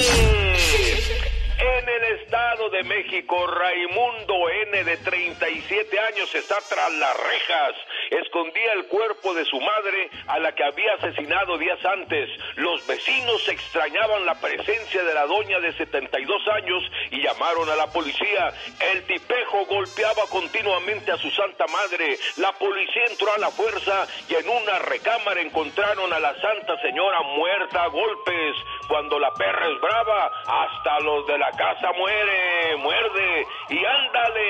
[1.59, 4.85] En el Estado de México, Raimundo N.
[4.85, 7.74] de 37 años está tras las rejas.
[8.10, 12.30] Escondía el cuerpo de su madre a la que había asesinado días antes.
[12.55, 17.89] Los vecinos extrañaban la presencia de la doña de 72 años y llamaron a la
[17.89, 18.52] policía.
[18.93, 22.18] El tipejo golpeaba continuamente a su santa madre.
[22.36, 27.20] La policía entró a la fuerza y en una recámara encontraron a la santa señora
[27.22, 28.55] muerta a golpes.
[28.86, 34.48] Cuando la perra es brava, hasta los de la casa muere, muerde y ándale.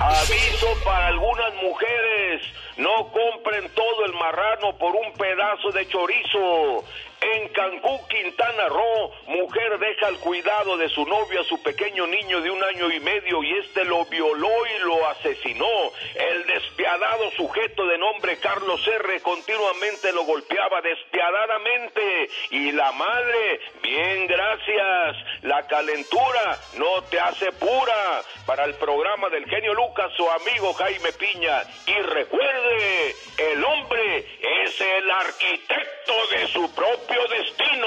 [0.00, 2.42] Aviso para algunas mujeres,
[2.76, 6.84] no compren todo el marrano por un pedazo de chorizo.
[7.20, 12.40] En Cancún, Quintana Roo, mujer deja al cuidado de su novio a su pequeño niño
[12.40, 15.66] de un año y medio y este lo violó y lo asesinó.
[16.14, 16.46] El
[16.90, 19.20] despiadado sujeto de nombre Carlos R.
[19.20, 28.22] continuamente lo golpeaba despiadadamente y la madre, bien gracias, la calentura no te hace pura
[28.44, 31.62] para el programa del genio Lucas, su amigo Jaime Piña.
[31.86, 37.86] Y recuerde, el hombre es el arquitecto de su propio destino.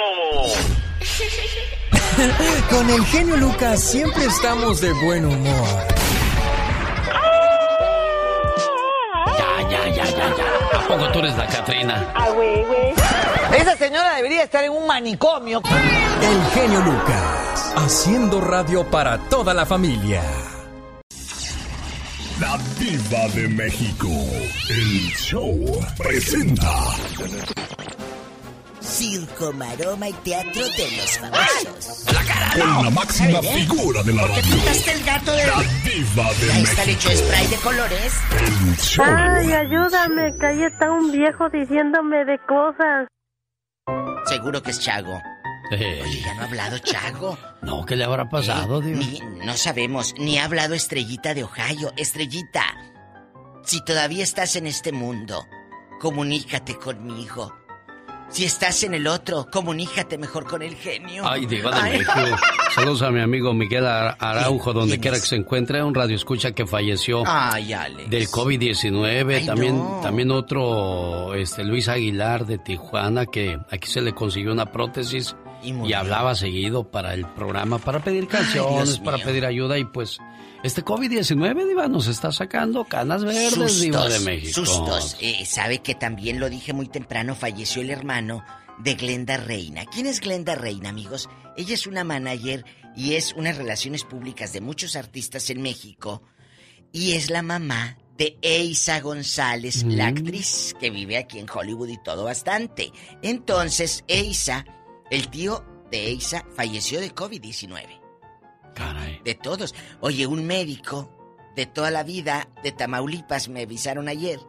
[2.70, 5.93] Con el genio Lucas siempre estamos de buen humor.
[10.98, 12.12] Poco tú eres la Catrina?
[12.14, 12.94] Ah, güey, güey.
[13.60, 15.62] Esa señora debería estar en un manicomio.
[16.22, 20.22] El genio Lucas, haciendo radio para toda la familia.
[22.40, 24.08] La Diva de México.
[24.70, 26.72] El show presenta.
[28.94, 32.06] Circo, maroma y teatro de los famosos.
[32.54, 34.56] Con la máxima figura de la ¿Por qué radio.
[34.56, 37.10] pintaste el gato de La Diva de Ahí está el México.
[37.12, 38.14] hecho spray de colores.
[38.40, 39.06] El show.
[39.08, 43.08] Ay, ayúdame, que ahí está un viejo diciéndome de cosas.
[44.28, 45.20] Seguro que es Chago.
[45.72, 47.38] Oye, ya no ha hablado Chago.
[47.64, 49.00] No, ¿qué le habrá pasado, Eh, Diva?
[49.00, 51.92] ni- no sabemos, ni ha hablado Estrellita de Ohio.
[51.98, 52.64] Estrellita,
[53.64, 55.44] si todavía estás en este mundo,
[56.00, 57.52] comunícate conmigo.
[58.34, 61.24] Si estás en el otro, comunícate mejor con el genio.
[61.26, 61.92] Ay, Diva de.
[61.92, 62.12] México.
[62.76, 66.16] Saludos a mi amigo Miguel Ar- Araujo, donde ¿Quién quiera que se encuentre, un radio
[66.16, 68.10] escucha que falleció Ay, Alex.
[68.10, 69.36] del COVID-19.
[69.38, 70.00] Ay, También, no.
[70.02, 75.94] también otro, este Luis Aguilar de Tijuana, que aquí se le consiguió una prótesis y,
[75.94, 79.78] hablaba seguido para el programa, para pedir canciones, para pedir ayuda.
[79.78, 80.18] Y pues,
[80.64, 84.66] este COVID-19, Diva, nos está sacando canas verdes, Diva de México.
[84.66, 85.18] Sustos.
[85.20, 88.46] Eh, sabe que también lo dije muy temprano, falleció el hermano
[88.80, 89.86] de Glenda Reina.
[89.86, 91.30] ¿Quién es Glenda Reina, amigos?
[91.58, 92.66] Ella es una manager
[92.96, 96.24] y es unas relaciones públicas de muchos artistas en México.
[96.94, 102.04] Y es la mamá de Eisa González, la actriz que vive aquí en Hollywood y
[102.04, 102.92] todo bastante.
[103.22, 104.66] Entonces, Eisa,
[105.10, 108.03] el tío de Eisa, falleció de COVID-19.
[108.74, 109.22] Caray.
[109.24, 109.74] De todos.
[110.02, 111.10] Oye, un médico
[111.56, 114.40] de toda la vida de Tamaulipas me avisaron ayer.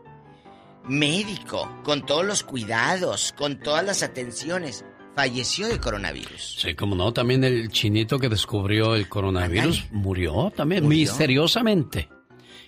[0.87, 4.85] Médico, con todos los cuidados, con todas las atenciones,
[5.15, 6.59] falleció de coronavirus.
[6.61, 12.09] Sí, como no, también el chinito que descubrió el coronavirus murió también misteriosamente.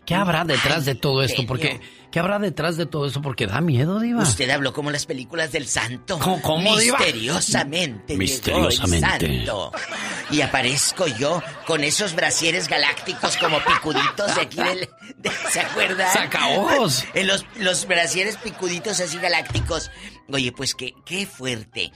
[0.07, 1.37] ¿Qué habrá detrás de todo esto?
[1.37, 1.49] genio.
[1.49, 1.81] Porque
[2.13, 3.21] ¿qué habrá detrás de todo esto?
[3.21, 4.23] Porque da miedo, diva.
[4.23, 6.19] Usted habló como las películas del santo.
[6.19, 6.99] ¿Cómo, cómo, diva?
[6.99, 8.13] Misteriosamente.
[8.15, 9.27] llegó Misteriosamente.
[9.27, 9.73] el santo.
[10.31, 14.89] Y aparezco yo con esos brasieres galácticos como picuditos de aquí del...
[15.19, 16.13] de- ¿Se acuerdan?
[16.13, 17.05] ¡Sacaojos!
[17.15, 19.91] En los, los brasieres picuditos así galácticos.
[20.29, 21.93] Oye, pues qué, qué fuerte.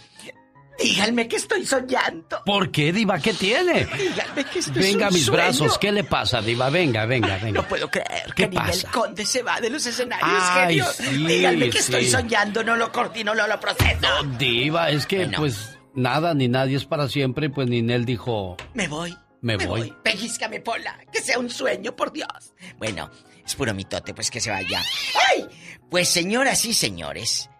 [0.83, 2.43] Díganme que estoy soñando.
[2.47, 3.19] ¿Por qué, diva?
[3.19, 3.85] ¿Qué tiene?
[3.87, 5.43] Díganme que esto es Venga a mis sueño.
[5.43, 5.79] brazos.
[5.79, 6.71] ¿Qué le pasa, diva?
[6.71, 7.61] Venga, venga, venga.
[7.63, 8.91] No puedo creer ¿Qué que pasa?
[8.91, 10.87] Conde se va de los escenarios, Ay, genio.
[10.93, 14.09] sí, Díganme que estoy soñando, no lo coordino, no lo proceso.
[14.39, 19.17] Diva, es que pues nada ni nadie es para siempre, pues Ninel dijo, Me voy.
[19.43, 19.93] me, voy.
[20.03, 20.99] Pellizcame, Pola.
[21.13, 22.55] Que sea un sueño, por Dios.
[22.79, 23.11] Bueno,
[23.45, 24.83] es puro mitote, pues que se vaya.
[25.31, 25.47] ¡Ay!
[25.91, 27.51] Pues, señoras y señores,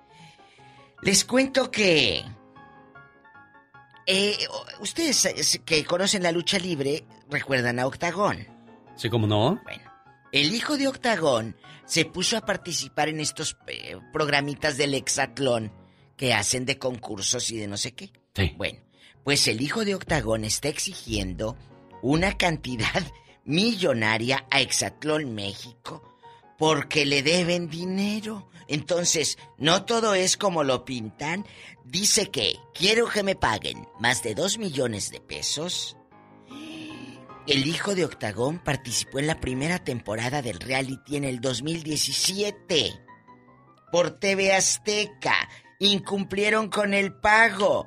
[1.03, 2.25] les cuento que.
[4.13, 4.37] Eh,
[4.81, 8.47] ustedes eh, que conocen la lucha libre recuerdan a Octagón.
[8.97, 9.63] Sí, como no.
[10.33, 15.73] El hijo de Octagón se puso a participar en estos eh, programitas del hexatlón
[16.17, 18.11] que hacen de concursos y de no sé qué.
[18.57, 18.81] Bueno,
[19.23, 21.57] pues el hijo de Octagón está exigiendo
[22.03, 23.03] una cantidad
[23.45, 26.03] millonaria a Hexatlón México
[26.59, 28.51] porque le deben dinero.
[28.69, 31.47] Entonces, no todo es como lo pintan.
[31.85, 35.97] Dice que quiero que me paguen más de dos millones de pesos.
[37.47, 42.93] El hijo de Octagón participó en la primera temporada del reality en el 2017
[43.91, 45.49] por TV Azteca.
[45.79, 47.87] Incumplieron con el pago,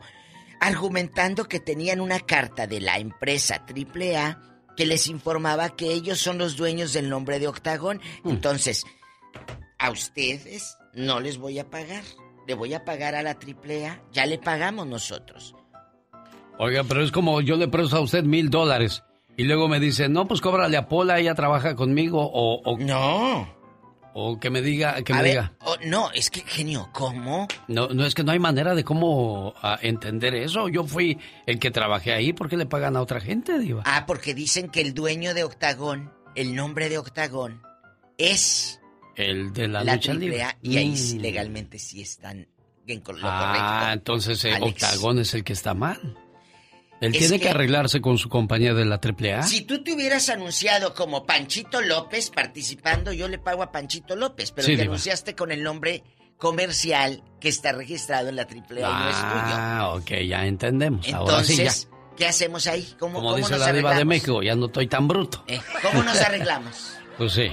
[0.60, 6.40] argumentando que tenían una carta de la empresa AAA que les informaba que ellos son
[6.40, 8.02] los dueños del nombre de Octagón.
[8.26, 8.84] Entonces,
[9.78, 12.04] a ustedes no les voy a pagar.
[12.48, 14.02] Le voy a pagar a la AAA.
[14.12, 15.56] Ya le pagamos nosotros.
[16.58, 19.04] Oiga, pero es como yo le presto a usted mil dólares
[19.36, 22.62] y luego me dice, no, pues cóbrale a Pola, ella trabaja conmigo o...
[22.64, 23.64] o no.
[24.16, 25.54] O que me diga, que a me ver, diga.
[25.66, 27.48] oh, no, es que genio, ¿cómo?
[27.68, 30.70] No, no es que no hay manera de cómo ah, entender eso.
[30.70, 31.18] Yo fui
[31.48, 33.82] el que trabajé ahí, ¿por qué le pagan a otra gente, Diva?
[33.88, 37.64] Ah, porque dicen que el dueño de Octagón, el nombre de Octagón,
[38.20, 38.80] es
[39.16, 40.46] El de la, la, lucha AAA libre.
[40.62, 41.20] y ahí Mm.
[41.22, 42.48] legalmente sí están
[42.88, 43.94] en lo Ah, correcto.
[43.94, 44.58] entonces eh.
[44.62, 46.18] Octagón es el que está mal.
[47.02, 49.44] Él Es tiene que que- arreglarse con su compañía de la AAA.
[49.44, 54.52] Si tú te hubieras anunciado como Panchito López participando, yo le pago a Panchito López,
[54.52, 54.94] pero Sí, te Diva.
[54.94, 56.04] anunciaste con el nombre
[56.38, 59.56] comercial que está registrado en la AAA y no es tuyo.
[59.56, 61.08] Ah, ok, ya entendemos.
[61.14, 61.64] Ahora sí, ya.
[61.64, 62.88] Entonces, ¿qué hacemos ahí?
[63.00, 64.06] ¿Cómo, Como cómo dice nos la diva de?
[64.06, 65.44] México, ya no estoy tan bruto.
[65.48, 66.98] Eh, ¿Cómo nos arreglamos?
[67.18, 67.48] Pues sí.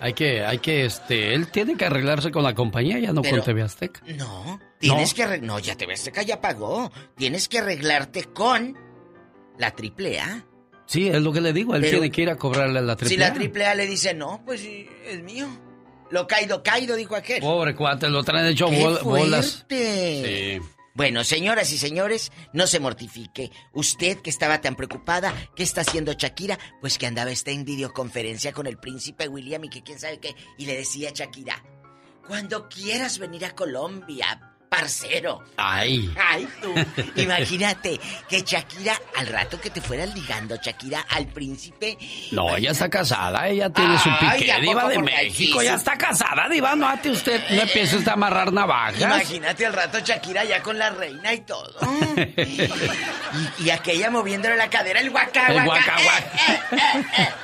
[0.00, 3.36] Hay que, hay que, este, él tiene que arreglarse con la compañía, ya no Pero-
[3.36, 4.00] con TV Azteca.
[4.16, 5.16] No, tienes ¿No?
[5.16, 5.46] que arreglar.
[5.46, 6.90] No, ya te Azteca ya pagó.
[7.16, 8.76] Tienes que arreglarte con
[9.58, 10.44] la AAA.
[10.86, 12.92] Sí, es lo que le digo, él Pero- tiene que ir a cobrarle a la
[12.92, 13.08] AAA.
[13.08, 15.48] Si la AAA le dice no, pues sí, es mío.
[16.10, 17.40] Lo caído, caído, dijo aquel.
[17.40, 19.64] Pobre cuate, lo traen hecho ¡Qué bol- bolas.
[19.68, 20.60] fuerte!
[20.62, 20.68] Sí.
[20.96, 23.52] Bueno, señoras y señores, no se mortifique.
[23.74, 26.58] Usted que estaba tan preocupada, ¿qué está haciendo Shakira?
[26.80, 30.34] Pues que andaba esta en videoconferencia con el príncipe William y que quién sabe qué.
[30.56, 31.62] Y le decía a Shakira,
[32.26, 35.42] cuando quieras venir a Colombia, parcero.
[35.56, 36.12] Ay.
[36.20, 36.74] Ay, tú.
[37.16, 37.98] Imagínate
[38.28, 41.96] que Shakira, al rato que te fueras ligando, Shakira, al príncipe.
[42.32, 44.66] No, ella está casada, ella tiene su Ay, pique, ¿a poco?
[44.68, 48.52] diva de México, ya está casada, diva, no ate usted, no empiece usted a amarrar
[48.52, 49.00] navajas.
[49.00, 51.76] Imagínate al rato Shakira ya con la reina y todo.
[52.36, 55.96] y, y aquella moviéndole la cadera, el guaca, El guaca.
[55.96, 57.36] guaca, guaca.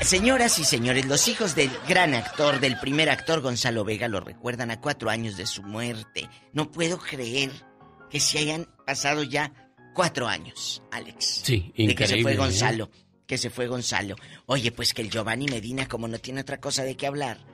[0.00, 4.70] Señoras y señores, los hijos del gran actor, del primer actor Gonzalo Vega, lo recuerdan
[4.70, 6.28] a cuatro años de su muerte.
[6.52, 7.50] No puedo creer
[8.08, 9.52] que se hayan pasado ya
[9.94, 11.42] cuatro años, Alex.
[11.44, 12.36] Sí, De que se increíble, fue ¿eh?
[12.36, 12.90] Gonzalo.
[13.26, 14.16] Que se fue Gonzalo.
[14.46, 17.44] Oye, pues que el Giovanni Medina, como no tiene otra cosa de qué hablar,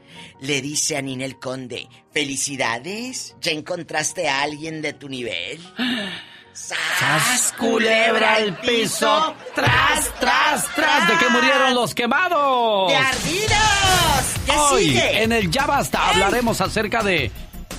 [0.41, 3.35] le dice a Ninel Conde: ¡Felicidades!
[3.41, 5.59] ¿Ya encontraste a alguien de tu nivel?
[6.55, 9.35] ¡Sas, culebra al piso!
[9.57, 11.09] ¡Tras, tras, tras!
[11.09, 12.89] ¿De qué murieron los quemados?
[12.91, 14.25] ¡De ardidos!
[14.47, 15.23] ¿Qué Hoy, sigue?
[15.25, 17.33] en el Ya Basta, hablaremos acerca de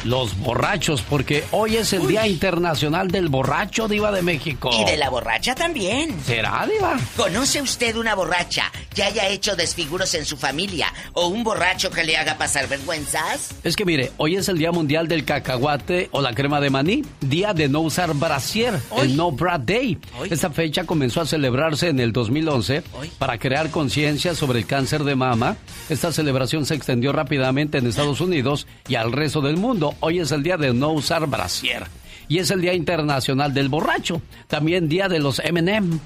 [0.06, 4.70] los borrachos, porque hoy es el Día Internacional del Borracho, Diva de México.
[4.72, 6.16] Y de la borracha también.
[6.24, 6.98] ¿Será, Diva?
[7.18, 12.04] ¿Conoce usted una borracha que haya hecho desfiguros en su familia o un borracho que
[12.04, 13.56] le haga pasar vergüenzas?
[13.64, 17.02] Es que mire, hoy es el Día Mundial del Cacahuate o la crema de maní,
[17.20, 19.98] día de no usar brasier, el No Bra Day.
[20.30, 22.84] Esta fecha comenzó a celebrarse en el 2011
[23.18, 25.58] para crear conciencia sobre el cáncer de mama.
[25.90, 29.95] Esta celebración se extendió rápidamente en Estados Unidos y al resto del mundo.
[30.00, 31.86] Hoy es el día de no usar brasier
[32.28, 35.98] y es el Día Internacional del Borracho, también día de los M&M.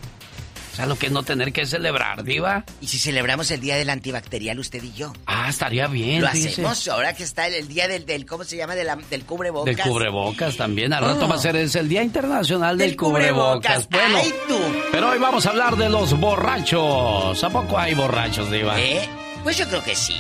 [0.72, 2.64] O sea, lo que es no tener que celebrar, diva.
[2.80, 5.12] ¿Y si celebramos el día del antibacterial usted y yo?
[5.26, 6.22] Ah, estaría bien.
[6.22, 8.76] Lo hacemos ahora que está el, el día del, del, ¿cómo se llama?
[8.76, 9.76] De la- del cubrebocas.
[9.76, 10.94] Del cubrebocas también.
[10.94, 11.28] Al rato Oh.
[11.30, 13.88] va a ser es el Día Internacional del, Del cubrebocas.
[13.88, 13.90] cubrebocas.
[13.90, 14.58] Bueno, Ay, tú.
[14.92, 17.44] pero hoy vamos a hablar de los borrachos.
[17.44, 18.80] ¿A poco hay borrachos, Diva?
[18.80, 19.02] ¿Eh?
[19.44, 20.16] Pues yo creo que sí.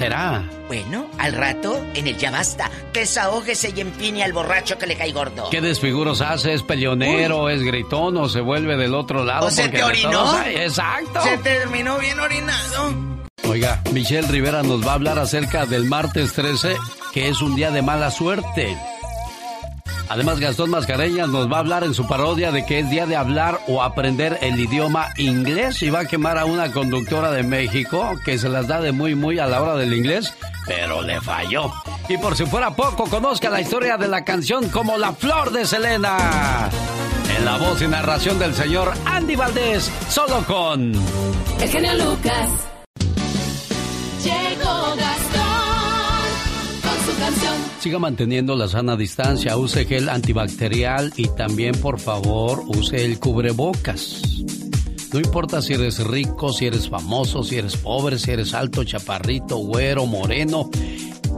[0.00, 0.42] ¿Será?
[0.66, 5.12] Bueno, al rato, en el ya basta, desahógese y empine al borracho que le cae
[5.12, 5.50] gordo.
[5.50, 6.54] ¿Qué desfiguros hace?
[6.54, 7.50] ¿Es peleonero?
[7.50, 8.16] ¿Es gritón?
[8.16, 9.48] ¿O se vuelve del otro lado?
[9.48, 10.42] ¿O se te orinó?
[10.46, 11.20] Exacto.
[11.22, 12.94] Se terminó bien orinado.
[13.46, 16.78] Oiga, Michelle Rivera nos va a hablar acerca del martes 13,
[17.12, 18.74] que es un día de mala suerte.
[20.08, 23.16] Además, Gastón Mascareñas nos va a hablar en su parodia de que es día de
[23.16, 28.18] hablar o aprender el idioma inglés y va a quemar a una conductora de México
[28.24, 30.34] que se las da de muy muy a la hora del inglés,
[30.66, 31.72] pero le falló.
[32.08, 35.64] Y por si fuera poco, conozca la historia de la canción como La Flor de
[35.64, 36.68] Selena.
[37.36, 40.92] En la voz y narración del señor Andy Valdés, solo con...
[41.60, 42.69] El genio Lucas.
[47.80, 54.20] Siga manteniendo la sana distancia, use gel antibacterial y también, por favor, use el cubrebocas.
[55.14, 59.56] No importa si eres rico, si eres famoso, si eres pobre, si eres alto, chaparrito,
[59.56, 60.68] güero, moreno.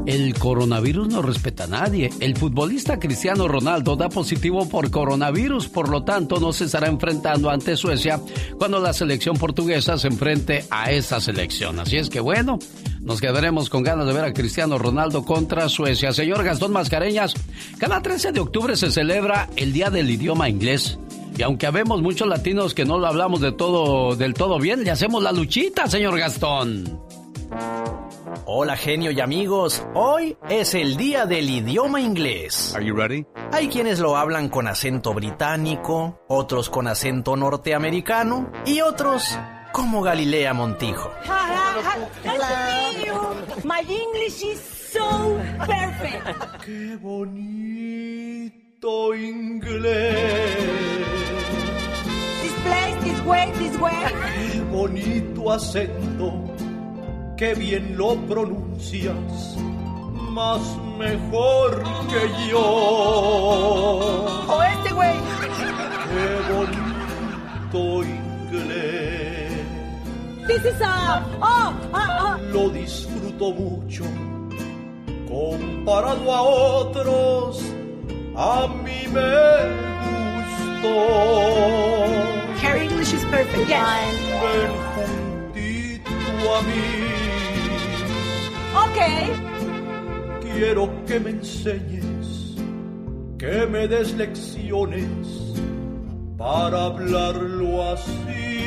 [0.05, 2.11] El coronavirus no respeta a nadie.
[2.19, 7.51] El futbolista Cristiano Ronaldo da positivo por coronavirus, por lo tanto no se estará enfrentando
[7.51, 8.21] ante Suecia
[8.59, 11.79] cuando la selección portuguesa se enfrente a esa selección.
[11.79, 12.59] Así es que bueno,
[13.03, 16.13] nos quedaremos con ganas de ver a Cristiano Ronaldo contra Suecia.
[16.13, 17.35] Señor Gastón Mascareñas,
[17.79, 20.99] cada 13 de octubre se celebra el Día del Idioma Inglés.
[21.37, 24.91] Y aunque habemos muchos latinos que no lo hablamos de todo, del todo bien, le
[24.91, 27.01] hacemos la luchita, señor Gastón.
[28.45, 32.75] Hola genio y amigos, hoy es el día del idioma inglés.
[32.75, 33.25] Are you ready?
[33.53, 39.39] Hay quienes lo hablan con acento británico, otros con acento norteamericano y otros
[39.73, 41.11] como Galilea Montijo.
[43.65, 44.61] My English is
[44.93, 46.25] so perfect.
[46.65, 48.53] Qué bonito
[49.15, 50.17] inglés.
[52.43, 53.93] This place, this way, this way.
[54.37, 56.33] Qué bonito acento.
[57.37, 59.57] Qué bien lo pronuncias.
[60.31, 60.61] Más
[60.99, 62.61] mejor que yo.
[64.49, 65.15] O este güey.
[66.09, 66.83] Qué bonito
[70.47, 71.23] This is a.
[71.41, 74.05] Oh, uh, Lo disfruto mucho.
[75.29, 77.63] Comparado a otros,
[78.37, 79.33] a mí me
[80.83, 80.97] gustó.
[82.61, 83.69] Her English is perfect.
[83.69, 84.15] Yes.
[84.43, 86.91] Ven juntito a mí.
[88.91, 89.19] Okay.
[90.43, 92.57] Quiero que me enseñes,
[93.39, 95.29] que me des lecciones
[96.37, 98.62] para hablarlo así.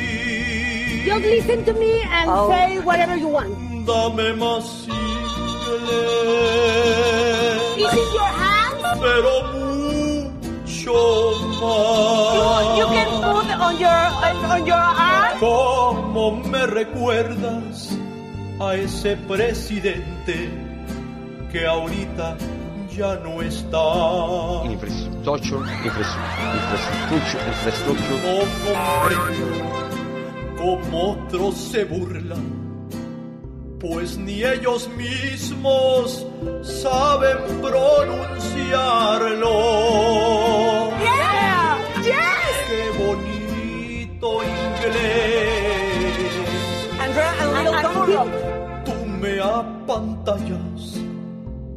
[1.06, 2.50] Just listen to me and Oh.
[2.50, 3.50] say whatever you want.
[3.86, 4.96] Dame más inglés.
[7.78, 8.82] Is it your hands?
[9.00, 10.98] Pero mucho
[11.62, 12.76] más.
[12.76, 14.00] You, you can put on your
[14.50, 15.38] on, your arm.
[15.38, 17.96] ¿Cómo me recuerdas
[18.60, 20.50] a ese presidente
[21.52, 22.36] que ahorita
[22.96, 24.64] ya no está?
[24.64, 28.18] Infrastructure, infrastructure, infrastructure.
[28.26, 29.46] No comprendo
[30.66, 32.88] cómo otros se burlan,
[33.78, 36.26] pues ni ellos mismos
[36.62, 39.48] saben pronunciarlo.
[40.98, 41.78] Yeah.
[42.02, 42.56] Yes.
[42.68, 45.06] Qué bonito inglés.
[47.00, 48.26] Andrea, a little tomorrow.
[48.84, 50.82] Tú me apantallas,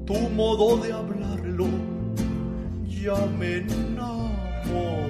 [0.08, 1.68] tu modo de hablarlo
[3.04, 5.09] ya me enamoró.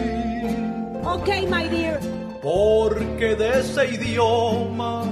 [1.04, 2.00] Okay, my dear.
[2.42, 5.04] Porque de ese idioma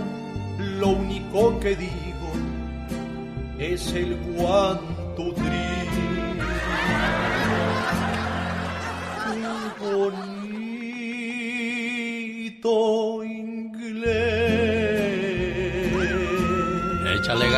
[0.58, 2.32] lo único que digo
[3.60, 4.18] es el
[5.16, 5.70] three.
[9.26, 9.36] Qué
[9.84, 10.34] bonito
[13.24, 14.39] inglés.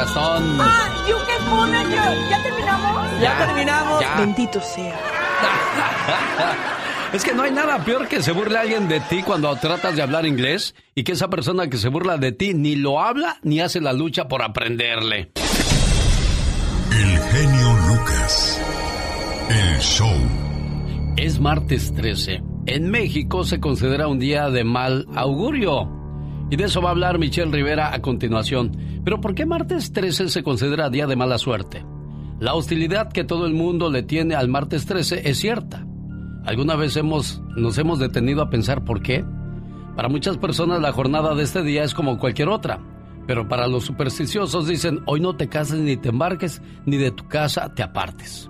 [0.03, 2.29] Ah, you can put your.
[2.29, 3.21] ¿Ya terminamos?
[3.21, 4.01] Ya, terminamos.
[4.01, 4.15] ya.
[4.17, 4.99] Bendito sea.
[7.13, 10.01] Es que no hay nada peor que se burle alguien de ti cuando tratas de
[10.01, 13.59] hablar inglés y que esa persona que se burla de ti ni lo habla ni
[13.59, 15.31] hace la lucha por aprenderle.
[16.89, 18.61] El genio Lucas.
[19.49, 20.15] El show.
[21.17, 22.41] Es martes 13.
[22.67, 26.00] En México se considera un día de mal augurio.
[26.51, 28.73] Y de eso va a hablar Michelle Rivera a continuación.
[29.05, 31.85] Pero ¿por qué martes 13 se considera día de mala suerte?
[32.41, 35.87] La hostilidad que todo el mundo le tiene al martes 13 es cierta.
[36.43, 39.23] ¿Alguna vez hemos, nos hemos detenido a pensar por qué?
[39.95, 42.81] Para muchas personas la jornada de este día es como cualquier otra.
[43.27, 47.29] Pero para los supersticiosos dicen, hoy no te cases ni te embarques, ni de tu
[47.29, 48.49] casa te apartes.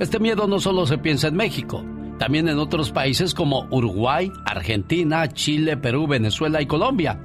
[0.00, 1.84] Este miedo no solo se piensa en México,
[2.20, 7.18] también en otros países como Uruguay, Argentina, Chile, Perú, Venezuela y Colombia.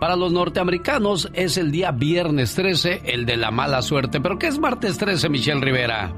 [0.00, 4.20] Para los norteamericanos es el día viernes 13, el de la mala suerte.
[4.20, 6.12] ¿Pero qué es martes 13, Michelle Rivera?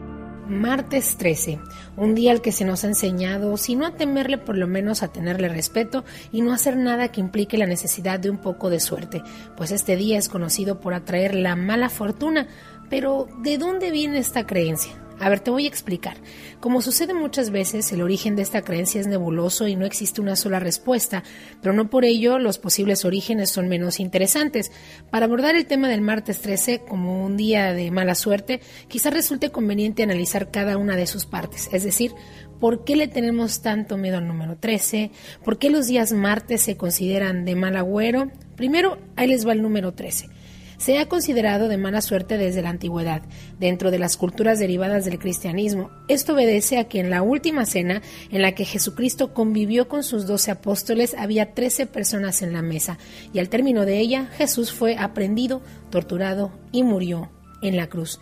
[0.49, 1.59] Martes 13,
[1.99, 5.03] un día al que se nos ha enseñado, si no a temerle, por lo menos
[5.03, 6.03] a tenerle respeto
[6.33, 9.23] y no hacer nada que implique la necesidad de un poco de suerte,
[9.59, 12.47] pues este día es conocido por atraer la mala fortuna.
[12.89, 15.06] Pero, ¿de dónde viene esta creencia?
[15.19, 16.19] A ver, te voy a explicar.
[16.61, 20.37] Como sucede muchas veces, el origen de esta creencia es nebuloso y no existe una
[20.37, 21.23] sola respuesta,
[21.63, 24.73] pero no por ello los posibles orígenes son menos interesantes.
[25.11, 29.51] Para abordar el tema del martes 13 como un día de mala suerte, quizás resulte
[29.51, 32.13] conveniente analizar cada una de sus partes, es decir,
[32.61, 35.11] ¿Por qué le tenemos tanto miedo al número 13?
[35.45, 38.31] ¿Por qué los días martes se consideran de mal agüero?
[38.57, 40.31] Primero, ahí les va el número 13
[40.79, 43.23] se ha considerado de mala suerte desde la antigüedad,
[43.59, 45.91] dentro de las culturas derivadas del cristianismo.
[46.09, 50.27] Esto obedece a que en la última cena, en la que Jesucristo convivió con sus
[50.27, 52.99] doce apóstoles, había trece personas en la mesa,
[53.33, 57.31] y al término de ella, Jesús fue aprendido, torturado y murió
[57.63, 58.21] en la cruz.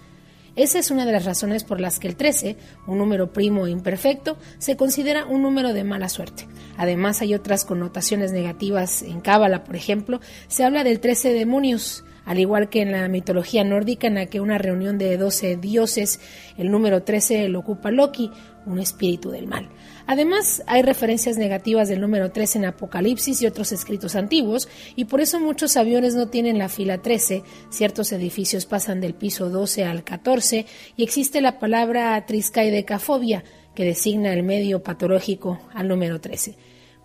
[0.56, 2.56] Esa es una de las razones por las que el 13,
[2.86, 6.46] un número primo e imperfecto, se considera un número de mala suerte.
[6.76, 9.02] Además, hay otras connotaciones negativas.
[9.02, 13.64] En Cábala, por ejemplo, se habla del 13 demonios, al igual que en la mitología
[13.64, 16.20] nórdica en la que una reunión de 12 dioses,
[16.56, 18.30] el número 13 lo ocupa Loki,
[18.66, 19.68] un espíritu del mal.
[20.06, 25.20] Además, hay referencias negativas del número 13 en Apocalipsis y otros escritos antiguos, y por
[25.20, 30.04] eso muchos aviones no tienen la fila 13, ciertos edificios pasan del piso 12 al
[30.04, 33.44] 14, y existe la palabra triscaidecafobia,
[33.74, 36.56] que designa el medio patológico al número 13.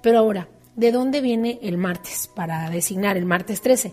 [0.02, 3.92] Pero ahora, ¿de dónde viene el martes para designar el martes 13?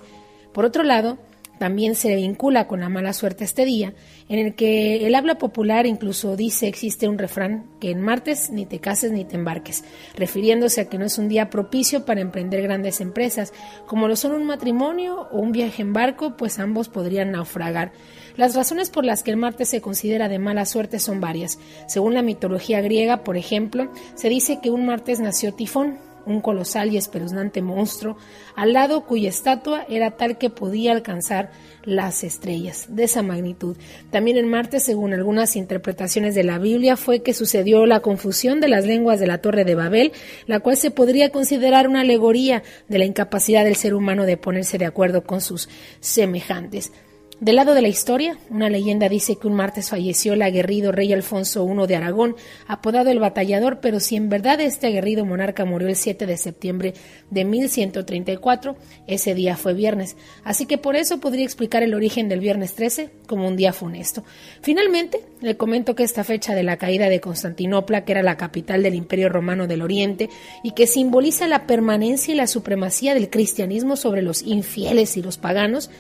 [0.57, 1.19] Por otro lado,
[1.59, 3.93] también se vincula con la mala suerte este día,
[4.31, 8.65] en el que el habla popular incluso dice existe un refrán que en martes ni
[8.65, 9.85] te cases ni te embarques,
[10.17, 13.53] refiriéndose a que no es un día propicio para emprender grandes empresas,
[13.87, 17.93] como lo son un matrimonio o un viaje en barco, pues ambos podrían naufragar.
[18.39, 21.59] Las razones por las que el martes se considera de mala suerte son varias.
[21.87, 26.93] Según la mitología griega, por ejemplo, se dice que un martes nació Tifón, un colosal
[26.93, 28.17] y espeluznante monstruo,
[28.55, 31.51] al lado cuya estatua era tal que podía alcanzar
[31.85, 33.77] las estrellas, de esa magnitud.
[34.11, 38.69] También en Marte, según algunas interpretaciones de la Biblia, fue que sucedió la confusión de
[38.69, 40.13] las lenguas de la Torre de Babel,
[40.47, 44.79] la cual se podría considerar una alegoría de la incapacidad del ser humano de ponerse
[44.79, 45.69] de acuerdo con sus
[46.01, 46.93] semejantes.
[47.39, 51.13] Del lado de la historia, una leyenda dice que un martes falleció el aguerrido rey
[51.13, 52.35] Alfonso I de Aragón,
[52.67, 56.95] apodado el Batallador, pero si en verdad este aguerrido monarca murió el 7 de septiembre
[57.31, 58.75] de 1134,
[59.07, 63.11] ese día fue viernes, así que por eso podría explicar el origen del viernes 13
[63.27, 64.25] como un día funesto.
[64.63, 68.83] Finalmente, le comento que esta fecha de la caída de Constantinopla, que era la capital
[68.83, 70.31] del Imperio Romano del Oriente
[70.63, 75.37] y que simboliza la permanencia y la supremacía del cristianismo sobre los infieles y los
[75.37, 75.91] paganos,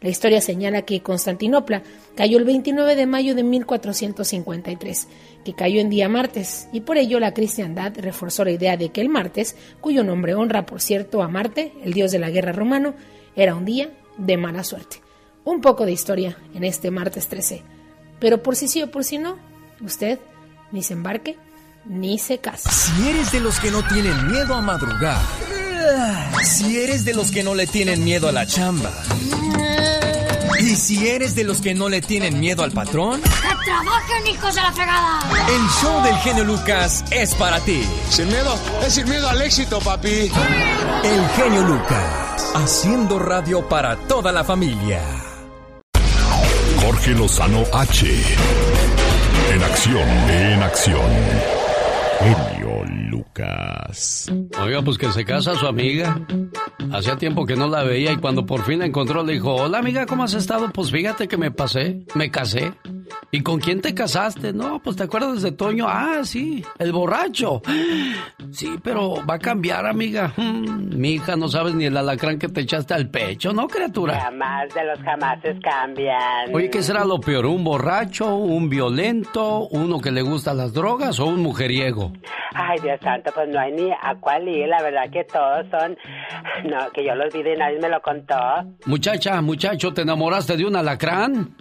[0.00, 1.82] la historia señala que Constantinopla
[2.16, 5.08] cayó el 29 de mayo de 1453,
[5.44, 9.02] que cayó en día martes, y por ello la cristiandad reforzó la idea de que
[9.02, 12.94] el martes, cuyo nombre honra por cierto a Marte, el dios de la guerra romano,
[13.36, 15.02] era un día de mala suerte.
[15.44, 17.62] Un poco de historia en este martes 13.
[18.18, 19.38] Pero por si sí o por si no,
[19.80, 20.18] usted
[20.72, 21.36] ni se embarque
[21.84, 22.70] ni se casa.
[22.70, 25.20] Si eres de los que no tienen miedo a madrugar,
[26.44, 28.92] si eres de los que no le tienen miedo a la chamba,
[30.60, 34.54] y si eres de los que no le tienen miedo al patrón, ¡Que trabajen, hijos
[34.54, 35.20] de la fregada!
[35.48, 37.82] el show del genio Lucas es para ti.
[38.10, 38.54] Sin miedo,
[38.86, 40.30] es sin miedo al éxito, papi.
[41.04, 45.00] El genio Lucas, haciendo radio para toda la familia.
[46.82, 48.06] Jorge Lozano H.
[49.52, 51.10] En acción, en acción.
[52.20, 53.69] Genio Lucas.
[54.60, 56.20] Oiga, pues que se casa su amiga.
[56.92, 59.78] Hacía tiempo que no la veía y cuando por fin la encontró le dijo, hola
[59.78, 60.70] amiga, ¿cómo has estado?
[60.72, 62.72] Pues fíjate que me pasé, me casé.
[63.32, 64.52] ¿Y con quién te casaste?
[64.52, 65.86] No, pues te acuerdas de Toño.
[65.88, 67.62] Ah, sí, el borracho.
[68.50, 70.32] Sí, pero va a cambiar, amiga.
[70.36, 74.18] Mm, Mi hija no sabes ni el alacrán que te echaste al pecho, ¿no, criatura?
[74.20, 76.52] Jamás de los jamases cambian.
[76.52, 77.46] Oye, ¿qué será lo peor?
[77.46, 82.12] ¿Un borracho, un violento, uno que le gustan las drogas o un mujeriego?
[82.52, 84.66] Ay, Dios santo, pues no hay ni a cuál ir.
[84.66, 85.96] La verdad que todos son...
[86.68, 88.34] No, que yo los vi y nadie me lo contó.
[88.86, 91.54] Muchacha, muchacho, ¿te enamoraste de un alacrán?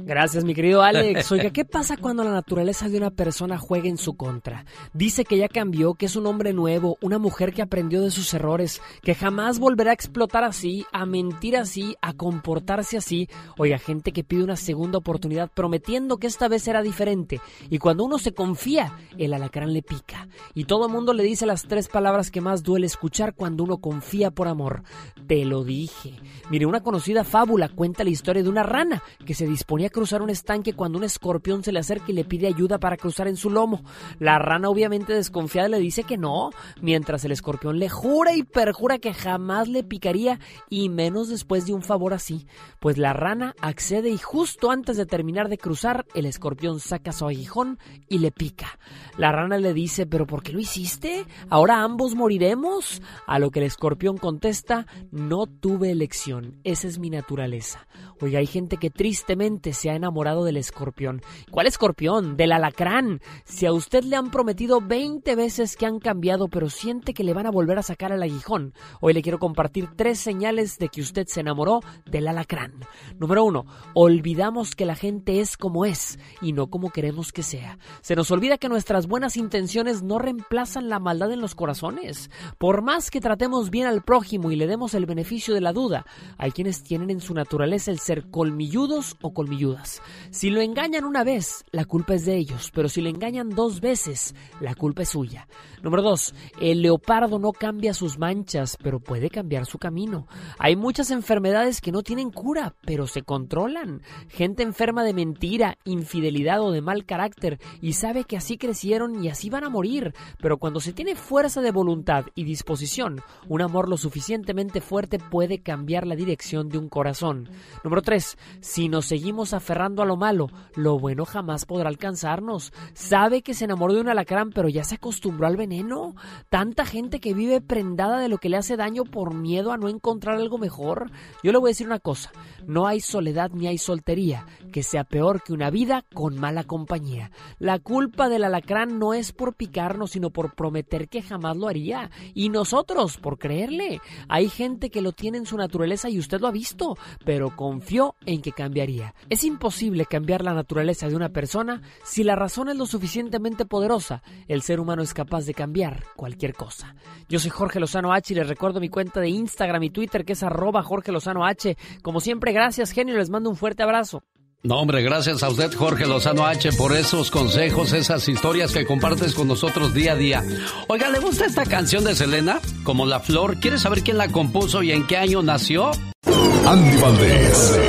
[0.00, 1.30] Gracias, mi querido Alex.
[1.32, 4.64] Oiga, ¿qué pasa cuando la naturaleza de una persona juega en su contra?
[4.92, 8.32] Dice que ya cambió, que es un hombre nuevo, una mujer que aprendió de sus
[8.34, 13.28] errores, que jamás volverá a explotar así, a mentir así, a comportarse así.
[13.56, 17.40] Oiga, gente que pide una segunda oportunidad prometiendo que esta vez será diferente.
[17.70, 20.28] Y cuando uno se confía, el alacrán le pica.
[20.54, 23.78] Y todo el mundo le dice las tres palabras que más duele escuchar cuando uno
[23.78, 24.82] confía por amor.
[25.26, 26.14] Te lo dije.
[26.50, 30.30] Mire, una conocida fábula cuenta la historia de una rana que se disponía cruzar un
[30.30, 33.50] estanque cuando un escorpión se le acerca y le pide ayuda para cruzar en su
[33.50, 33.82] lomo.
[34.18, 36.50] La rana obviamente desconfiada le dice que no,
[36.80, 40.38] mientras el escorpión le jura y perjura que jamás le picaría
[40.68, 42.46] y menos después de un favor así.
[42.80, 47.26] Pues la rana accede y justo antes de terminar de cruzar, el escorpión saca su
[47.26, 48.78] aguijón y le pica.
[49.16, 51.26] La rana le dice, ¿pero por qué lo hiciste?
[51.48, 53.02] ¿Ahora ambos moriremos?
[53.26, 57.86] A lo que el escorpión contesta, no tuve elección, esa es mi naturaleza.
[58.20, 61.20] Oiga, hay gente que tristemente se ha enamorado del escorpión.
[61.50, 62.38] ¿Cuál escorpión?
[62.38, 63.20] Del alacrán.
[63.44, 67.34] Si a usted le han prometido 20 veces que han cambiado, pero siente que le
[67.34, 68.72] van a volver a sacar al aguijón,
[69.02, 72.72] hoy le quiero compartir tres señales de que usted se enamoró del alacrán.
[73.18, 77.78] Número uno, olvidamos que la gente es como es y no como queremos que sea.
[78.00, 82.30] Se nos olvida que nuestras buenas intenciones no reemplazan la maldad en los corazones.
[82.56, 86.06] Por más que tratemos bien al prójimo y le demos el beneficio de la duda,
[86.38, 90.00] hay quienes tienen en su naturaleza el ser colmilludos o colmilludas.
[90.30, 93.80] Si lo engañan una vez, la culpa es de ellos, pero si lo engañan dos
[93.80, 95.48] veces, la culpa es suya.
[95.82, 100.26] Número dos, el leopardo no cambia sus manchas, pero puede cambiar su camino.
[100.58, 104.02] Hay muchas enfermedades que no tienen cura, pero se controlan.
[104.28, 109.28] Gente enferma de mentira, infidelidad o de mal carácter y sabe que así crecieron y
[109.28, 113.88] así van a morir, pero cuando se tiene fuerza de voluntad y disposición, un amor
[113.88, 117.48] lo suficientemente fuerte puede cambiar la dirección de un corazón.
[117.84, 118.36] Número 3.
[118.60, 122.72] Si nos seguimos aferrando a lo malo, lo bueno jamás podrá alcanzarnos.
[122.94, 126.14] Sabe que se enamoró de un alacrán, pero ya se acostumbró al veneno.
[126.48, 129.88] Tanta gente que vive prendada de lo que le hace daño por miedo a no
[129.88, 131.10] encontrar algo mejor.
[131.42, 132.32] Yo le voy a decir una cosa,
[132.66, 137.30] no hay soledad ni hay soltería que sea peor que una vida con mala compañía.
[137.58, 142.10] La culpa del alacrán no es por picarnos, sino por prometer que jamás lo haría.
[142.34, 144.00] Y nosotros, por creerle.
[144.28, 147.54] Hay gente que lo tiene en su naturaleza y usted lo ha visto, pero
[147.86, 149.14] confió en que cambiaría.
[149.30, 154.24] Es imposible cambiar la naturaleza de una persona si la razón es lo suficientemente poderosa.
[154.48, 156.96] El ser humano es capaz de cambiar cualquier cosa.
[157.28, 160.32] Yo soy Jorge Lozano H y les recuerdo mi cuenta de Instagram y Twitter que
[160.32, 161.76] es arroba Jorge Lozano H.
[162.02, 164.24] Como siempre, gracias genio, les mando un fuerte abrazo.
[164.64, 169.32] No, hombre, gracias a usted, Jorge Lozano H, por esos consejos, esas historias que compartes
[169.32, 170.42] con nosotros día a día.
[170.88, 172.60] Oiga, ¿le gusta esta canción de Selena?
[172.82, 173.60] Como La Flor.
[173.60, 175.92] ¿Quiere saber quién la compuso y en qué año nació?
[176.26, 177.80] Andy Valdés,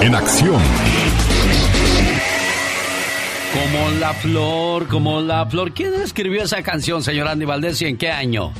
[0.00, 0.62] en acción.
[3.52, 5.72] Como La Flor, como La Flor.
[5.72, 8.52] ¿Quién escribió esa canción, señor Andy Valdés, y en qué año?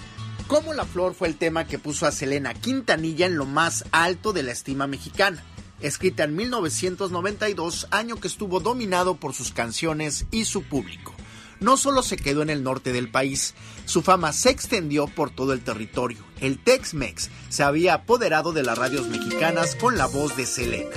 [0.46, 4.32] Como la flor fue el tema que puso a Selena Quintanilla en lo más alto
[4.32, 5.44] de la estima mexicana
[5.80, 11.14] escrita en 1992, año que estuvo dominado por sus canciones y su público.
[11.60, 13.54] No solo se quedó en el norte del país,
[13.88, 16.18] su fama se extendió por todo el territorio.
[16.42, 20.94] El Tex-Mex se había apoderado de las radios mexicanas con la voz de Selena.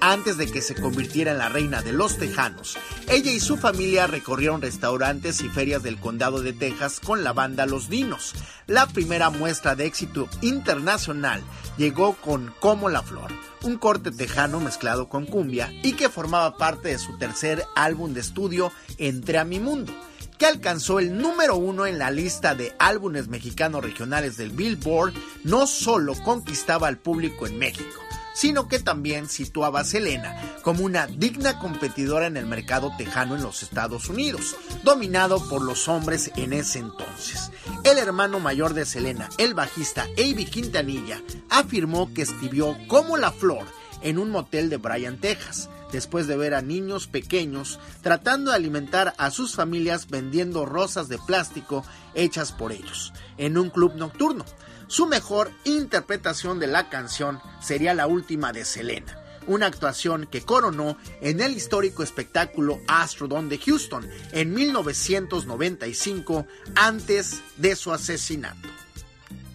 [0.00, 2.78] Antes de que se convirtiera en la reina de los tejanos,
[3.08, 7.66] ella y su familia recorrieron restaurantes y ferias del condado de Texas con la banda
[7.66, 8.36] Los Dinos.
[8.68, 11.42] La primera muestra de éxito internacional
[11.76, 13.32] llegó con Como la Flor,
[13.62, 18.20] un corte tejano mezclado con cumbia y que formaba parte de su tercer álbum de
[18.20, 19.92] estudio Entre a mi mundo,
[20.38, 25.12] que alcanzó el número uno en la lista de álbumes mexicanos regionales del Billboard,
[25.44, 28.00] no solo conquistaba al público en México,
[28.34, 33.42] sino que también situaba a Selena como una digna competidora en el mercado tejano en
[33.42, 34.54] los Estados Unidos,
[34.84, 37.50] dominado por los hombres en ese entonces.
[37.82, 41.20] El hermano mayor de Selena, el bajista Avi Quintanilla,
[41.50, 43.66] afirmó que escribió como la flor
[44.02, 49.14] en un motel de Bryan, Texas, después de ver a niños pequeños tratando de alimentar
[49.18, 51.84] a sus familias vendiendo rosas de plástico
[52.14, 54.44] hechas por ellos, en un club nocturno.
[54.86, 60.96] Su mejor interpretación de la canción sería la última de Selena, una actuación que coronó
[61.20, 68.68] en el histórico espectáculo Astrodome de Houston en 1995 antes de su asesinato.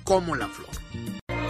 [0.04, 0.83] Como la flor.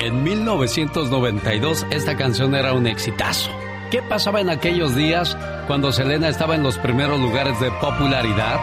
[0.03, 3.49] En 1992 esta canción era un exitazo.
[3.89, 8.59] ¿Qué pasaba en aquellos días cuando Selena estaba en los primeros lugares de popularidad?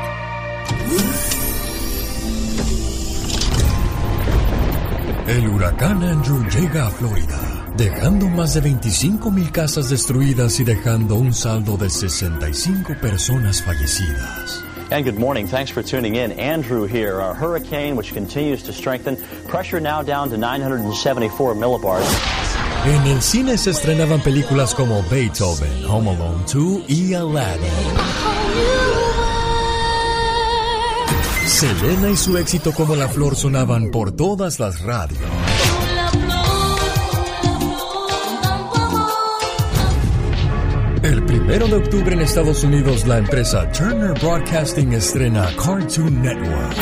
[5.28, 7.40] El huracán Andrew llega a Florida,
[7.74, 14.69] dejando más de 25 mil casas destruidas y dejando un saldo de 65 personas fallecidas.
[14.92, 15.46] And good morning.
[15.46, 16.32] Thanks for tuning in.
[16.32, 19.16] Andrew here, a hurricane which continues to strengthen.
[19.46, 22.06] Pressure now down to 974 millibars.
[22.84, 27.70] En el cine se estrenaban películas como Beethoven, Home Alone 2 y Aladdin.
[31.46, 35.20] Selena y su éxito como la flor sonaban por todas las radios.
[41.50, 46.76] Primero de octubre en Estados Unidos, la empresa Turner Broadcasting estrena Cartoon Network.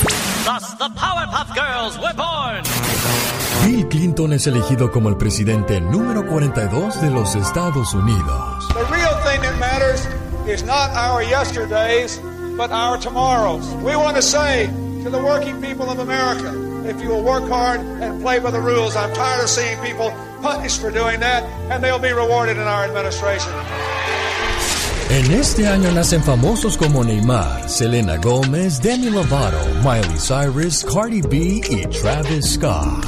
[0.45, 2.63] Thus, the Powerpuff Girls were born.
[3.65, 8.69] Bill Clinton es elegido como el presidente número 42 de los Estados Unidos.
[8.75, 10.07] The real thing that matters
[10.47, 12.21] is not our yesterdays,
[12.59, 13.65] but our tomorrows.
[13.83, 14.67] We want to say
[15.03, 16.53] to the working people of America,
[16.87, 20.13] if you will work hard and play by the rules, I'm tired of seeing people
[20.43, 21.43] punished for doing that,
[21.73, 23.55] and they'll be rewarded in our administration.
[25.11, 31.63] En este año nacen famosos como Neymar, Selena Gómez, Demi Lovato, Miley Cyrus, Cardi B
[31.71, 33.07] y Travis Scott.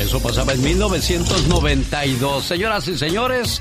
[0.00, 2.44] Eso pasaba en 1992.
[2.44, 3.60] Señoras y señores,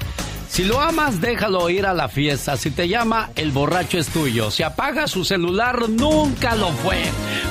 [0.49, 2.57] si lo amas, déjalo ir a la fiesta.
[2.57, 4.49] Si te llama, el borracho es tuyo.
[4.49, 7.03] Si apaga su celular, nunca lo fue.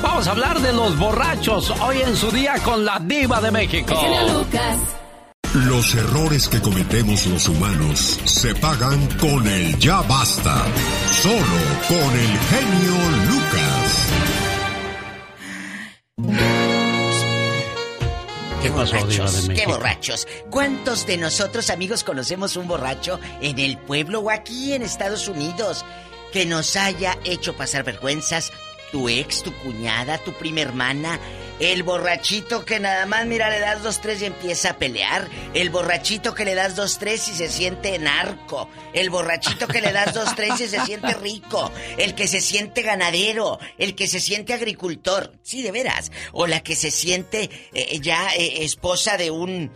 [0.02, 3.94] Vamos a hablar de los borrachos hoy en su día con la diva de México.
[5.54, 10.64] Los errores que cometemos los humanos se pagan con el ya basta.
[11.10, 11.36] Solo
[11.88, 12.96] con el genio
[13.28, 14.08] Lucas.
[18.62, 20.26] ¿Qué Borrachos, qué borrachos.
[20.50, 25.84] ¿Cuántos de nosotros, amigos, conocemos un borracho en el pueblo o aquí en Estados Unidos
[26.32, 28.52] que nos haya hecho pasar vergüenzas
[28.92, 31.18] tu ex, tu cuñada, tu prima hermana,
[31.58, 35.28] el borrachito que nada más, mira, le das dos, tres y empieza a pelear.
[35.54, 38.68] El borrachito que le das dos, tres y se siente narco.
[38.92, 41.70] El borrachito que le das dos, tres y se siente rico.
[41.98, 43.60] El que se siente ganadero.
[43.78, 45.34] El que se siente agricultor.
[45.42, 46.10] Sí, de veras.
[46.32, 49.70] O la que se siente eh, ya eh, esposa de un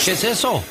[0.05, 0.63] ¿Qué es eso?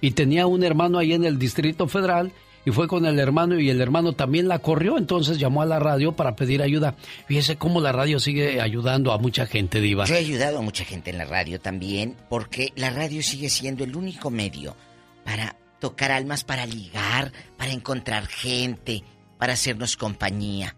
[0.00, 2.32] Y tenía un hermano ahí en el Distrito Federal
[2.64, 5.78] y fue con el hermano y el hermano también la corrió, entonces llamó a la
[5.78, 6.94] radio para pedir ayuda.
[7.26, 10.04] Fíjese cómo la radio sigue ayudando a mucha gente, diva.
[10.04, 13.84] Yo he ayudado a mucha gente en la radio también, porque la radio sigue siendo
[13.84, 14.76] el único medio
[15.24, 19.02] para tocar almas, para ligar, para encontrar gente,
[19.38, 20.76] para hacernos compañía.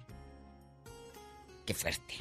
[1.67, 2.15] Qué fuerte.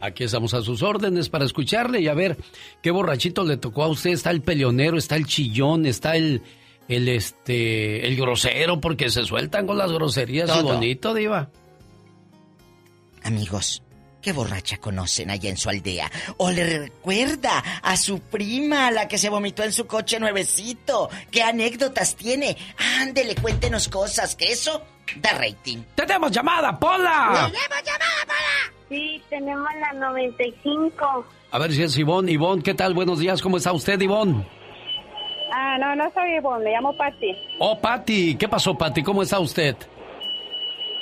[0.00, 2.38] Aquí estamos a sus órdenes para escucharle y a ver
[2.82, 4.10] qué borrachito le tocó a usted.
[4.10, 6.42] Está el peleonero, está el chillón, está el,
[6.90, 10.74] el este, el grosero, porque se sueltan con las groserías y Todo.
[10.74, 11.48] bonito, diva.
[13.22, 13.82] Amigos,
[14.20, 16.10] ¿qué borracha conocen allá en su aldea?
[16.38, 21.08] ¿O le recuerda a su prima, la que se vomitó en su coche nuevecito?
[21.30, 22.56] ¿Qué anécdotas tiene?
[22.98, 24.82] Ándele, cuéntenos cosas, que eso
[25.16, 25.78] da rating.
[25.94, 27.50] ¡Tenemos llamada, Pola!
[27.52, 28.74] ¡Tenemos llamada, Pola!
[28.88, 31.26] Sí, tenemos la 95.
[31.52, 32.32] A ver si es Ivonne.
[32.32, 32.94] Ivonne, ¿qué tal?
[32.94, 34.44] Buenos días, ¿cómo está usted, Ivonne?
[35.52, 37.36] Ah, no, no soy Ivonne, me llamo Patti.
[37.58, 39.02] Oh, Patti, ¿qué pasó, Patti?
[39.02, 39.76] ¿Cómo está usted?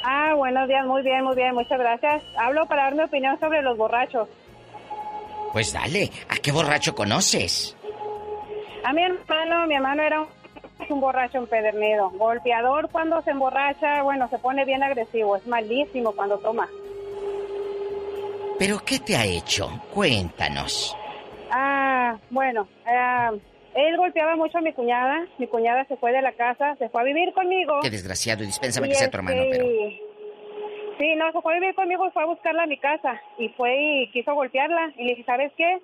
[0.05, 2.23] Ah, buenos días, muy bien, muy bien, muchas gracias.
[2.37, 4.29] Hablo para dar mi opinión sobre los borrachos.
[5.53, 7.77] Pues dale, ¿a qué borracho conoces?
[8.85, 10.29] A mi hermano, mi hermano era un,
[10.89, 16.39] un borracho empedernido, golpeador cuando se emborracha, bueno, se pone bien agresivo, es malísimo cuando
[16.39, 16.69] toma.
[18.59, 19.71] ¿Pero qué te ha hecho?
[19.95, 20.97] Cuéntanos.
[21.51, 23.33] Ah, bueno, ah,
[23.79, 27.03] él golpeaba mucho a mi cuñada, mi cuñada se fue de la casa, se fue
[27.03, 27.79] a vivir conmigo.
[27.81, 30.09] Qué desgraciado, y dispénsame Y que sea tu hermano, este, pero...
[30.99, 33.21] Sí, no, se fue a vivir conmigo y fue a buscarla a mi casa.
[33.39, 34.93] Y fue y quiso golpearla.
[34.97, 35.81] Y le dije, ¿sabes qué?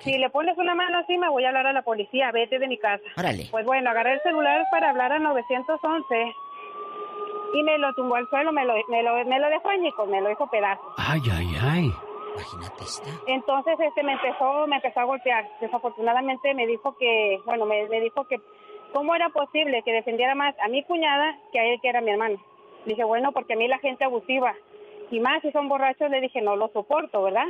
[0.00, 2.32] Si le pones una mano así, me voy a hablar a la policía.
[2.32, 3.04] Vete de mi casa.
[3.18, 3.46] Órale.
[3.50, 6.32] Pues bueno, agarré el celular para hablar a 911.
[7.52, 9.68] Y me lo tumbó al suelo, me lo, me lo, me lo dejó
[10.08, 10.94] me lo hizo pedazos.
[10.96, 11.92] Ay, ay, ay.
[13.26, 15.48] Entonces este me empezó, me empezó a golpear.
[15.60, 18.36] Desafortunadamente me dijo que, bueno, me, me dijo que
[18.92, 22.10] cómo era posible que defendiera más a mi cuñada que a él que era mi
[22.10, 22.36] hermano.
[22.86, 24.54] Dije, bueno, porque a mí la gente abusiva
[25.10, 27.46] y más si son borrachos, le dije, no lo soporto, ¿verdad?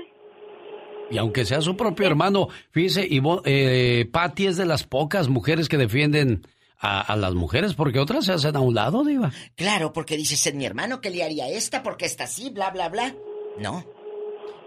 [1.11, 5.69] Y aunque sea su propio hermano, fíjese, Ivonne, eh, Patti es de las pocas mujeres
[5.69, 6.43] que defienden
[6.79, 9.31] a, a las mujeres porque otras se hacen a un lado, diva.
[9.55, 12.89] Claro, porque dices, es mi hermano que le haría esta, porque está así, bla, bla,
[12.89, 13.15] bla.
[13.59, 13.85] No.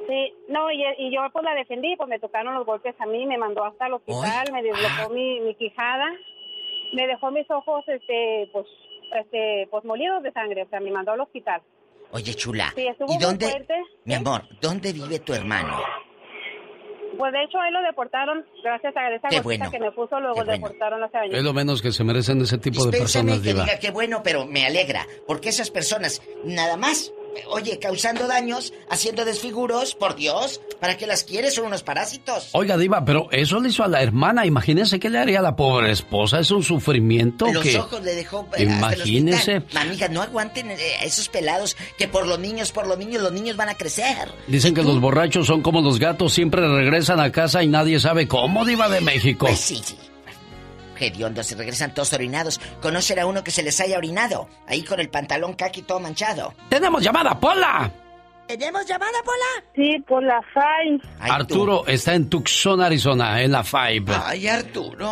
[0.07, 3.25] Sí, no, y, y yo pues la defendí, pues me tocaron los golpes a mí,
[3.25, 6.05] me mandó hasta el hospital, me deslocó mi, mi quijada,
[6.93, 8.65] me dejó mis ojos, este, pues,
[9.19, 11.61] este, pues molidos de sangre, o sea, me mandó al hospital.
[12.11, 12.71] Oye, chula.
[12.73, 13.73] Sí, estuvo ¿Y muy dónde, fuerte.
[14.05, 15.77] mi amor, dónde vive tu hermano?
[17.17, 20.43] Pues de hecho, ahí lo deportaron, gracias a esa Qué bueno, que me puso, luego
[20.43, 21.33] lo deportaron hace años.
[21.35, 23.63] Es lo menos que se merecen ese tipo de Dispénsame personas, que diva.
[23.65, 27.11] diga que bueno, pero me alegra, porque esas personas nada más
[27.49, 31.53] oye, causando daños, haciendo desfiguros, por Dios, ¿para qué las quieres?
[31.55, 32.49] Son unos parásitos.
[32.53, 34.45] Oiga, Diva, pero eso le hizo a la hermana.
[34.45, 36.39] Imagínese qué le haría a la pobre esposa.
[36.39, 37.77] Es un sufrimiento Los que.
[37.77, 38.47] ojos le dejó.
[38.57, 39.63] eh, Imagínese.
[39.75, 43.55] Amiga, no aguanten eh, esos pelados que por los niños, por los niños, los niños
[43.55, 44.29] van a crecer.
[44.47, 48.27] Dicen que los borrachos son como los gatos, siempre regresan a casa y nadie sabe
[48.27, 49.45] cómo, Diva de México.
[49.47, 49.95] Pues sí, sí.
[50.99, 52.59] Hediondos, se regresan todos orinados.
[52.81, 54.47] Conocer a uno que se les haya orinado.
[54.67, 56.53] Ahí con el pantalón kaki todo manchado.
[56.69, 57.91] ¡Tenemos llamada, Pola!
[58.47, 59.65] ¿Tenemos llamada, Pola?
[59.75, 61.01] Sí, por la FAI.
[61.19, 64.05] Arturo está en Tucson, Arizona, en la Five.
[64.23, 65.11] Ay, Arturo.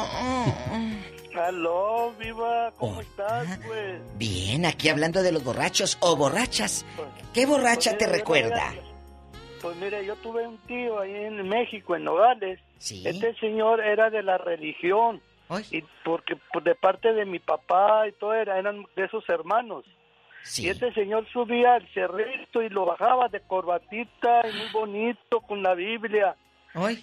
[1.45, 3.99] Aló, viva, ¿cómo estás, pues?
[4.17, 6.85] Bien, aquí hablando de los borrachos o borrachas.
[7.33, 8.69] ¿Qué borracha Pues te mira, recuerda?
[8.71, 8.83] mira,
[9.61, 12.59] Pues mire, yo tuve un tío ahí en México, en Nogales.
[12.79, 15.21] Este señor era de la religión.
[15.71, 19.85] Y porque pues, de parte de mi papá y todo era, eran de esos hermanos.
[20.57, 25.63] Y este señor subía al cerrito y lo bajaba de corbatita y muy bonito con
[25.63, 26.35] la Biblia.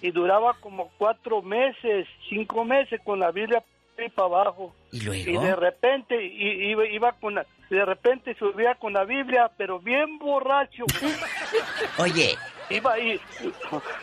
[0.01, 3.63] Y duraba como cuatro meses, cinco meses con la Biblia
[3.97, 4.73] y para abajo.
[4.91, 5.29] ¿Y luego?
[5.31, 9.79] Y de repente i- iba, iba con la- de repente subía con la Biblia, pero
[9.79, 10.85] bien borracho.
[11.97, 12.35] Oye.
[12.69, 13.19] Iba ahí.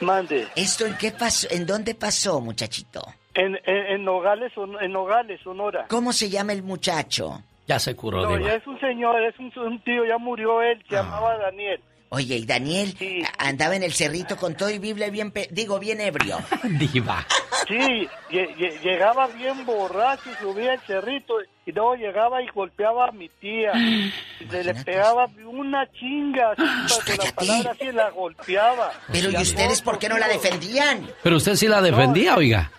[0.01, 0.47] Mande.
[0.55, 1.49] ¿Esto en qué pasó?
[1.51, 3.01] ¿En dónde pasó, muchachito?
[3.35, 5.87] En, en, en Nogales, en Nogales, Sonora.
[5.89, 7.43] ¿Cómo se llama el muchacho?
[7.67, 8.49] Ya se curó, No, Diva.
[8.51, 10.87] ya es un señor, es un, un tío, ya murió él, Ah.
[10.89, 11.81] se llamaba Daniel.
[12.13, 12.93] Oye, y Daniel
[13.39, 16.39] andaba en el cerrito con todo y Biblia bien, pe- digo, bien ebrio.
[16.65, 17.25] Diva.
[17.69, 21.35] Sí, lle- lle- llegaba bien borracho, subía el cerrito
[21.65, 23.71] y luego llegaba y golpeaba a mi tía.
[23.77, 24.13] Y
[24.51, 28.91] le, le pegaba una chinga, así, con la palabra así la golpeaba.
[29.13, 31.07] Pero ¿y ustedes por qué no la defendían?
[31.23, 32.73] Pero usted sí la defendía, oiga.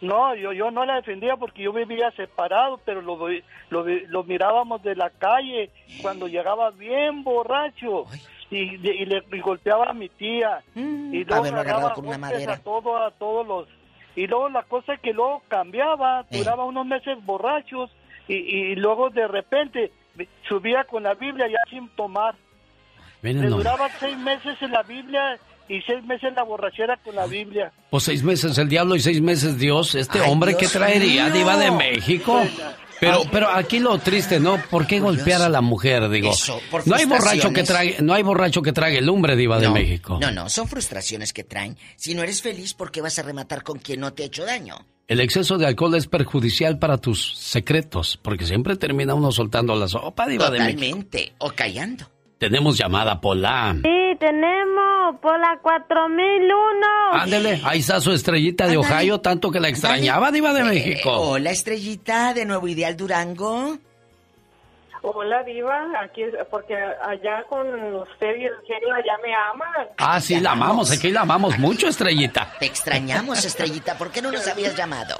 [0.00, 3.16] No, yo, yo no la defendía porque yo vivía separado, pero lo,
[3.70, 5.70] lo, lo mirábamos de la calle
[6.02, 8.04] cuando llegaba bien borracho
[8.50, 10.62] y, y le y golpeaba a mi tía.
[10.76, 12.52] y luego agarraba con una madera.
[12.54, 13.68] A, todo, a todos los...
[14.14, 16.38] Y luego la cosa es que luego cambiaba, Eh.
[16.38, 17.90] duraba unos meses borrachos
[18.28, 19.92] y, y luego de repente
[20.48, 22.34] subía con la Biblia ya sin tomar.
[23.22, 23.64] Miren Le nomás.
[23.64, 25.38] duraba seis meses en la Biblia
[25.68, 27.72] y seis meses en la borrachera con la Biblia.
[27.90, 29.94] Pues seis meses el diablo y seis meses Dios.
[29.94, 31.34] Este Ay, hombre, Dios ¿qué traería, mío.
[31.34, 32.42] Diva de México?
[33.00, 34.60] Pero, pero aquí lo triste, ¿no?
[34.70, 36.08] ¿Por qué golpear a la mujer?
[36.08, 39.60] Digo, Eso, por no hay borracho que trague, no hay borracho que trague lumbre, Diva
[39.60, 40.18] de México.
[40.20, 41.76] No, no, son frustraciones que traen.
[41.96, 44.44] Si no eres feliz, ¿por qué vas a rematar con quien no te ha hecho
[44.44, 44.84] daño?
[45.06, 49.88] El exceso de alcohol es perjudicial para tus secretos, porque siempre termina uno soltando la
[49.88, 50.80] sopa, Diva de México.
[50.80, 51.32] Totalmente.
[51.38, 52.10] O callando.
[52.38, 53.74] Tenemos llamada, Pola.
[53.82, 56.86] Sí, tenemos por la 4001.
[57.12, 61.10] Ándele, ahí está su estrellita de Ohio, tanto que la extrañaba, Diva de Eh, México.
[61.10, 63.76] hola, estrellita de Nuevo Ideal Durango.
[65.02, 65.86] Hola, Diva.
[66.04, 69.88] Aquí, es- porque allá con usted y el genio allá me aman.
[69.96, 72.52] Ah, sí, la amamos, aquí la amamos mucho, estrellita.
[72.58, 73.96] Te extrañamos, estrellita.
[73.96, 75.16] ¿Por qué no nos habías llamado?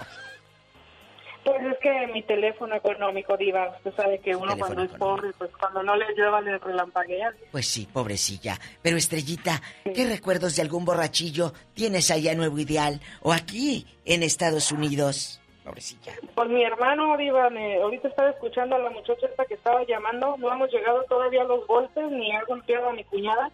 [1.49, 5.51] Pues es que mi teléfono económico, Diva, usted sabe que uno cuando es pobre, pues
[5.59, 7.33] cuando no le lleva le relampaguea.
[7.51, 8.59] Pues sí, pobrecilla.
[8.83, 9.63] Pero Estrellita,
[9.95, 15.41] ¿qué recuerdos de algún borrachillo tienes allá en Nuevo Ideal o aquí en Estados Unidos?
[15.65, 16.13] Pobrecilla.
[16.35, 20.37] Pues mi hermano, Diva, me, ahorita estaba escuchando a la muchacha esta que estaba llamando.
[20.37, 23.51] No hemos llegado todavía a los golpes ni ha golpeado a mi cuñada.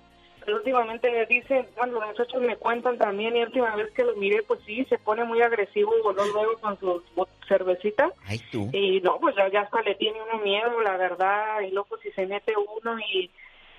[0.53, 3.37] Últimamente dicen, bueno, los muchachos me cuentan también.
[3.37, 6.79] Y última vez que lo miré, pues sí, se pone muy agresivo luego, luego con
[6.81, 7.03] su
[7.49, 8.13] cervecita.
[8.27, 8.69] Ay, tú.
[8.73, 11.61] Y no, pues ya, ya hasta le tiene uno miedo, la verdad.
[11.61, 13.31] Y luego si se mete uno y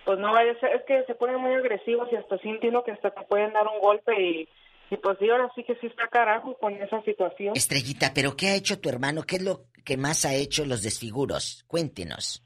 [0.06, 2.84] pues no vaya a ser, es que se ponen muy agresivos y hasta siente uno
[2.84, 4.48] que hasta te pueden dar un golpe y,
[4.92, 7.54] y pues sí, ahora sí que sí está carajo con esa situación.
[7.56, 9.24] Estrellita, ¿pero qué ha hecho tu hermano?
[9.24, 11.64] ¿Qué es lo que más ha hecho los desfiguros?
[11.68, 12.45] Cuéntenos.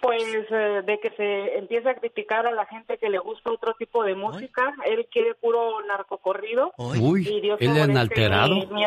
[0.00, 3.74] Pues eh, de que se empieza a criticar a la gente que le gusta otro
[3.74, 6.72] tipo de música, él quiere puro narcocorrido.
[6.76, 8.54] Uy, y Dios él favorezca enalterado.
[8.54, 8.84] mi- mi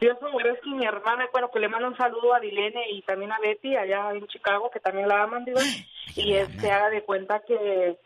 [0.00, 0.18] Dios
[0.66, 4.10] mi hermana, bueno, que le mando un saludo a Dilene y también a Betty allá
[4.12, 5.60] en Chicago, que también la aman, digo,
[6.16, 7.96] y este haga de cuenta que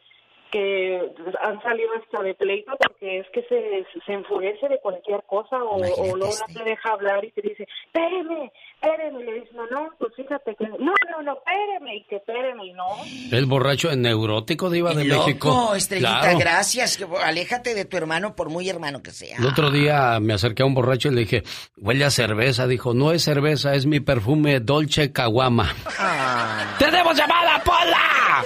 [0.51, 1.01] que
[1.43, 5.79] han salido hasta de pleito porque es que se, se enfurece de cualquier cosa o,
[5.79, 8.51] no te deja hablar y te dice, espéreme,
[8.81, 10.77] espéreme, le dice, no, no, pues fíjate que, no,
[11.11, 12.87] no, no, espéreme, y que espéreme, y no.
[13.33, 15.49] El borracho es neurótico, Diva de México.
[15.49, 16.39] Loco, Estrellita, Claro.
[16.39, 16.97] gracias.
[16.97, 19.37] que- Aléjate de tu hermano por muy hermano que sea.
[19.39, 21.43] El otro día me acerqué a un borracho y le dije,
[21.77, 22.67] huele a cerveza.
[22.67, 25.75] Dijo, no es cerveza, es mi perfume Dolce Caguama.
[25.99, 26.77] Ah.
[26.79, 27.38] ¡Tenemos llamada,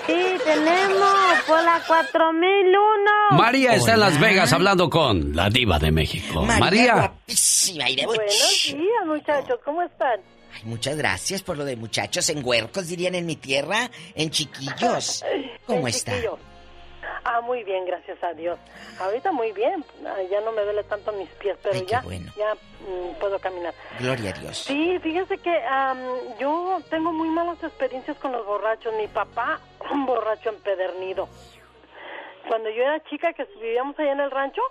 [0.07, 1.15] Sí, tenemos
[1.47, 3.11] por la 4001.
[3.33, 6.43] María está en Las Vegas hablando con la diva de México.
[6.43, 6.95] María.
[6.95, 10.21] guapísima y de Buenos días, muchachos, ¿cómo están?
[10.55, 15.25] Ay, muchas gracias por lo de muchachos en huercos, dirían en mi tierra, en chiquillos.
[15.67, 16.13] ¿Cómo está?
[17.25, 18.59] Ah, muy bien, gracias a Dios.
[18.99, 19.85] Ahorita muy bien,
[20.31, 22.03] ya no me duele tanto mis pies, pero ya,
[22.37, 23.75] ya mm, puedo caminar.
[24.01, 24.59] Gloria a Dios.
[24.59, 25.63] Sí, fíjese que
[26.39, 28.93] yo tengo muy malas experiencias con los borrachos.
[28.95, 29.61] Mi papá,
[29.93, 31.29] un borracho empedernido.
[32.49, 34.63] Cuando yo era chica, que vivíamos allá en el rancho,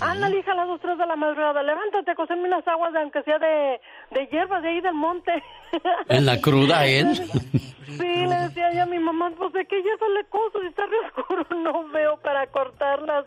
[0.00, 3.22] Anda, hija, a las dos, tres de la madrugada, levántate, cóseme unas aguas, de, aunque
[3.22, 3.80] sea de,
[4.10, 5.42] de hierba de ahí del monte.
[6.08, 7.18] ¿En la cruda él?
[7.86, 10.84] Sí, le decía yo a mi mamá, pues de qué hierba le coso, si está
[10.90, 13.26] re oscuro, no veo para cortarlas.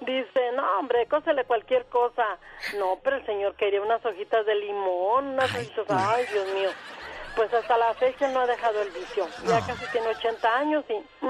[0.00, 2.24] Dice, no, hombre, cósele cualquier cosa.
[2.78, 6.70] No, pero el señor quería unas hojitas de limón, unas hojitas, ay, Dios mío.
[7.34, 9.26] Pues hasta la fecha no ha dejado el vicio.
[9.48, 11.26] Ya casi tiene 80 años y...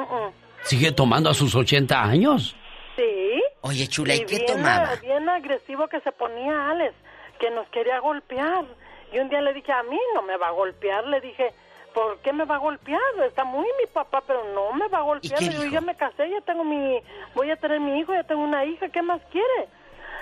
[0.63, 2.55] ¿Sigue tomando a sus 80 años?
[2.99, 3.43] Sí.
[3.61, 4.97] Oye, chula, ¿y, qué bien, tomaba?
[4.97, 6.95] Bien agresivo que se ponía Alex,
[7.39, 8.65] que nos quería golpear.
[9.13, 11.07] Y un día le dije, a mí no me va a golpear.
[11.07, 11.55] Le dije,
[11.95, 13.01] ¿por qué me va a golpear?
[13.25, 15.41] Está muy mi papá, pero no me va a golpear.
[15.41, 17.01] yo ya me casé, ya tengo mi...
[17.37, 19.69] Voy a tener mi hijo, ya tengo una hija, ¿qué más quiere?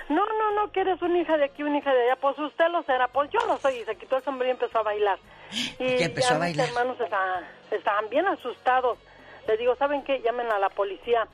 [0.09, 2.15] No, no, no, que eres una hija de aquí, una hija de allá.
[2.17, 3.77] Pues usted lo será, pues yo lo soy.
[3.77, 5.17] Y se quitó el sombrero y empezó a bailar.
[5.79, 6.67] Y empezó a bailar?
[6.67, 8.99] mis hermanos estaban, estaban bien asustados.
[9.47, 10.21] Le digo, ¿saben qué?
[10.21, 11.27] Llamen a la policía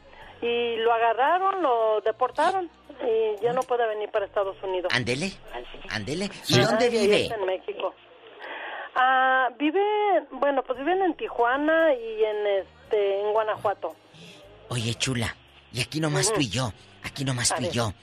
[0.43, 2.69] y lo agarraron, lo deportaron
[3.01, 4.91] y ya no puede venir para Estados Unidos.
[4.93, 5.31] Ándele,
[5.89, 6.29] ándele.
[6.49, 7.27] ¿Y dónde vive?
[7.27, 7.93] En México.
[8.95, 9.81] Ah, vive,
[10.31, 13.95] bueno, pues viven en Tijuana y en este en Guanajuato.
[14.69, 15.35] Oye, chula,
[15.71, 17.93] y aquí nomás tú y yo, aquí nomás tú y yo.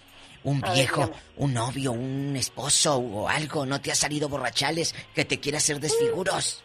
[0.43, 5.39] Un viejo, un novio, un esposo o algo, ¿no te ha salido borrachales que te
[5.39, 6.65] quiera hacer desfiguros?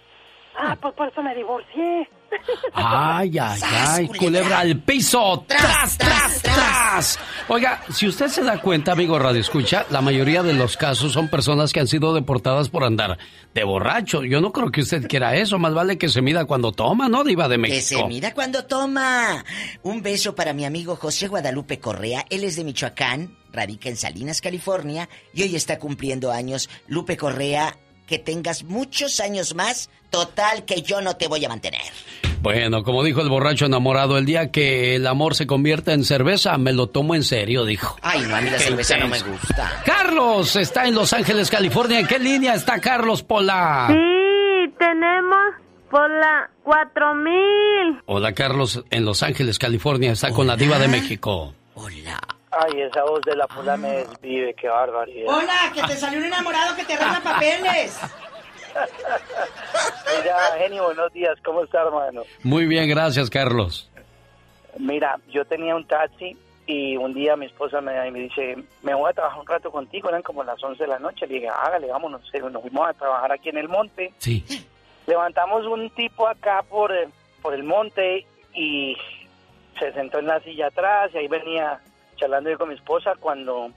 [0.58, 2.10] Ah, pues por eso me divorcié.
[2.74, 5.46] Ay, ay, ay, culebra al piso.
[5.48, 7.20] Tras, tras, tras.
[7.48, 11.30] Oiga, si usted se da cuenta, amigo Radio Escucha, la mayoría de los casos son
[11.30, 13.18] personas que han sido deportadas por andar
[13.54, 14.24] de borracho.
[14.24, 15.60] Yo no creo que usted quiera eso.
[15.60, 17.76] Más vale que se mida cuando toma, ¿no, Diva de México?
[17.78, 19.44] Que se mida cuando toma.
[19.84, 22.26] Un beso para mi amigo José Guadalupe Correa.
[22.30, 26.70] Él es de Michoacán, radica en Salinas, California, y hoy está cumpliendo años.
[26.88, 27.78] Lupe Correa,
[28.08, 29.90] que tengas muchos años más.
[30.10, 31.82] Total, que yo no te voy a mantener.
[32.42, 36.58] Bueno, como dijo el borracho enamorado, el día que el amor se convierta en cerveza,
[36.60, 37.98] me lo tomo en serio, dijo.
[38.04, 39.82] Ay, no, a mí la cerveza no me gusta.
[39.84, 42.00] Carlos está en Los Ángeles, California.
[42.00, 43.88] ¿En qué línea está Carlos Pola?
[43.90, 45.56] Sí, tenemos
[45.90, 48.04] Pola 4000.
[48.06, 50.12] Hola, Carlos, en Los Ángeles, California.
[50.12, 51.54] Está con la diva de México.
[51.74, 52.22] Hola.
[52.58, 55.28] Ay, esa voz de la Pola me desvive, qué barbaridad.
[55.28, 58.00] Hola, que te salió un enamorado que te arregla papeles.
[60.18, 62.24] Mira, genio, buenos días, ¿cómo está, hermano?
[62.44, 63.90] Muy bien, gracias, Carlos.
[64.80, 69.10] Mira, yo tenía un taxi y un día mi esposa me, me dice, me voy
[69.10, 71.28] a trabajar un rato contigo, eran como las 11 de la noche.
[71.28, 74.14] Le dije, hágale, vámonos, nos fuimos a trabajar aquí en el monte.
[74.18, 74.46] Sí.
[75.08, 77.08] Levantamos un tipo acá por, eh,
[77.42, 78.96] por el monte y
[79.78, 81.80] se sentó en la silla atrás y ahí venía
[82.16, 83.70] charlando yo con mi esposa cuando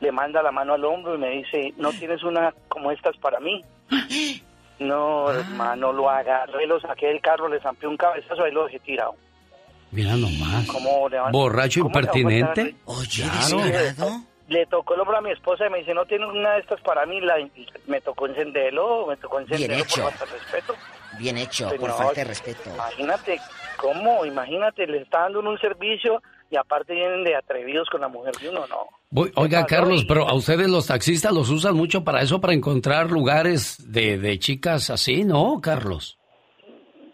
[0.00, 3.40] le manda la mano al hombro y me dice, ¿no tienes una como estas para
[3.40, 3.62] mí?
[4.80, 5.34] No, ah.
[5.34, 9.14] hermano, lo agarré, lo saqué del carro, le zampié un cabezazo y lo dejé tirado.
[9.90, 10.66] Mira nomás.
[11.32, 12.76] Borracho impertinente.
[12.86, 13.24] Oye,
[14.48, 16.80] le, tocó el hombro a mi esposa y me dice, no tienes una de estas
[16.80, 17.20] para mí.
[17.20, 17.34] La,
[17.86, 20.02] me tocó encenderlo, me tocó encenderlo Bien hecho.
[20.02, 20.74] por falta de respeto.
[21.18, 22.70] Bien hecho, por falta de respeto.
[22.72, 23.40] Imagínate,
[23.76, 24.24] ¿cómo?
[24.24, 28.50] Imagínate, le está dando un servicio y aparte vienen de atrevidos con la mujer de
[28.50, 28.88] uno, no.
[29.36, 33.92] oiga, Carlos, pero a ustedes los taxistas los usan mucho para eso, para encontrar lugares
[33.92, 36.18] de, de chicas así, ¿no, Carlos?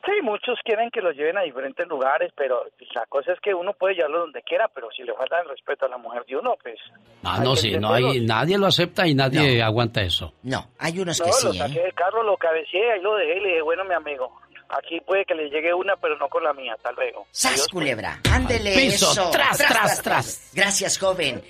[0.06, 2.62] Sí, muchos quieren que los lleven a diferentes lugares, pero
[2.94, 5.84] la cosa es que uno puede llevarlo donde quiera, pero si le falta el respeto
[5.84, 6.78] a la mujer de uno, pues...
[7.24, 10.32] Ah, no, sí, no hay, nadie lo acepta y nadie aguanta eso.
[10.44, 11.82] No, hay unos que no, sí, lo saqué ¿eh?
[11.82, 14.30] del carro, lo cabeceé, y lo dejé y le dije, bueno, mi amigo,
[14.68, 16.74] Aquí puede que le llegue una, pero no con la mía.
[16.74, 17.26] Hasta luego.
[17.30, 18.20] ¡Sas, culebra!
[18.30, 19.30] ¡Ándele piso, eso!
[19.30, 21.42] Tras, tras, tras, Gracias, joven.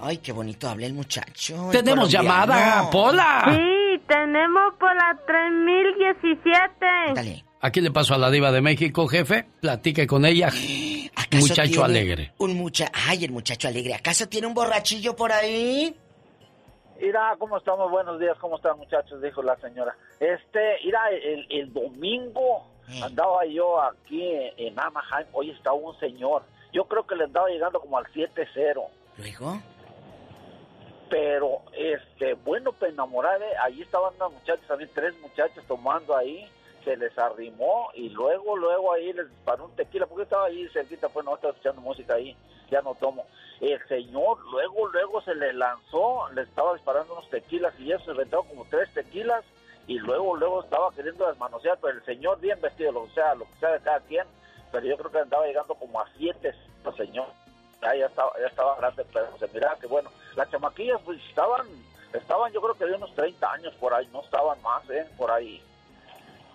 [0.00, 1.68] Ay, qué bonito habla el muchacho.
[1.72, 3.44] Tenemos llamada, Pola.
[3.46, 6.86] Sí, tenemos Pola 3017.
[7.14, 7.44] Dale.
[7.60, 9.46] Aquí le paso a la diva de México, jefe.
[9.60, 10.50] Platique con ella.
[11.32, 12.32] Muchacho alegre.
[12.38, 12.90] Un mucha...
[12.92, 13.94] Ay, el muchacho alegre.
[13.94, 15.94] ¿Acaso tiene un borrachillo por ahí?
[17.00, 17.90] Mira, ¿cómo estamos?
[17.90, 19.22] Buenos días, ¿cómo están muchachos?
[19.22, 19.96] Dijo la señora.
[20.18, 22.66] Este, mira, el, el domingo
[23.02, 24.22] andaba yo aquí
[24.56, 26.42] en Anaheim, hoy estaba un señor.
[26.72, 28.84] Yo creo que le andaba llegando como al 7-0.
[29.16, 29.60] ¿Luego?
[31.08, 36.46] Pero, este, bueno, pues enamorada, ahí estaban unas muchachas, también tres muchachos tomando ahí,
[36.88, 41.10] se les arrimó y luego, luego ahí les disparó un tequila, porque estaba ahí cerquita,
[41.10, 42.34] pues no estaba escuchando música ahí,
[42.70, 43.26] ya no tomo
[43.60, 48.10] el señor luego, luego se le lanzó, le estaba disparando unos tequilas y eso, se
[48.12, 49.44] aventó como tres tequilas
[49.86, 53.46] y luego, luego estaba queriendo desmanosear, pero el señor bien vestido, lo que sea, lo
[53.46, 54.26] que sea de cada quien,
[54.70, 56.54] pero yo creo que andaba llegando como a siete,
[56.84, 57.26] el señor.
[57.80, 61.66] Ya, ya estaba, ya estaba grande, pero se miraba que bueno, las chamaquillas pues estaban,
[62.12, 65.30] estaban yo creo que de unos 30 años por ahí, no estaban más, eh, por
[65.30, 65.62] ahí.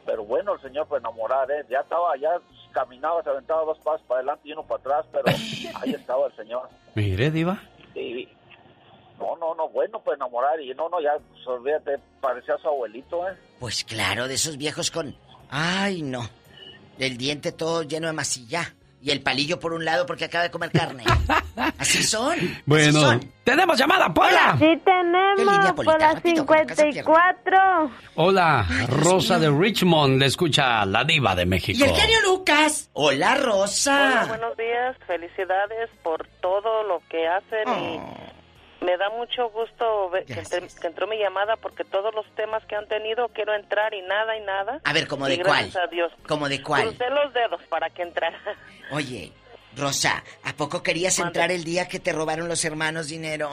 [0.06, 2.40] Pero bueno, el señor fue enamorar, eh, ya estaba, ya
[2.72, 5.26] caminaba, se aventaba dos pasos para adelante y uno para atrás, pero
[5.82, 6.70] ahí estaba el señor.
[6.96, 7.62] Mire, Diva.
[7.94, 8.28] Sí,
[9.20, 13.28] no, no, no, bueno, pues enamorar y no, no, ya, pues, olvídate, parecía su abuelito,
[13.28, 13.36] ¿eh?
[13.60, 15.16] Pues claro, de esos viejos con...
[15.50, 16.28] Ay, no.
[16.98, 18.74] El diente todo lleno de masilla.
[19.04, 21.04] Y el palillo por un lado porque acaba de comer carne.
[21.78, 22.38] Así son.
[22.66, 24.56] Bueno, tenemos llamada, Pola.
[24.58, 27.92] Sí tenemos, Pola 54.
[28.16, 31.78] Hola, Rosa de Richmond, le escucha la diva de México.
[31.78, 32.90] Y el genio Lucas.
[32.94, 34.22] Hola, Rosa.
[34.22, 34.96] Hola, buenos días.
[35.06, 38.00] Felicidades por todo lo que hacen y
[38.84, 42.64] me da mucho gusto ver que, entr- que entró mi llamada porque todos los temas
[42.66, 44.80] que han tenido quiero entrar y nada y nada.
[44.84, 45.62] A ver, ¿como de cuál?
[45.64, 46.12] gracias a Dios.
[46.28, 46.84] ¿Como de cuál?
[46.90, 48.40] Crucé los dedos para que entrara.
[48.92, 49.32] Oye,
[49.76, 53.50] Rosa, ¿a poco querías entrar el día que te robaron los hermanos dinero?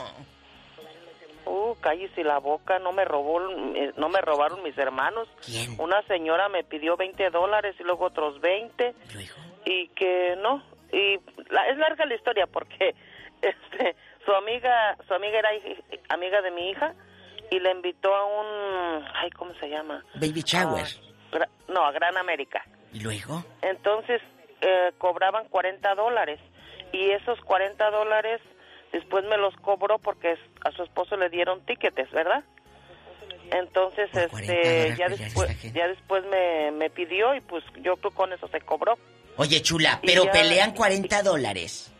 [1.46, 3.40] Uh, cállese la boca, no me robó,
[3.74, 5.26] eh, no me robaron mis hermanos.
[5.44, 5.74] ¿Quién?
[5.80, 8.94] Una señora me pidió 20 dólares y luego otros 20.
[9.64, 10.62] Y que no,
[10.92, 11.18] y
[11.50, 12.94] la- es larga la historia porque
[13.42, 15.50] este su amiga, su amiga era
[16.08, 16.94] amiga de mi hija
[17.50, 20.04] y le invitó a un, ay, ¿cómo se llama?
[20.14, 20.86] Baby shower.
[21.68, 22.64] No, a Gran América.
[22.92, 23.44] ¿Y luego?
[23.62, 24.20] Entonces
[24.60, 26.40] eh, cobraban 40 dólares
[26.92, 28.40] y esos 40 dólares
[28.92, 32.42] después me los cobró porque a su esposo le dieron tiquetes, ¿verdad?
[33.52, 38.46] Entonces, este, ya después, ya después me, me pidió y pues yo creo con eso
[38.48, 38.96] se cobró.
[39.36, 41.92] Oye, chula, pero ya- pelean 40 dólares.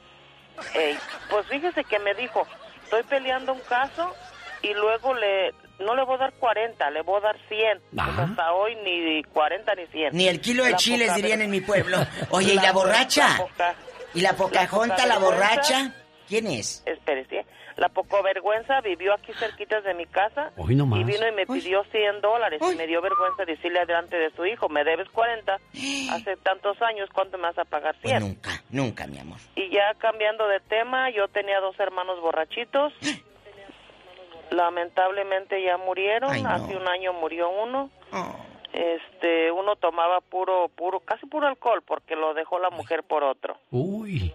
[1.31, 2.47] Pues fíjese que me dijo,
[2.85, 4.15] estoy peleando un caso
[4.63, 7.81] y luego le, no le voy a dar 40, le voy a dar 100.
[7.95, 10.17] Pues hasta hoy ni 40 ni 100.
[10.17, 11.99] Ni el kilo de La chiles poca dirían en mi pueblo.
[12.31, 13.37] Oye, ¿y la borracha?
[13.39, 13.75] poca-
[14.15, 15.37] ¿Y la Pocahontas, la vergüenza.
[15.47, 15.95] borracha?
[16.29, 16.83] ¿Quién es?
[16.87, 17.47] Espérese.
[17.81, 21.01] La poco vergüenza vivió aquí cerquitas de mi casa Hoy no más.
[21.01, 24.45] y vino y me pidió 100 dólares y me dio vergüenza decirle delante de su
[24.45, 25.55] hijo, me debes 40,
[26.13, 28.03] hace tantos años, ¿cuánto me vas a pagar 100?
[28.03, 29.39] Pues nunca, nunca, mi amor.
[29.57, 32.93] Y ya cambiando de tema, yo tenía dos hermanos borrachitos.
[34.51, 36.33] Lamentablemente ya murieron.
[36.33, 36.51] Ay, no.
[36.51, 37.89] Hace un año murió uno.
[38.75, 43.57] Este, uno tomaba puro, puro, casi puro alcohol porque lo dejó la mujer por otro.
[43.71, 44.35] Uy.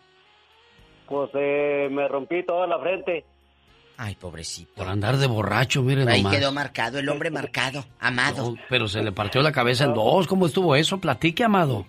[1.09, 3.24] Pues eh, me rompí toda la frente.
[3.97, 4.73] Ay, pobrecito.
[4.77, 6.39] Por andar de borracho, miren Ahí nomás.
[6.39, 8.52] quedó marcado, el hombre marcado, amado.
[8.52, 10.27] No, pero se le partió la cabeza en dos.
[10.27, 10.98] ¿Cómo estuvo eso?
[10.98, 11.85] Platique, Amado.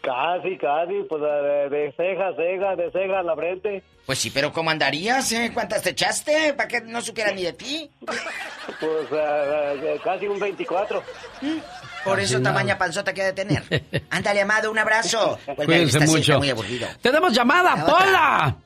[0.00, 3.84] Casi, casi, pues de, de ceja a ceja, de ceja a la frente.
[4.04, 5.30] Pues sí, pero ¿cómo andarías?
[5.30, 5.52] eh?
[5.54, 6.54] ¿Cuántas te echaste?
[6.54, 7.88] ¿Para que no supiera ni de ti?
[8.00, 9.44] Pues ah,
[9.76, 11.00] ah, casi un 24.
[12.04, 12.54] Por eso nada.
[12.54, 13.62] tamaña panzota que ha de tener.
[14.10, 15.38] Ándale, amado, un abrazo.
[15.46, 16.18] Vuelve, Cuídense mucho.
[16.20, 16.88] está muy aburrido.
[17.00, 17.96] ¡Tenemos llamada, La otra.
[17.98, 18.56] Pola!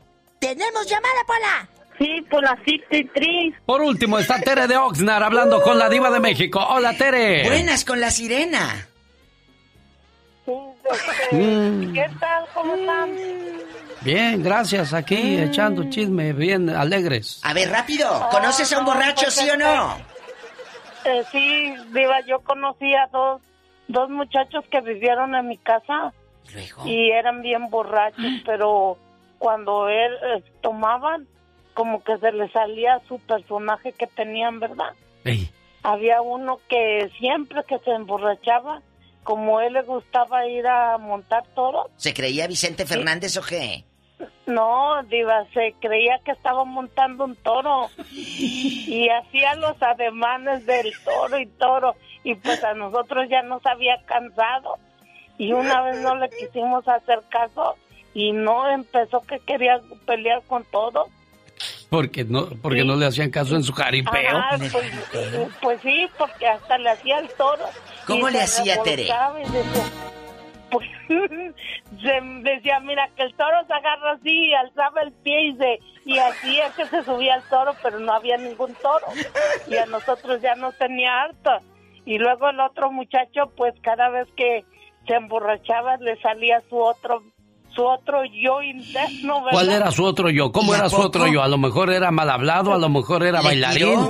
[0.41, 1.69] ¡Tenemos llamada, Pola!
[1.99, 3.55] Sí, por las 53.
[3.65, 6.61] Por último está Tere de Oxnard hablando con la diva de México.
[6.61, 7.45] Hola, Tere.
[7.49, 8.87] Buenas con la sirena.
[11.33, 11.93] Mm.
[11.95, 12.45] ¿Qué tal?
[12.55, 13.11] ¿Cómo están?
[14.03, 14.93] Bien, gracias.
[14.93, 17.41] Aquí echando chisme, bien alegres.
[17.43, 18.29] A ver, rápido.
[18.31, 19.97] ¿Conoces a un borracho, sí o no?
[21.07, 23.41] Eh, sí, Diva, yo conocí a dos,
[23.87, 26.12] dos muchachos que vivieron en mi casa
[26.85, 28.99] y eran bien borrachos, pero
[29.39, 31.28] cuando él eh, tomaban,
[31.74, 34.95] como que se les salía su personaje que tenían, ¿verdad?
[35.83, 38.83] Había uno que siempre que se emborrachaba,
[39.23, 41.87] como él le gustaba ir a montar toros.
[41.97, 43.85] ¿Se creía Vicente Fernández o qué?
[44.47, 51.38] No, Diva, se creía que estaba montando un toro y hacía los ademanes del toro
[51.38, 54.78] y toro y pues a nosotros ya nos había cansado
[55.36, 57.76] y una vez no le quisimos hacer caso
[58.14, 61.09] y no empezó que quería pelear con todos.
[61.90, 64.12] Porque no, porque no le hacían caso en su jaripeo.
[64.59, 64.72] pues,
[65.60, 67.64] pues, sí, porque hasta le hacía el toro.
[68.06, 69.09] ¿Cómo le hacía Tere?
[70.70, 75.78] Pues se decía, mira, que el toro se agarra así, alzaba el pie y, se,
[76.05, 79.06] y así es que se subía al toro, pero no había ningún toro.
[79.68, 81.51] Y a nosotros ya nos tenía harto.
[82.05, 84.64] Y luego el otro muchacho, pues cada vez que
[85.06, 87.22] se emborrachaba le salía su otro
[87.74, 89.51] su otro yo interno, ¿verdad?
[89.52, 90.51] ¿Cuál era su otro yo?
[90.51, 91.43] ¿Cómo era su otro yo?
[91.43, 94.01] A lo mejor era mal hablado, a lo mejor era bailarín.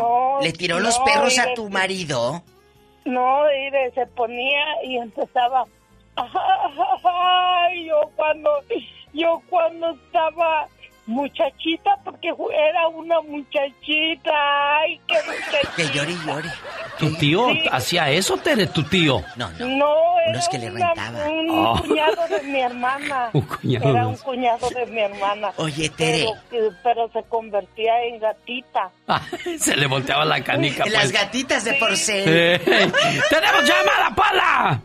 [0.40, 2.42] ¿Le tiró los perros a tu marido?
[3.04, 5.64] No, mire, se ponía y empezaba
[6.16, 8.50] Ay, yo cuando,
[9.12, 10.68] yo cuando estaba
[11.06, 14.32] muchachita, porque era una muchachita,
[14.78, 15.76] ay, qué muchachita.
[15.76, 16.50] Que llore y llore.
[16.98, 19.22] ¿Tu tío hacía eso, Tere, tu tío?
[19.36, 19.66] No, no.
[19.66, 19.94] No,
[20.26, 21.28] era es que le rentaba.
[21.28, 21.82] un oh.
[21.82, 23.30] cuñado de mi hermana.
[23.32, 23.90] un cuñado.
[23.90, 25.52] Era un cuñado de mi hermana.
[25.56, 26.26] Oye, Tere.
[26.82, 28.90] Pero, se convertía en gatita.
[29.08, 29.22] Ah,
[29.58, 30.84] se le volteaba la canica.
[30.86, 31.12] Las pues.
[31.12, 32.24] gatitas de porcel.
[32.64, 34.80] ¡Tenemos llamada, Paula!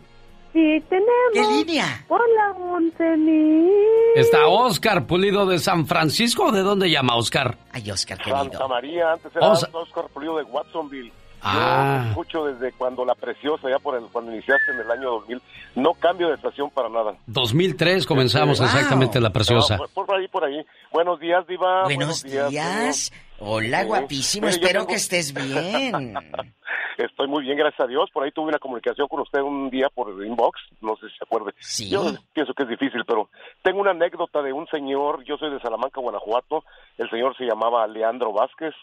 [0.52, 1.32] Sí, tenemos.
[1.32, 2.04] ¿Qué línea?
[2.08, 3.70] Hola, Montemí.
[4.14, 6.52] Está Oscar Pulido de San Francisco.
[6.52, 7.56] ¿De dónde llama Oscar?
[7.72, 8.36] Ay, Oscar, querido.
[8.36, 11.12] Santa María, antes era Oscar Pulido de Watsonville.
[11.42, 12.02] Ah.
[12.04, 15.42] Yo escucho desde cuando la preciosa, ya por el, cuando iniciaste en el año 2000.
[15.74, 17.16] No cambio de estación para nada.
[17.26, 19.78] 2003 comenzamos exactamente la preciosa.
[19.92, 20.64] por, ahí, por ahí.
[20.92, 21.84] Buenos días, Diva.
[21.84, 23.12] Buenos, días.
[23.38, 24.48] Hola, guapísimo.
[24.48, 26.14] Espero que estés bien.
[26.98, 28.10] Estoy muy bien, gracias a Dios.
[28.12, 31.24] Por ahí tuve una comunicación con usted un día por inbox, no sé si se
[31.24, 31.52] acuerde.
[31.58, 31.88] Sí.
[31.88, 33.30] Yo pienso que es difícil, pero
[33.62, 36.64] tengo una anécdota de un señor, yo soy de Salamanca, Guanajuato,
[36.98, 38.74] el señor se llamaba Leandro Vázquez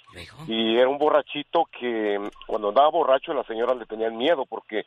[0.47, 4.85] y era un borrachito que cuando andaba borracho las señoras le tenían miedo porque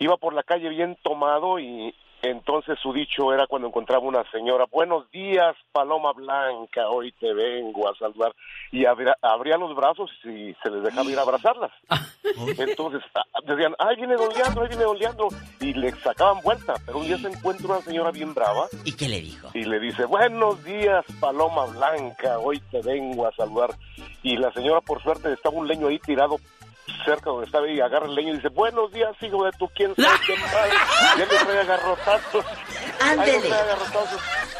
[0.00, 1.94] iba por la calle bien tomado y,
[2.24, 7.88] entonces su dicho era cuando encontraba una señora, buenos días, Paloma Blanca, hoy te vengo
[7.88, 8.34] a saludar.
[8.72, 9.14] Y abría,
[9.58, 11.70] los brazos y se les dejaba ir a abrazarlas.
[12.58, 15.28] Entonces ah, decían, ay, viene Don Leandro, ahí viene Don Leandro.
[15.60, 16.74] Y le sacaban vuelta.
[16.86, 18.66] Pero un día se encuentra una señora bien brava.
[18.84, 19.50] ¿Y qué le dijo?
[19.54, 23.70] Y le dice, buenos días, Paloma Blanca, hoy te vengo a saludar.
[24.22, 26.36] Y la señora, por suerte, estaba un leño ahí tirado
[27.04, 29.94] cerca donde estaba y agarra el leño y dice, buenos días, hijo de tu quién
[29.94, 30.70] sabe qué madre.
[31.18, 32.44] Ya le trae agarrotazos.
[33.00, 33.50] Ándele.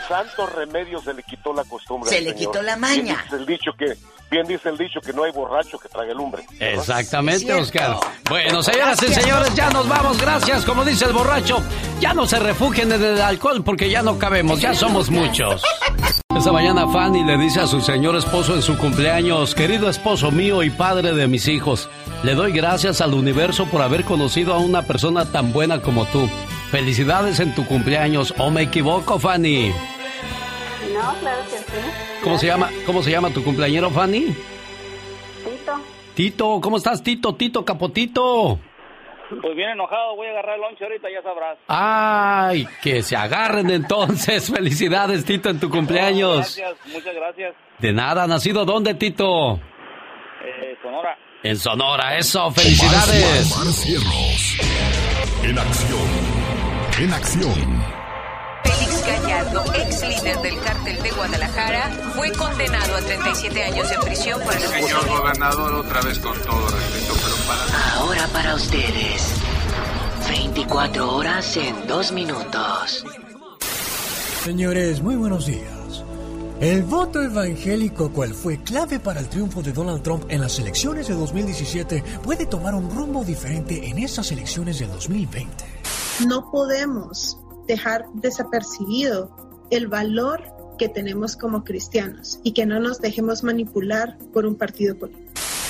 [0.08, 2.10] Santo remedio se le quitó la costumbre.
[2.10, 3.02] Se le quitó la maña.
[3.02, 3.96] Bien dice el dicho que,
[4.30, 6.44] bien dice el dicho que no hay borracho que trague lumbre.
[6.60, 7.96] Exactamente, Oscar.
[8.28, 10.20] Bueno, señoras y señores, ya nos vamos.
[10.20, 10.64] Gracias.
[10.64, 11.62] Como dice el borracho,
[12.00, 15.62] ya no se refugien en el alcohol porque ya no cabemos, ya somos muchos.
[16.44, 20.62] Esta mañana Fanny le dice a su señor esposo en su cumpleaños, querido esposo mío
[20.62, 21.88] y padre de mis hijos,
[22.22, 26.28] le doy gracias al universo por haber conocido a una persona tan buena como tú.
[26.70, 29.70] Felicidades en tu cumpleaños, ¿o me equivoco, Fanny?
[30.92, 31.80] No, claro que sí.
[32.22, 34.26] ¿Cómo se llama, cómo se llama tu cumpleañero, Fanny?
[35.44, 35.80] Tito.
[36.14, 37.36] Tito, ¿cómo estás, Tito?
[37.36, 38.58] Tito Capotito.
[39.28, 41.58] Pues bien enojado, voy a agarrar el lonche ahorita, ya sabrás.
[41.68, 44.50] Ay, que se agarren entonces.
[44.54, 46.56] Felicidades, Tito, en tu cumpleaños.
[46.56, 47.54] gracias, muchas gracias.
[47.78, 49.54] De nada, ¿nacido dónde, Tito?
[49.54, 51.16] Eh, Sonora.
[51.42, 53.52] En Sonora, eso, felicidades.
[53.52, 55.50] Omar.
[55.50, 56.08] En acción.
[57.00, 57.83] En acción.
[59.44, 64.54] Gallardo, ex líder del cártel de Guadalajara, fue condenado a 37 años de prisión por
[64.54, 67.94] el Señor gobernador, otra vez con todo respeto, pero para...
[67.96, 69.34] Ahora para ustedes,
[70.28, 73.04] 24 horas en 2 minutos.
[74.42, 76.04] Señores, muy buenos días.
[76.60, 81.08] El voto evangélico, cual fue clave para el triunfo de Donald Trump en las elecciones
[81.08, 85.64] de 2017, puede tomar un rumbo diferente en estas elecciones de 2020.
[86.26, 89.30] No podemos dejar desapercibido
[89.70, 90.42] el valor
[90.78, 95.24] que tenemos como cristianos y que no nos dejemos manipular por un partido político.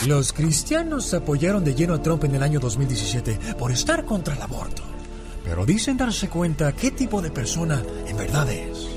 [0.07, 4.43] Los cristianos apoyaron de lleno a Trump en el año 2017 por estar contra el
[4.43, 4.83] aborto,
[5.45, 8.89] pero dicen darse cuenta qué tipo de persona en verdad es.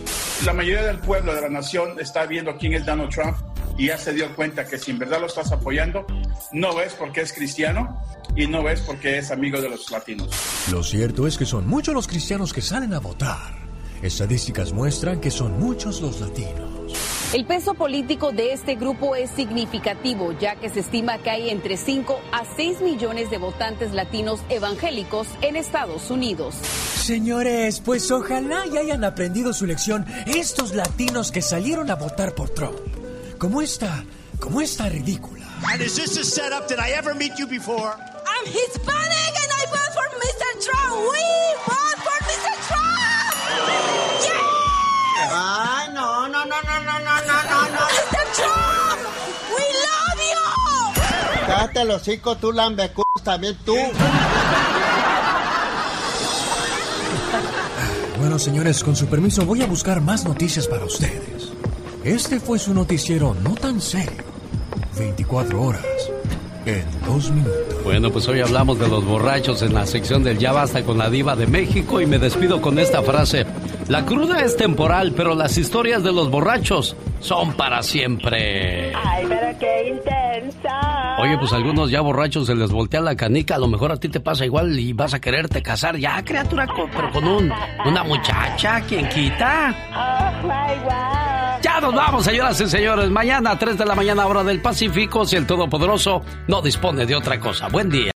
[0.45, 3.37] La mayoría del pueblo de la nación está viendo quién es Donald Trump
[3.77, 6.05] y ya se dio cuenta que si en verdad lo estás apoyando,
[6.51, 8.01] no es porque es cristiano
[8.35, 10.29] y no es porque es amigo de los latinos.
[10.71, 13.55] Lo cierto es que son muchos los cristianos que salen a votar.
[14.01, 16.77] Estadísticas muestran que son muchos los latinos.
[17.33, 21.75] El peso político de este grupo es significativo, ya que se estima que hay entre
[21.75, 26.55] 5 a 6 millones de votantes latinos evangélicos en Estados Unidos.
[26.55, 32.49] Señores, pues ojalá y hayan aprendido su lección estos latinos que salieron a votar por
[32.49, 32.77] Trump.
[33.39, 34.03] ¿Cómo está?
[34.39, 35.45] ¿Cómo está ridícula?
[35.71, 36.67] And is this a setup?
[36.67, 37.93] Did I ever meet you before?
[37.93, 40.49] I'm Hispanic and I vote for Mr.
[40.65, 40.95] Trump.
[41.11, 41.25] We
[41.65, 42.53] vote for Mr.
[42.67, 43.33] Trump.
[44.25, 45.29] Yeah.
[45.31, 47.83] Ay, no, no, no, no, no, no, no, no, no.
[47.93, 48.25] Mr.
[48.37, 48.99] Trump,
[49.53, 50.45] we love you.
[51.47, 53.75] Cállate los hocico, tú lambecus, también tú.
[58.19, 61.36] Bueno, señores, con su permiso voy a buscar más noticias para ustedes.
[62.07, 64.23] Este fue su noticiero no tan serio.
[64.97, 65.83] 24 horas
[66.65, 67.83] en dos minutos.
[67.83, 71.09] Bueno, pues hoy hablamos de los borrachos en la sección del Ya Basta con la
[71.09, 73.45] Diva de México y me despido con esta frase.
[73.89, 78.93] La cruda es temporal, pero las historias de los borrachos son para siempre.
[78.95, 81.17] Ay, pero qué intensa.
[81.19, 83.55] Oye, pues algunos ya borrachos se les voltea la canica.
[83.55, 86.67] A lo mejor a ti te pasa igual y vas a quererte casar ya, criatura,
[86.95, 87.51] pero con un,
[87.85, 89.75] una muchacha, ¿quién quita?
[89.93, 91.36] Oh, my God.
[91.61, 93.09] Ya nos vamos, señoras y señores.
[93.09, 97.15] Mañana a 3 de la mañana, hora del Pacífico, si el Todopoderoso no dispone de
[97.15, 97.67] otra cosa.
[97.67, 98.05] Buen día.